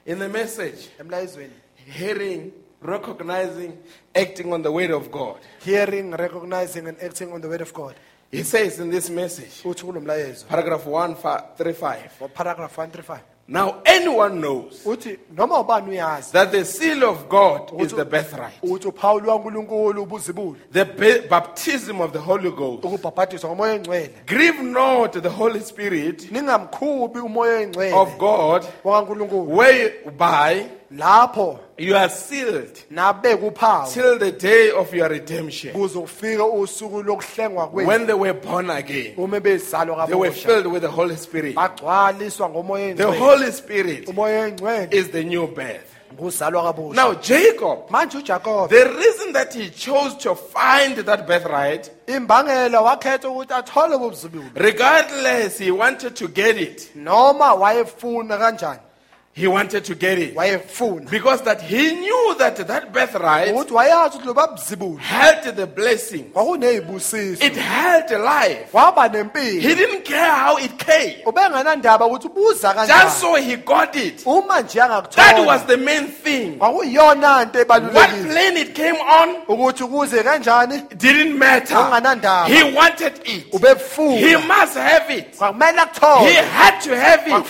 In 0.05 0.19
the 0.19 0.29
message, 0.29 0.89
emlayizweni 0.99 1.53
hearing, 1.85 2.51
recognizing, 2.81 3.73
acting 4.15 4.53
on 4.53 4.61
the 4.63 4.71
word 4.71 4.91
of 4.91 5.11
God. 5.11 5.37
hearing 5.65 6.11
recognizing 6.11 6.87
and 6.87 6.97
acting 7.01 7.31
on 7.33 7.41
the 7.41 7.47
word 7.47 7.61
of 7.61 7.73
god 7.73 7.95
He 8.31 8.43
says 8.43 8.79
in 8.79 8.89
this 8.91 9.09
message, 9.09 9.61
uthi 9.65 9.83
kulo 9.85 9.99
mlayezo 10.01 10.45
paragraph 10.47 10.85
135. 10.85 12.33
paragraph 12.33 12.77
135 12.77 13.19
Now, 13.47 13.81
anyone 13.85 14.39
knows 14.39 14.83
uthi 14.85 15.17
noma 15.35 15.59
ubani 15.59 15.89
uyazi 15.89 16.31
that 16.31 16.51
the 16.51 16.63
seal 16.65 17.03
of 17.03 17.27
God 17.29 17.81
is 17.81 17.91
the 17.93 18.05
birthright. 18.05 18.61
ukuthi 18.63 18.87
uphawuli 18.87 19.27
wankulunkulu 19.27 20.03
ubuzibulo 20.03 20.55
The 20.71 20.85
ba- 20.85 21.27
baptism 21.29 21.99
of 22.01 22.11
the 22.13 22.19
Holy 22.19 22.51
Ghost. 22.51 22.83
ukubhabhadiswa 22.85 23.49
ngomoya 23.49 23.71
oyingcwele 23.73 24.09
Grieve 24.27 24.61
not 24.63 25.21
the 25.21 25.29
Holy 25.29 25.59
Spirit 25.59 26.31
ningamkhuphi 26.31 27.19
umoya 27.19 27.57
oyingcwele 27.57 27.93
of 27.93 28.17
God, 28.17 28.65
wakankulunkulu 28.83 29.57
whereby 29.57 30.65
lapho 30.97 31.59
you 31.77 31.95
are 31.95 32.09
sealed 32.09 32.77
nabeka 32.89 33.45
uphawu 33.45 33.93
till 33.93 34.19
the 34.19 34.31
day 34.31 34.71
of 34.71 34.93
your 34.93 35.07
redemption. 35.09 35.73
kuze 35.73 35.99
kufike 35.99 36.41
usuku 36.41 37.03
lokuhlengwa 37.03 37.69
When 37.73 38.05
they 38.07 38.13
were 38.15 38.33
born 38.33 38.69
again, 38.69 39.13
uma 39.17 39.39
bezalwa 39.39 40.05
they 40.07 40.15
were 40.15 40.29
kabusha 40.29 40.45
filled 40.47 40.67
with 40.67 40.81
the 40.81 40.89
Holy 40.89 41.15
Spirit. 41.15 41.55
bagcwaliswa 41.55 42.49
ngomoya 42.49 42.95
The 42.97 43.11
Holy 43.19 43.51
Spirit 43.51 44.07
umoya 44.07 44.41
oyingcwele 44.43 44.93
is 44.93 45.09
the 45.11 45.23
new 45.23 45.47
birth. 45.47 45.87
nguzalwa 46.13 46.63
kabusha 46.63 46.95
Now, 46.95 47.13
Jacob, 47.13 47.89
manje 47.89 48.17
ujakobe 48.17 48.69
the 48.69 48.85
reason 48.89 49.33
that 49.33 49.53
he 49.53 49.69
chose 49.69 50.15
to 50.17 50.35
find 50.35 50.97
that 51.05 51.25
birthright, 51.27 51.89
imbangela 52.07 52.81
wakhetha 52.81 53.29
ukuthi 53.29 53.53
athole 53.53 53.95
ubuzibulu 53.95 54.43
regardless, 54.55 55.57
he 55.59 55.71
wanted 55.71 56.15
to 56.15 56.27
get 56.27 56.57
it. 56.57 56.91
noma 56.95 57.53
wayefuna 57.55 58.37
kanjani 58.37 58.79
He 59.33 59.47
wanted 59.47 59.85
to 59.85 59.95
get 59.95 60.19
it. 60.19 60.35
Because 61.09 61.41
that 61.43 61.61
he 61.61 61.95
knew 61.95 62.35
that 62.37 62.57
that 62.67 62.91
birthright 62.91 63.53
ukuthi 63.55 63.71
wayazi 63.73 64.17
ukuthi 64.17 64.27
loba 64.27 64.47
buzibulu 64.47 64.99
held 64.99 65.55
the 65.55 65.65
blessing. 65.67 66.31
It 66.35 67.55
held 67.55 68.11
life. 68.11 68.71
He 69.61 69.75
didn't 69.75 70.03
care 70.03 70.31
how 70.31 70.57
it 70.57 70.77
came. 70.77 71.23
ubenganandaba 71.25 72.05
ukuthi 72.05 72.27
ubuza 72.27 72.73
Just 72.87 73.19
so 73.21 73.35
he 73.35 73.55
got 73.55 73.95
it. 73.95 74.23
That 74.25 75.45
was 75.45 75.63
the 75.65 75.77
main 75.77 76.07
thing. 76.07 76.59
What 76.59 76.85
plane 76.89 78.57
it 78.57 78.75
came 78.75 78.95
on 78.95 79.45
didn't 80.97 81.37
matter. 81.37 81.75
He 82.47 82.63
wanted 82.75 83.21
it. 83.25 83.45
He 84.17 84.35
must 84.47 84.75
have 84.75 85.09
it. 85.09 85.35
He 85.39 86.35
had 86.35 86.79
to 86.81 86.95
have 86.97 87.27
it. 87.27 87.45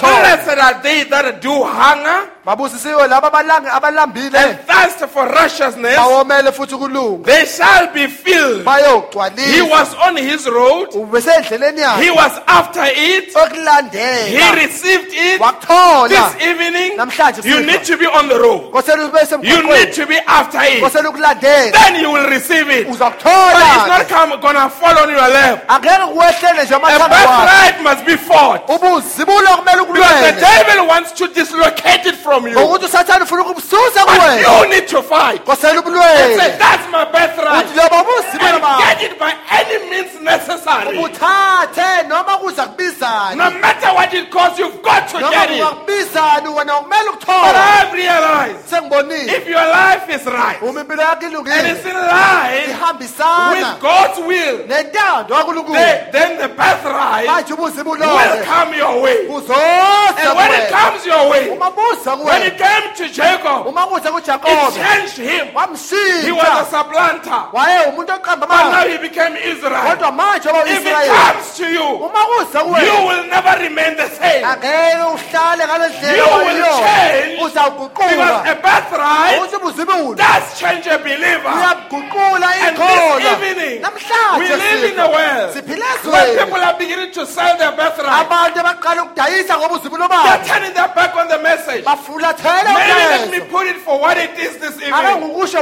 Blessed 0.00 0.58
are 0.58 0.82
they 0.82 1.03
that 1.10 1.34
a 1.34 1.40
do 1.40 1.62
hunger 1.62 2.33
babusisiwe 2.46 3.08
laba 3.08 3.32
abalambile 3.72 4.38
and 4.38 4.58
thirst 4.66 5.06
for 5.12 5.26
righteousness. 5.28 5.96
bawomele 5.96 6.52
futhi 6.52 6.74
kulunga 6.76 7.24
They 7.24 7.46
shall 7.46 7.86
be 7.92 8.06
filled. 8.08 8.66
He 9.36 9.62
was 9.62 9.94
on 9.94 10.16
his 10.16 10.46
road. 10.46 10.88
ubesendleleni 10.94 11.80
He 12.02 12.10
was 12.10 12.32
after 12.46 12.82
it. 12.84 13.32
He 13.32 14.50
received 14.64 15.12
it. 15.12 15.40
wakuthola 15.40 16.08
This 16.08 16.46
evening, 16.46 16.96
Namhlanje 16.98 17.44
you 17.44 17.60
need 17.64 17.82
to 17.84 17.96
be 17.96 18.06
on 18.06 18.28
the 18.28 18.38
road. 18.38 18.70
kosele 18.72 19.04
ube 19.04 19.18
You 19.42 19.62
need 19.62 19.92
to 19.94 20.06
be 20.06 20.18
after 20.26 20.60
it. 20.62 20.82
kosele 20.82 21.08
ukulandela 21.08 21.72
Then 21.72 22.00
you 22.02 22.10
will 22.10 22.28
receive 22.28 22.68
it. 22.70 22.86
But 22.86 23.00
it's 23.00 23.88
not 23.88 24.08
come, 24.08 24.38
gonna 24.40 24.68
fall 24.68 24.98
on 24.98 25.08
your 25.08 25.28
lap. 25.28 25.64
angeke 25.68 26.12
kuwehlele 26.12 26.64
nje 26.64 26.74
A 26.74 26.76
amathanga 26.76 27.14
wakho 27.14 27.46
birthright 27.46 27.80
must 27.82 28.04
be 28.06 28.16
fought. 28.16 28.68
ubuzibulo 28.68 29.56
kumele 29.56 29.84
Because 29.94 30.34
the 30.34 30.40
devil 30.40 30.86
wants 30.86 31.12
to 31.12 31.26
dislocate 31.28 32.06
it 32.06 32.16
from 32.16 32.33
you. 32.42 32.52
ngokuthi 32.60 32.84
usathane 32.84 33.24
ufuna 33.24 33.42
ukubususa 33.42 34.04
But 34.06 34.14
kuwena 34.18 34.40
you 34.62 34.68
need 34.68 34.88
to 34.88 35.02
fight. 35.02 35.44
kosele 35.44 35.72
Say, 35.72 35.78
ubulwele 35.78 36.58
that's 36.58 36.86
my 36.90 37.04
birthright. 37.04 37.66
uthi 37.66 37.80
And 37.80 38.62
bakho 38.62 38.78
get 38.78 39.02
it 39.02 39.18
by 39.18 39.32
any 39.50 39.90
means 39.90 40.20
necessary. 40.20 40.98
ubuthathe 40.98 42.08
noma 42.08 42.38
kuza 42.38 42.66
kubizani 42.66 43.36
No 43.36 43.50
matter 43.50 43.88
what 43.94 44.12
it 44.14 44.30
costs, 44.30 44.58
you've 44.58 44.82
got 44.82 45.08
to 45.08 45.20
noma 45.20 45.32
get 45.32 45.50
it. 45.50 45.62
kungakubizani 45.62 46.48
wena 46.48 46.72
kumele 46.74 47.10
But 47.10 47.22
ukuthole 47.22 47.56
I've 47.56 47.92
realized 47.92 48.58
sengibonile 48.70 49.28
if 49.36 49.46
your 49.48 49.66
life 49.66 50.08
is 50.14 50.26
right 50.26 50.62
uma 50.62 50.80
impilo 50.80 51.02
yakho 51.02 51.24
and 51.26 51.32
ilungile 51.32 51.70
it's 51.70 51.84
in 51.86 51.94
line 51.94 52.64
ihambisana 52.70 53.50
with 53.50 53.80
God's 53.80 54.18
will, 54.18 54.58
nentando 54.66 55.72
then, 55.72 56.12
then 56.12 56.38
the 56.38 56.48
birthright 56.48 57.26
manje 57.26 57.52
ubuzibulo 57.54 57.98
will 58.00 58.44
come 58.44 58.74
your 58.76 59.02
way. 59.02 59.26
buzoza 59.28 59.54
And 60.16 60.36
when 60.36 60.50
it 60.52 60.70
kuwena 60.70 60.70
comes 60.70 61.06
your 61.06 61.30
way, 61.30 61.48
uma 61.50 61.70
buza 61.70 62.16
when 62.24 62.40
kuwena 62.40 62.46
it 62.46 62.58
came 62.58 62.86
to 62.96 63.04
Jacob, 63.12 63.66
it 63.66 64.74
changed 64.74 65.18
him. 65.18 65.46
He 66.24 66.32
was 66.32 66.52
a 66.60 66.64
supplanter. 66.70 67.42
waye 67.52 67.86
umuntu 67.90 68.12
oqamba 68.18 68.46
But 68.48 68.70
now 68.70 68.88
he 68.88 68.98
became 68.98 69.36
Israel. 69.36 69.82
kodwa 69.84 70.12
manje 70.12 70.48
oba 70.48 70.62
If 70.66 70.86
it 70.86 71.06
comes 71.06 71.56
to 71.56 71.64
you, 71.68 71.88
you 72.88 72.96
will 73.08 73.24
never 73.28 73.54
remain 73.62 73.96
the 73.96 74.08
same. 74.08 74.44
angeke 74.44 75.04
uhlale 75.14 75.64
ngale 75.66 75.88
You 76.16 76.28
will 76.46 76.64
change 76.82 77.38
Because 77.44 78.48
a 78.50 78.54
birthright 78.64 79.40
does 80.16 80.58
change 80.58 80.86
a 80.86 80.98
believer. 80.98 81.54
And 81.54 82.76
this 82.76 83.40
evening, 83.42 83.82
we 84.38 84.48
live 84.48 84.92
in 84.92 84.98
a 84.98 85.08
world 85.08 85.54
where 86.04 86.44
people 86.44 86.60
are 86.62 86.78
beginning 86.78 87.12
to 87.12 87.26
sell 87.26 87.56
their 87.58 87.72
birthright. 87.72 88.26
abantu 88.26 88.60
abaqala 88.60 89.02
ukudayisa 89.02 89.58
ngoba 89.58 89.74
uzibulo 89.74 90.08
They're 90.08 90.44
turning 90.44 90.74
their 90.74 90.88
back 90.94 91.16
on 91.16 91.28
the 91.28 91.38
message. 91.38 91.84
Maybe 92.18 93.04
let 93.10 93.30
me 93.30 93.40
put 93.50 93.66
it 93.66 93.76
for 93.82 93.98
what 94.00 94.16
it 94.16 94.38
is 94.38 94.56
this 94.58 94.76
evening. 94.80 94.92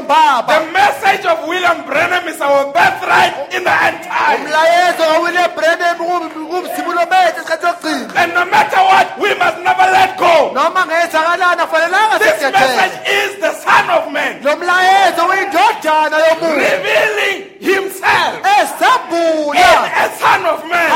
mbaba 0.02 0.46
The 0.46 0.60
message 0.72 1.24
of 1.26 1.48
William 1.48 1.84
Branham 1.86 2.28
is 2.28 2.40
our 2.40 2.66
birthright 2.72 3.34
in 3.54 3.64
the 3.64 3.72
end 3.88 3.98
time. 4.04 4.36
umlayezo 4.44 5.02
kawile 5.12 5.48
brenham 5.56 5.96
kumzibulo 5.96 7.06
bethu 7.06 7.40
esikhathi 7.40 7.66
sokugcina 7.66 8.12
And 8.22 8.34
no 8.34 8.44
matter 8.44 8.80
what, 8.90 9.18
we 9.18 9.34
must 9.34 9.58
never 9.58 9.86
let 9.96 10.18
go. 10.18 10.52
noma 10.54 10.86
ngezakalana 10.86 11.66
kufanelanga 11.66 12.18
This 12.18 12.42
message 12.42 12.96
is 13.08 13.40
the 13.40 13.52
Son 13.64 13.90
of 13.90 14.12
Man. 14.12 14.42
Lo 14.44 14.56
mlayezo 14.56 15.22
uyindodana 15.26 16.16
yomuntu. 16.26 16.56
Revealing 16.56 17.38
Himself. 17.60 18.42
Esabula 18.42 19.54
in 19.54 19.92
a 20.04 20.10
Son 20.20 20.44
of 20.46 20.60
Man. 20.68 20.90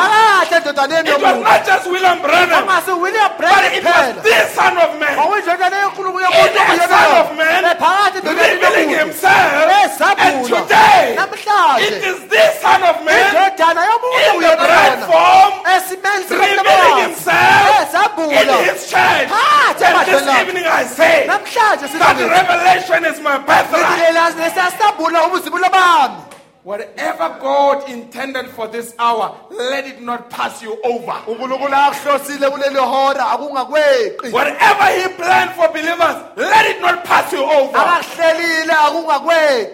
endodaneni 0.56 1.08
It 1.08 1.12
was 1.22 1.22
yomuntu. 1.22 1.42
not 1.42 1.66
just 1.66 1.86
William 1.90 2.18
Branham, 2.22 2.68
angasi 2.68 2.92
but 3.38 3.64
it 3.72 3.84
was 3.84 3.94
kuphela. 3.94 4.22
the 4.22 4.38
Son 4.54 4.76
of 4.78 4.90
Man 5.00 5.14
in 6.74 6.78
Son 6.88 7.10
of 7.20 7.28
Man. 7.38 7.62
Revealing 8.26 8.90
Himself. 8.98 9.52
And 10.18 10.46
today, 10.66 11.14
it 11.86 11.94
is 12.10 12.18
this 12.28 12.52
Son 12.60 12.82
of 12.82 12.96
Man. 13.04 13.34
In 14.18 14.40
the 14.40 14.56
uyona 14.66 15.06
form 15.06 15.52
revealing 16.30 16.98
Himself 17.06 17.66
in 18.32 18.48
His 18.64 18.80
church. 18.90 19.28
And 19.86 20.06
this 20.06 20.22
evening 20.42 20.66
I 20.66 20.84
say 20.84 21.26
that 21.98 22.16
revelation 22.30 23.04
is 23.04 23.20
my 23.20 23.36
birthright. 23.38 24.14
Nesiyasabula 26.66 26.74
ubuzibulo 26.74 26.74
bami 26.74 26.96
Whatever 26.96 27.38
God 27.40 27.88
intended 27.88 28.48
for 28.48 28.66
this 28.66 28.94
hour, 28.98 29.36
let 29.50 29.86
it 29.86 30.02
not 30.02 30.28
pass 30.30 30.62
you 30.62 30.76
over. 30.82 31.12
unkulunkulu 31.26 31.74
akuhlosile 31.74 32.50
kuleli 32.50 32.78
hora 32.78 33.30
akungakweqi 33.30 34.32
Whatever 34.32 34.86
He 34.98 35.08
planned 35.14 35.52
for 35.52 35.68
believers, 35.68 36.16
let 36.36 36.66
it 36.66 36.80
not 36.80 37.04
pass 37.04 37.32
you 37.32 37.44
over. 37.44 37.78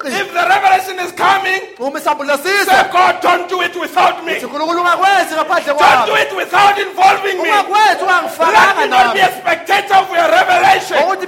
If 0.05 0.32
the 0.32 0.44
revelation 0.48 0.98
is 1.01 1.12
coming, 1.12 1.60
say, 2.43 2.90
God, 2.93 3.20
don't 3.23 3.48
do 3.48 3.62
it 3.62 3.74
without 3.81 4.24
me. 4.24 4.35
unkulunkulu 4.40 4.81
ungakwenzi 4.81 5.35
ngaphandle 5.35 5.74
Don't 5.74 6.06
do 6.06 6.16
it 6.16 6.36
without 6.36 6.78
involving 6.78 7.43
me. 7.43 7.48
Let 7.48 8.77
me 8.77 8.86
not 8.89 9.14
be 9.14 9.20
a 9.20 9.31
spectator 9.40 9.94
of 9.94 10.10
your 10.10 10.28
revelation, 10.28 10.98
but 11.09 11.19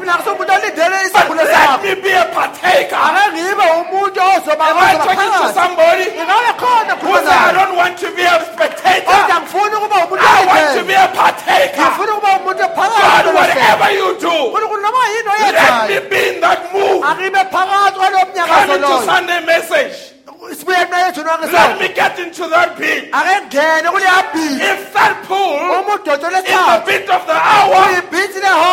let 1.37 1.83
me 1.83 1.95
be 2.03 2.13
a 2.13 2.25
partaker. 2.35 2.95
ake 2.95 3.33
ngibe 3.33 3.63
umuntu 3.81 4.21
ozoba 4.21 4.65
Am 4.65 4.79
I 4.79 4.95
talking 4.97 5.33
to 5.33 5.54
somebody 5.55 6.05
who 6.11 7.15
says, 7.15 7.29
I 7.29 7.53
don't 7.55 7.77
want 7.77 7.97
to 7.99 8.09
be 8.17 8.23
a 8.23 8.37
spectator? 8.53 9.07
umuntu 9.07 10.19
I 10.21 10.47
want 10.47 10.67
to 10.79 10.83
be 10.85 10.95
a 10.95 11.09
partaker. 11.15 11.83
ngifuna 11.83 12.13
ukuba 12.15 12.31
umuntu 12.41 12.65
God, 12.75 13.27
whatever 13.35 13.91
you 13.95 14.09
do, 14.21 14.29
unkulunkulu 14.31 14.83
noma 14.83 15.03
yini 15.15 15.53
let 15.55 15.89
me 15.89 16.09
be 16.11 16.21
in 16.35 16.41
that 16.41 16.61
move. 16.73 17.03
akibe 17.05 17.41
phakathi 17.53 17.99
kwalo 17.99 18.19
mnyakazo 18.27 18.67
Come 18.67 18.75
into 18.75 19.05
Sunday 19.07 19.41
message. 19.47 19.97
Let 20.45 21.79
me 21.81 21.89
get 21.95 22.19
into 22.19 22.45
that 22.49 22.77
pit. 22.77 23.09
ake 23.13 23.57
ngene 23.57 23.89
kuleya 23.91 24.23
bhizi 24.33 24.61
If 24.61 24.93
that 24.93 25.25
pool 25.27 25.57
is 26.05 26.45
the 26.45 26.83
bit 26.87 27.09
of 27.11 27.23
the 27.27 27.33
hour, 27.33 27.85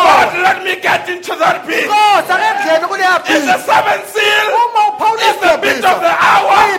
God, 0.04 0.30
let 0.42 0.58
me 0.64 0.76
get 0.82 1.08
into 1.08 1.34
that 1.36 1.64
pit. 1.66 1.88
nkosi 1.88 2.32
ake 2.32 2.64
ngene 2.64 2.86
kuleya 2.90 3.16
If 3.16 3.24
bhizi 3.24 3.46
the 3.46 3.58
seventh 3.64 4.06
seal 4.12 4.46
is 5.22 5.36
the 5.40 5.58
bit 5.62 5.84
of 5.84 6.00
the 6.00 6.12
hour, 6.12 6.78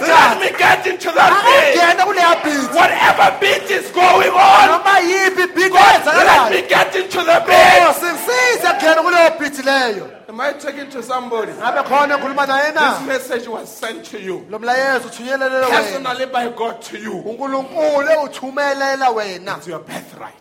let 0.00 0.38
me 0.40 0.50
get 0.58 0.86
into 0.86 1.10
that 1.12 1.32
ake 1.44 1.74
pit. 1.74 1.82
ngene 1.82 2.02
kuleya 2.04 2.34
bhizi 2.42 2.68
Whatever 2.74 3.30
bit 3.40 3.70
is 3.70 3.90
going 3.90 4.30
on, 4.30 4.68
noma 4.68 5.00
yiphi 5.00 5.42
ibhithi 5.46 5.70
God, 5.70 6.06
let 6.06 6.50
me 6.50 6.62
get 6.68 6.94
into 6.96 7.22
the 7.22 7.40
pit. 7.46 7.82
nkosi 7.82 8.06
ngisize 8.06 8.68
ngene 8.82 9.02
kuleyo 9.02 9.30
bhithi 9.38 9.62
leyo 9.62 10.10
Am 10.30 10.40
I 10.40 10.52
talking 10.52 10.88
to 10.90 11.02
somebody? 11.02 11.52
ngabe 11.52 11.82
khona 11.88 12.14
enkhuluma 12.16 12.46
naye 12.46 12.72
This 12.72 13.00
message 13.06 13.48
was 13.48 13.68
sent 13.68 14.04
to 14.06 14.18
you 14.20 14.38
personally 14.48 16.26
by 16.26 16.48
God 16.50 16.80
to 16.82 16.98
you. 16.98 17.22
It's 17.26 18.38
your 19.66 19.80
birthright. 19.80 20.34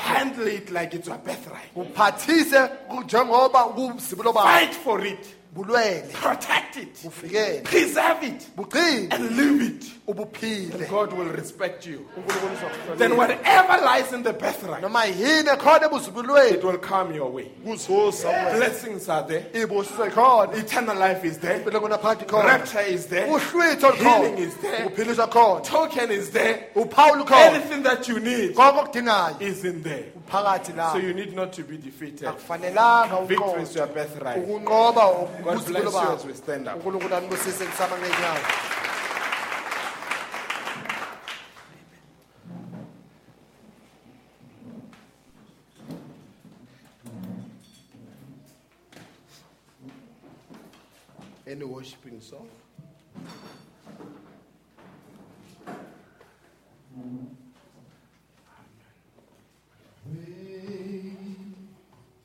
Handle 0.00 0.46
it 0.48 0.70
like 0.72 0.94
it's 0.94 1.06
your 1.06 1.18
birthright. 1.18 1.70
uphathise 1.76 2.68
njengoba 3.04 3.64
kuzibulo 3.74 4.32
bakho 4.32 4.42
Fight 4.42 4.74
for 4.74 5.00
it. 5.04 5.35
Bulwele. 5.56 6.12
Protect 6.12 6.76
it, 6.76 6.94
buvikele 6.94 7.64
preserve 7.64 8.22
it, 8.22 8.46
bugcine 8.56 9.08
and 9.10 9.36
live 9.36 9.62
it. 9.62 9.95
Ubuphile 10.06 10.86
God 10.90 11.12
will 11.12 11.28
respect 11.32 11.86
you. 11.86 11.98
unkulunkulu 12.16 12.52
uzokuhlonipha. 12.52 12.98
Then 12.98 13.16
whatever 13.16 13.78
lies 13.84 14.12
in 14.12 14.22
the 14.22 14.32
birthright, 14.32 14.82
noma 14.82 15.04
yini 15.04 15.48
ekhona 15.48 15.86
ebuzibulweni 15.86 16.54
it 16.54 16.64
will 16.64 16.78
come 16.78 17.14
your 17.14 17.30
way. 17.30 17.50
kuzuza 17.64 18.28
wena 18.28 18.56
Blessings 18.56 19.08
are 19.08 19.26
there. 19.28 19.44
ibusiso 19.62 20.06
ikhona 20.06 20.56
Eternal 20.56 20.96
life 20.96 21.24
is 21.24 21.38
there. 21.38 21.58
impilo 21.58 21.80
kunaphakathi 21.80 22.24
khona 22.26 22.44
Rapture 22.44 22.80
is 22.88 23.06
there. 23.06 23.26
uhlwitho 23.26 23.90
Healing 23.92 24.38
is 24.38 24.54
there. 24.54 24.86
ukuphiliswa 24.86 25.26
khona 25.28 25.60
Token 25.64 26.10
is 26.10 26.30
there. 26.30 26.68
uphawulo 26.76 27.24
khona 27.24 27.52
Anything 27.54 27.82
that 27.82 28.08
you 28.08 28.20
need 28.20 28.54
konke 28.54 28.78
okudingayo 28.92 29.40
is 29.42 29.64
in 29.64 29.82
there. 29.82 30.04
phakathi 30.30 30.76
la 30.76 30.92
So 30.92 30.98
you 30.98 31.14
need 31.14 31.34
not 31.34 31.52
to 31.54 31.62
be 31.64 31.76
defeated. 31.78 32.28
akufanelanga 32.28 33.26
Victory 33.26 33.62
is 33.62 33.74
your 33.74 33.86
birthright. 33.88 34.38
ukunqoba 34.38 35.42
God 35.44 35.66
bless 35.66 35.92
you 35.94 35.98
as 36.14 36.24
we 36.24 36.32
stand 36.34 36.68
up. 36.68 36.76
unkulunkulu 36.76 37.14
anibusise 37.16 37.64
kusama 37.64 37.96
ngenyawo 37.98 38.38
Any 51.48 51.64
worshiping 51.64 52.20
song? 52.20 52.48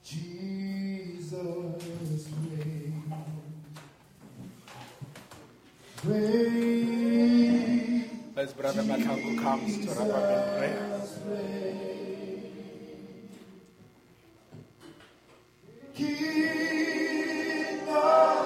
Jesus 0.03 1.33
reign. 2.49 3.13
Reign. 6.03 7.29
As 8.35 8.53
Brother 8.53 8.81
Matango 8.81 9.39
comes 9.39 9.85
to 9.85 9.91
wrap 9.91 10.09
up 10.09 10.29
in 10.31 10.41
prayer. 10.57 11.01
King 15.93 16.81
of 17.93 18.41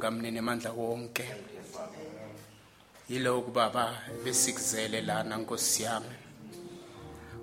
Siyabonga 0.00 0.10
mnene 0.10 0.40
mandla 0.40 0.72
wonke. 0.72 1.24
Yiloko 3.08 3.50
baba 3.50 4.02
besikuzele 4.24 5.00
lana 5.02 5.36
Nkosi 5.36 5.82
yami. 5.82 6.16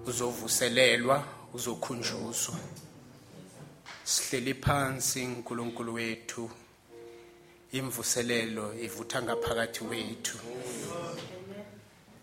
Uzovuselelwa, 0.08 1.24
uzokhunjuzwa. 1.54 2.56
Sihleli 4.04 4.54
phansi 4.54 5.26
uNkulunkulu 5.26 5.94
wethu. 5.94 6.50
Imvuselelo 7.74 8.74
ivutha 8.74 9.22
ngaphakathi 9.22 9.84
wethu. 9.84 10.38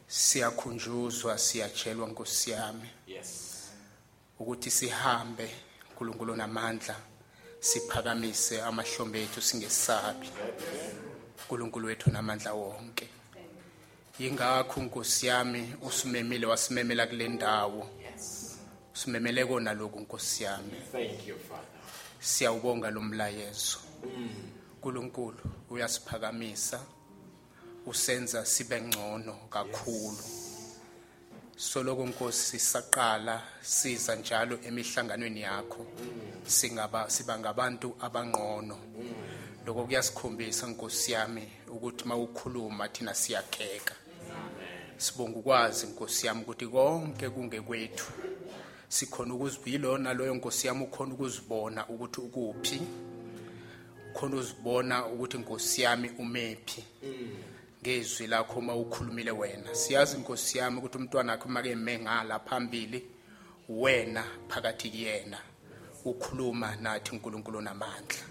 siyakhunjuzwa 0.08 1.38
siyatshelwa 1.38 2.08
nkosi 2.08 2.50
yami 2.50 2.88
ukuthi 4.38 4.70
sihambe 4.70 5.50
nkulunkulu 5.92 6.36
namandla 6.36 6.96
siphakamise 7.68 8.62
amahlombe 8.62 9.22
ethu 9.22 9.40
singesabi 9.42 10.28
nkulunkulu 11.44 11.86
wethu 11.86 12.10
namandla 12.10 12.52
wonke. 12.54 13.08
Yingakho 14.18 14.80
nkosi 14.82 15.26
yami 15.26 15.74
usimemile 15.82 16.46
wasimemela 16.46 17.06
kule 17.06 17.28
ndawo. 17.28 17.90
Usimemele 18.94 19.44
kona 19.44 19.72
lokhu 19.74 20.00
nkosi 20.00 20.42
yami. 20.44 20.72
Thank 20.92 21.26
you, 21.26 21.36
Father. 21.48 21.64
siyawubonga 22.20 22.90
lo 22.90 23.00
mlayezo. 23.00 23.78
Nkulunkulu 24.78 25.38
uyasiphakamisa 25.70 26.80
usenza 27.86 28.46
sibe 28.46 28.80
ngcono 28.82 29.34
kakhulu. 29.50 30.24
Soloko 31.56 32.06
nkosi 32.06 32.58
sisaqala 32.58 33.42
siza 33.62 34.16
njalo 34.16 34.58
emihlanganweni 34.68 35.40
yakho. 35.40 35.86
Singaba 36.46 37.10
siba 37.10 37.38
ngabantu 37.38 37.96
abangqono. 38.00 38.78
Lokho 39.66 39.84
kuyasikhombisa 39.84 40.66
nkosi 40.66 41.12
yami 41.12 41.48
ukuthi 41.68 42.04
mawukhuluma 42.04 42.88
thina 42.88 43.14
siyakheka. 43.14 43.94
Sibonga 44.96 45.38
ukwazi 45.38 45.86
nkosi 45.86 46.26
yami 46.26 46.42
ukuthi 46.42 46.66
konke 46.66 47.30
kungekwethu. 47.30 48.12
Sikhona 48.88 49.34
ukuzibuyilona 49.34 50.14
loyo 50.14 50.34
nkosi 50.34 50.66
yami 50.66 50.84
ukhona 50.84 51.14
ukuzibona 51.14 51.88
ukuthi 51.88 52.20
ukuphi. 52.20 52.80
Khona 54.14 54.36
uzibona 54.36 55.06
ukuthi 55.06 55.38
nkosi 55.38 55.82
yami 55.82 56.10
umephi. 56.18 56.84
Ngezwi 57.84 58.26
lakho 58.26 58.58
uma 58.58 58.74
ukhulumile 58.74 59.30
wena. 59.30 59.74
Siyazi 59.74 60.16
nkosi 60.18 60.58
yami 60.58 60.78
ukuthi 60.78 60.98
umntwana 60.98 61.32
wakho 61.32 61.48
make 61.48 61.70
eme 61.70 61.98
ngala 61.98 62.38
phambili 62.38 63.04
wena 63.68 64.24
phakathi 64.48 64.90
kuyena 64.90 65.38
ukhuluma 66.04 66.76
nathi 66.76 67.12
uNkulunkulu 67.12 67.60
namandla. 67.60 68.24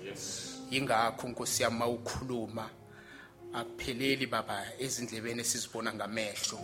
Ingakho 0.72 1.28
Nkosi 1.28 1.64
yami 1.64 1.78
mawukhuluma 1.78 2.70
akupheleli 3.54 4.26
baba 4.26 4.66
ezindlebeni 4.80 5.42
esizibona 5.42 5.94
ngamehlo. 5.94 6.60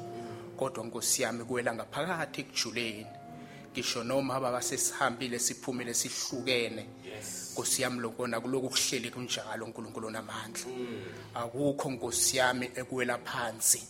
Kodwa 0.58 0.86
Nkosi 0.86 1.22
yami 1.22 1.44
kuwela 1.46 1.74
ngaphakathi 1.74 2.42
ekujuleni. 2.42 3.19
Ngisho 3.72 4.04
noma 4.04 4.40
baba 4.40 4.62
sesihambile 4.62 5.40
siphumile 5.40 5.94
sihlukene. 5.94 6.86
Nkosi 7.52 7.82
yami 7.82 8.00
lokona 8.00 8.42
kuloku 8.42 8.70
kuhleli 8.70 9.10
kunjalo 9.12 9.66
uNkulunkulu 9.66 10.10
namandla. 10.10 10.66
Akukho 11.36 11.92
Nkosi 11.92 12.38
yami 12.38 12.72
ekuwela 12.76 13.18
phansi. 13.18 13.84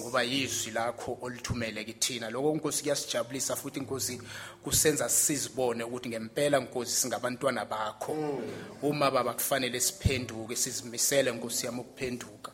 Ngoba 0.00 0.22
yizwi 0.22 0.72
lakho 0.72 1.18
olithumele 1.22 1.84
kithina. 1.84 2.30
Lokho 2.30 2.54
Nkosi 2.56 2.82
kuyasijabulisa 2.82 3.56
futhi 3.56 3.80
Nkosi 3.80 4.20
kusenza 4.62 5.08
sizibone 5.08 5.84
ukuthi 5.84 6.08
ngempela 6.08 6.60
Nkosi 6.60 6.92
singabantwana 6.92 7.64
bakho. 7.64 8.42
Uma 8.82 9.10
baba 9.10 9.32
kufanele 9.34 9.80
siphenduke 9.80 10.56
sizimisele 10.56 11.32
Nkosi 11.32 11.66
yami 11.66 11.80
ukuphenduka. 11.80 12.52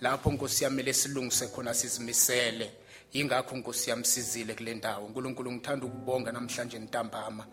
Lapho 0.00 0.30
Nkosi 0.30 0.64
yami 0.64 0.82
lesilungise 0.82 1.46
khona 1.46 1.74
sizimisele. 1.74 2.83
Ingakho 3.14 3.56
Nkosi 3.56 3.90
yami 3.90 4.04
sizile 4.04 4.54
kule 4.54 4.74
ndawo. 4.74 5.06
uNkulunkulu 5.06 5.52
ngithanda 5.52 5.86
ukubonga 5.86 6.32
namhlanje 6.32 6.78
ntambama. 6.78 7.46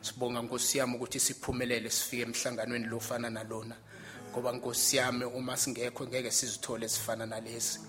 Sibonga 0.00 0.42
Nkosi 0.42 0.78
yami 0.78 0.94
ukuthi 0.96 1.20
siphumelele 1.20 1.90
sifike 1.90 2.22
emhlanganweni 2.22 2.86
lofana 2.86 3.30
nalona. 3.30 3.76
Ngoba 4.30 4.52
Nkosi 4.52 4.96
yami 4.96 5.24
uma 5.24 5.56
singekho 5.56 6.06
ngeke 6.06 6.30
sizithole 6.30 6.88
sifana 6.88 7.26
nalesi. 7.26 7.80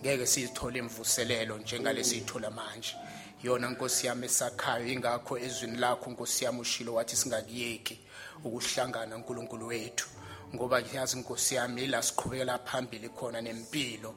Ngeke 0.00 0.26
sizithole 0.26 0.78
imvuselelo 0.78 1.58
njengalesi 1.58 2.10
sithola 2.10 2.50
manje. 2.50 2.94
Yona 3.42 3.70
Nkosi 3.70 4.06
yami 4.06 4.26
esakhayo 4.26 4.86
ingakho 4.86 5.38
ezwini 5.38 5.78
lakho 5.78 6.10
Nkosi 6.10 6.44
yami 6.44 6.60
ushilo 6.60 6.94
wathi 6.94 7.16
singakiyeki 7.16 7.98
ukuhlangana 8.44 9.16
uNkulunkulu 9.16 9.66
wethu. 9.66 10.08
Ngoba 10.54 10.82
yazi 10.94 11.18
Nkosi 11.18 11.54
yami 11.54 11.84
ila 11.84 12.02
siqhubekela 12.02 12.58
phambili 12.58 13.08
khona 13.08 13.40
nempilo. 13.40 14.14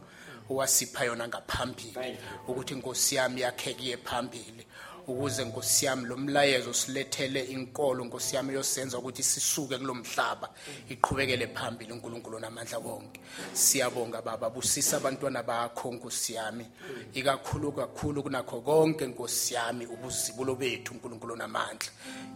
Owasipha 0.51 1.05
yona 1.05 1.27
ngaphambili 1.27 2.17
ukuthi 2.47 2.73
Nkosi 2.75 3.15
yami 3.15 3.41
yakheke 3.41 3.97
phambili 3.97 4.65
ukuze 5.07 5.45
Nkosi 5.45 5.85
yami 5.85 6.05
lo 6.05 6.17
mlayezo 6.17 6.73
silethele 6.73 7.43
inkolo 7.43 8.05
Nkosi 8.05 8.35
yami 8.35 8.53
yosenza 8.53 8.97
ukuthi 8.97 9.23
sisuke 9.23 9.77
kulomhlaba 9.77 10.49
iqhubekele 10.89 11.47
phambili 11.47 11.93
uNkulunkulu 11.93 12.39
namandla 12.39 12.77
wonke. 12.77 13.19
Siyabonga 13.53 14.21
baba 14.21 14.49
busisa 14.49 14.97
abantwana 14.97 15.43
bakho 15.43 15.91
Nkosi 15.91 16.33
yami. 16.33 16.65
Ikakhulu 17.13 17.71
kakhulu 17.71 18.23
kunakho 18.23 18.61
konke 18.61 19.07
Nkosi 19.07 19.53
yami 19.53 19.85
ubuzibulo 19.85 20.55
bethu 20.55 20.93
uNkulunkulu 20.93 21.35
namandla. 21.35 21.89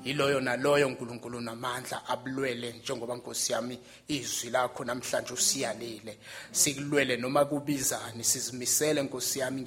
Iloyo 0.03 0.41
naloyo 0.41 0.87
uNkulunkulu 0.87 1.41
namandla 1.41 2.07
abulwele 2.07 2.73
njengoba 2.73 3.15
Nkosi 3.15 3.51
yami 3.51 3.79
izwi 4.07 4.49
lakho 4.49 4.83
namhlanje 4.83 5.33
usiyalile 5.33 6.17
sikulwele 6.51 7.17
noma 7.17 7.45
kubizani 7.45 8.23
sizimisele 8.23 9.01
Nkosi 9.01 9.39
yami. 9.39 9.65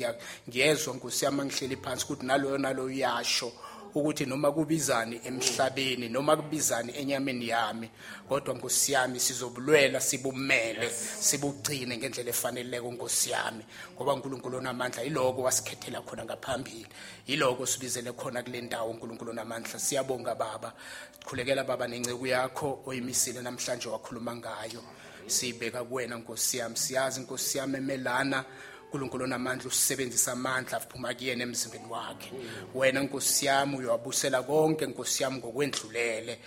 Ngiyezwa 0.49 0.95
Nkosi 0.95 1.25
yami 1.25 1.45
ngihleli 1.45 1.77
phansi 1.77 2.05
ukuthi 2.05 2.27
naloyo 2.27 2.59
naloyo 2.59 2.88
uyasho 2.89 3.53
ukuthi 3.95 4.27
noma 4.27 4.53
kubizani 4.53 5.21
emhlabeni 5.25 6.09
noma 6.09 6.37
kubizani 6.37 6.93
enyameni 6.97 7.49
yami 7.49 7.91
kodwa 8.29 8.55
Nkosi 8.55 8.93
yami 8.93 9.21
sizobulwela 9.21 10.01
sibumele 10.01 10.91
sibugcine 11.21 11.97
ngendlela 11.97 12.31
efaneleke 12.31 12.91
Nkosi 12.91 13.31
yami. 13.31 13.65
Ngoba 13.95 14.15
uNkulunkulu 14.15 14.59
onamandla 14.59 15.03
iloko 15.05 15.43
wasikhethela 15.43 16.01
khona 16.03 16.25
ngaphambili. 16.25 16.87
Iloko 17.27 17.67
sibizele 17.67 18.13
khona 18.13 18.43
kule 18.43 18.61
ndawo 18.61 18.91
uNkulunkulu 18.91 19.31
onamandla. 19.31 19.79
Siyabonga 19.79 20.35
baba. 20.35 20.73
Sikhulekela 21.21 21.65
baba 21.65 21.89
nenceku 21.89 22.27
yakho 22.27 22.83
oyimisile 22.87 23.43
namhlanje 23.43 23.89
wakhuluma 23.89 24.37
ngayo. 24.37 24.83
Siyibeka 25.27 25.85
kuwena 25.85 26.17
Nkosi 26.17 26.59
yami. 26.59 26.77
Siyazi 26.77 27.21
Nkosi 27.21 27.59
yami 27.59 27.77
emelana 27.77 28.45
uNkulunkulu 28.89 29.25
onamandla 29.25 29.69
usebenzisa 29.69 30.33
amandla 30.33 30.79
aphuma 30.79 31.15
kuyena 31.15 31.43
emzimbeni 31.43 31.87
wakhe. 31.91 32.33
Wena 32.75 33.01
Nkosi 33.03 33.47
yami 33.47 33.77
uyawabusela 33.77 34.43
konke 34.43 34.87
Nkosi 34.87 35.23
yami 35.23 35.39
ngokwendlulele. 35.39 36.39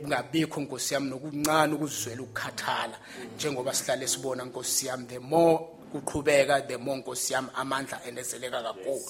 Kungabikho 0.00 0.60
Nkosi 0.60 0.94
yami 0.94 1.10
nokuncane 1.10 1.74
ukuzwela 1.74 2.22
ukukhathala. 2.22 2.98
Njengoba 3.36 3.74
sihlale 3.74 4.08
sibona 4.08 4.44
Nkosi 4.44 4.86
yami 4.86 5.06
the 5.06 5.18
more 5.18 5.79
kuqhubeka 5.92 6.66
the 6.68 6.78
more 6.78 6.96
Nkosi 6.96 7.32
yami 7.32 7.48
amandla 7.54 8.00
enezeleka 8.06 8.62
kakhulu 8.62 9.00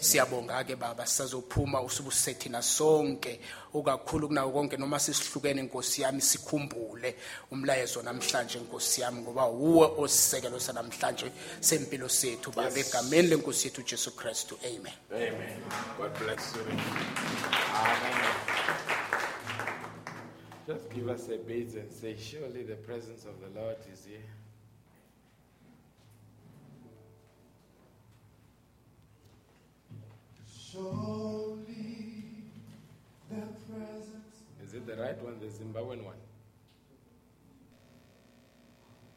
siyabonga 0.00 0.64
ke 0.64 0.76
baba 0.76 1.04
sisazophuma 1.06 1.80
usubusethi 1.82 2.50
sonke 2.62 3.40
ukakhulu 3.72 4.28
kunako 4.28 4.52
konke 4.52 4.76
noma 4.76 4.98
sisihlukene 4.98 5.62
Nkosi 5.62 6.02
yami 6.02 6.20
sikhumbule 6.20 7.16
umlayezo 7.50 8.02
namhlanje 8.02 8.58
Nkosi 8.58 9.00
yami 9.00 9.22
ngoba 9.22 9.48
uwe 9.48 9.86
osisekelo 9.98 10.60
sanamhlanje 10.60 11.30
sempilo 11.60 12.08
sethu 12.08 12.50
baba 12.50 12.78
egameni 12.78 13.28
lenkosi 13.28 13.68
yethu 13.68 13.82
Jesu 13.82 14.10
Kristu 14.16 14.58
amen 14.64 14.92
Amen. 15.12 15.60
God 15.98 16.14
bless 16.18 16.54
you. 16.56 16.62
Amen. 16.62 18.30
Just 20.66 20.90
give 20.90 21.08
us 21.08 21.28
a 21.28 21.36
beat 21.38 21.74
and 21.74 21.92
say, 21.92 22.16
Surely 22.16 22.62
the 22.62 22.76
presence 22.76 23.24
of 23.26 23.34
the 23.40 23.60
Lord 23.60 23.76
is 23.92 24.04
here. 24.06 24.18
Surely 30.74 32.24
the 33.30 33.36
presence. 33.66 34.42
Is 34.64 34.74
it 34.74 34.86
the 34.88 34.96
right 34.96 35.22
one, 35.22 35.38
the 35.38 35.46
Zimbabwean 35.46 36.02
one? 36.04 36.16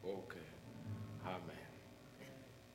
Okay. 0.06 0.48
Amen. 1.26 1.66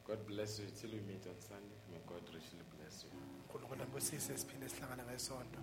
God 0.05 0.27
bless 0.27 0.59
you 0.59 0.65
till 0.79 0.89
we 0.91 0.97
meet 1.07 1.23
on 1.27 1.39
Sunday. 1.39 1.79
May 1.91 1.99
God 2.05 2.21
richly 2.33 2.59
bless 2.77 3.03
you. 3.05 3.09
uNkulunkulu 3.53 3.83
ambusise 3.83 4.37
siphinde 4.37 4.69
sihlangane 4.69 5.03
ngesonto 5.03 5.59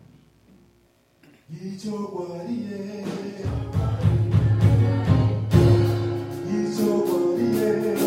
Ichogwariye. 1.51 3.05
Ichogwariye. 6.57 8.00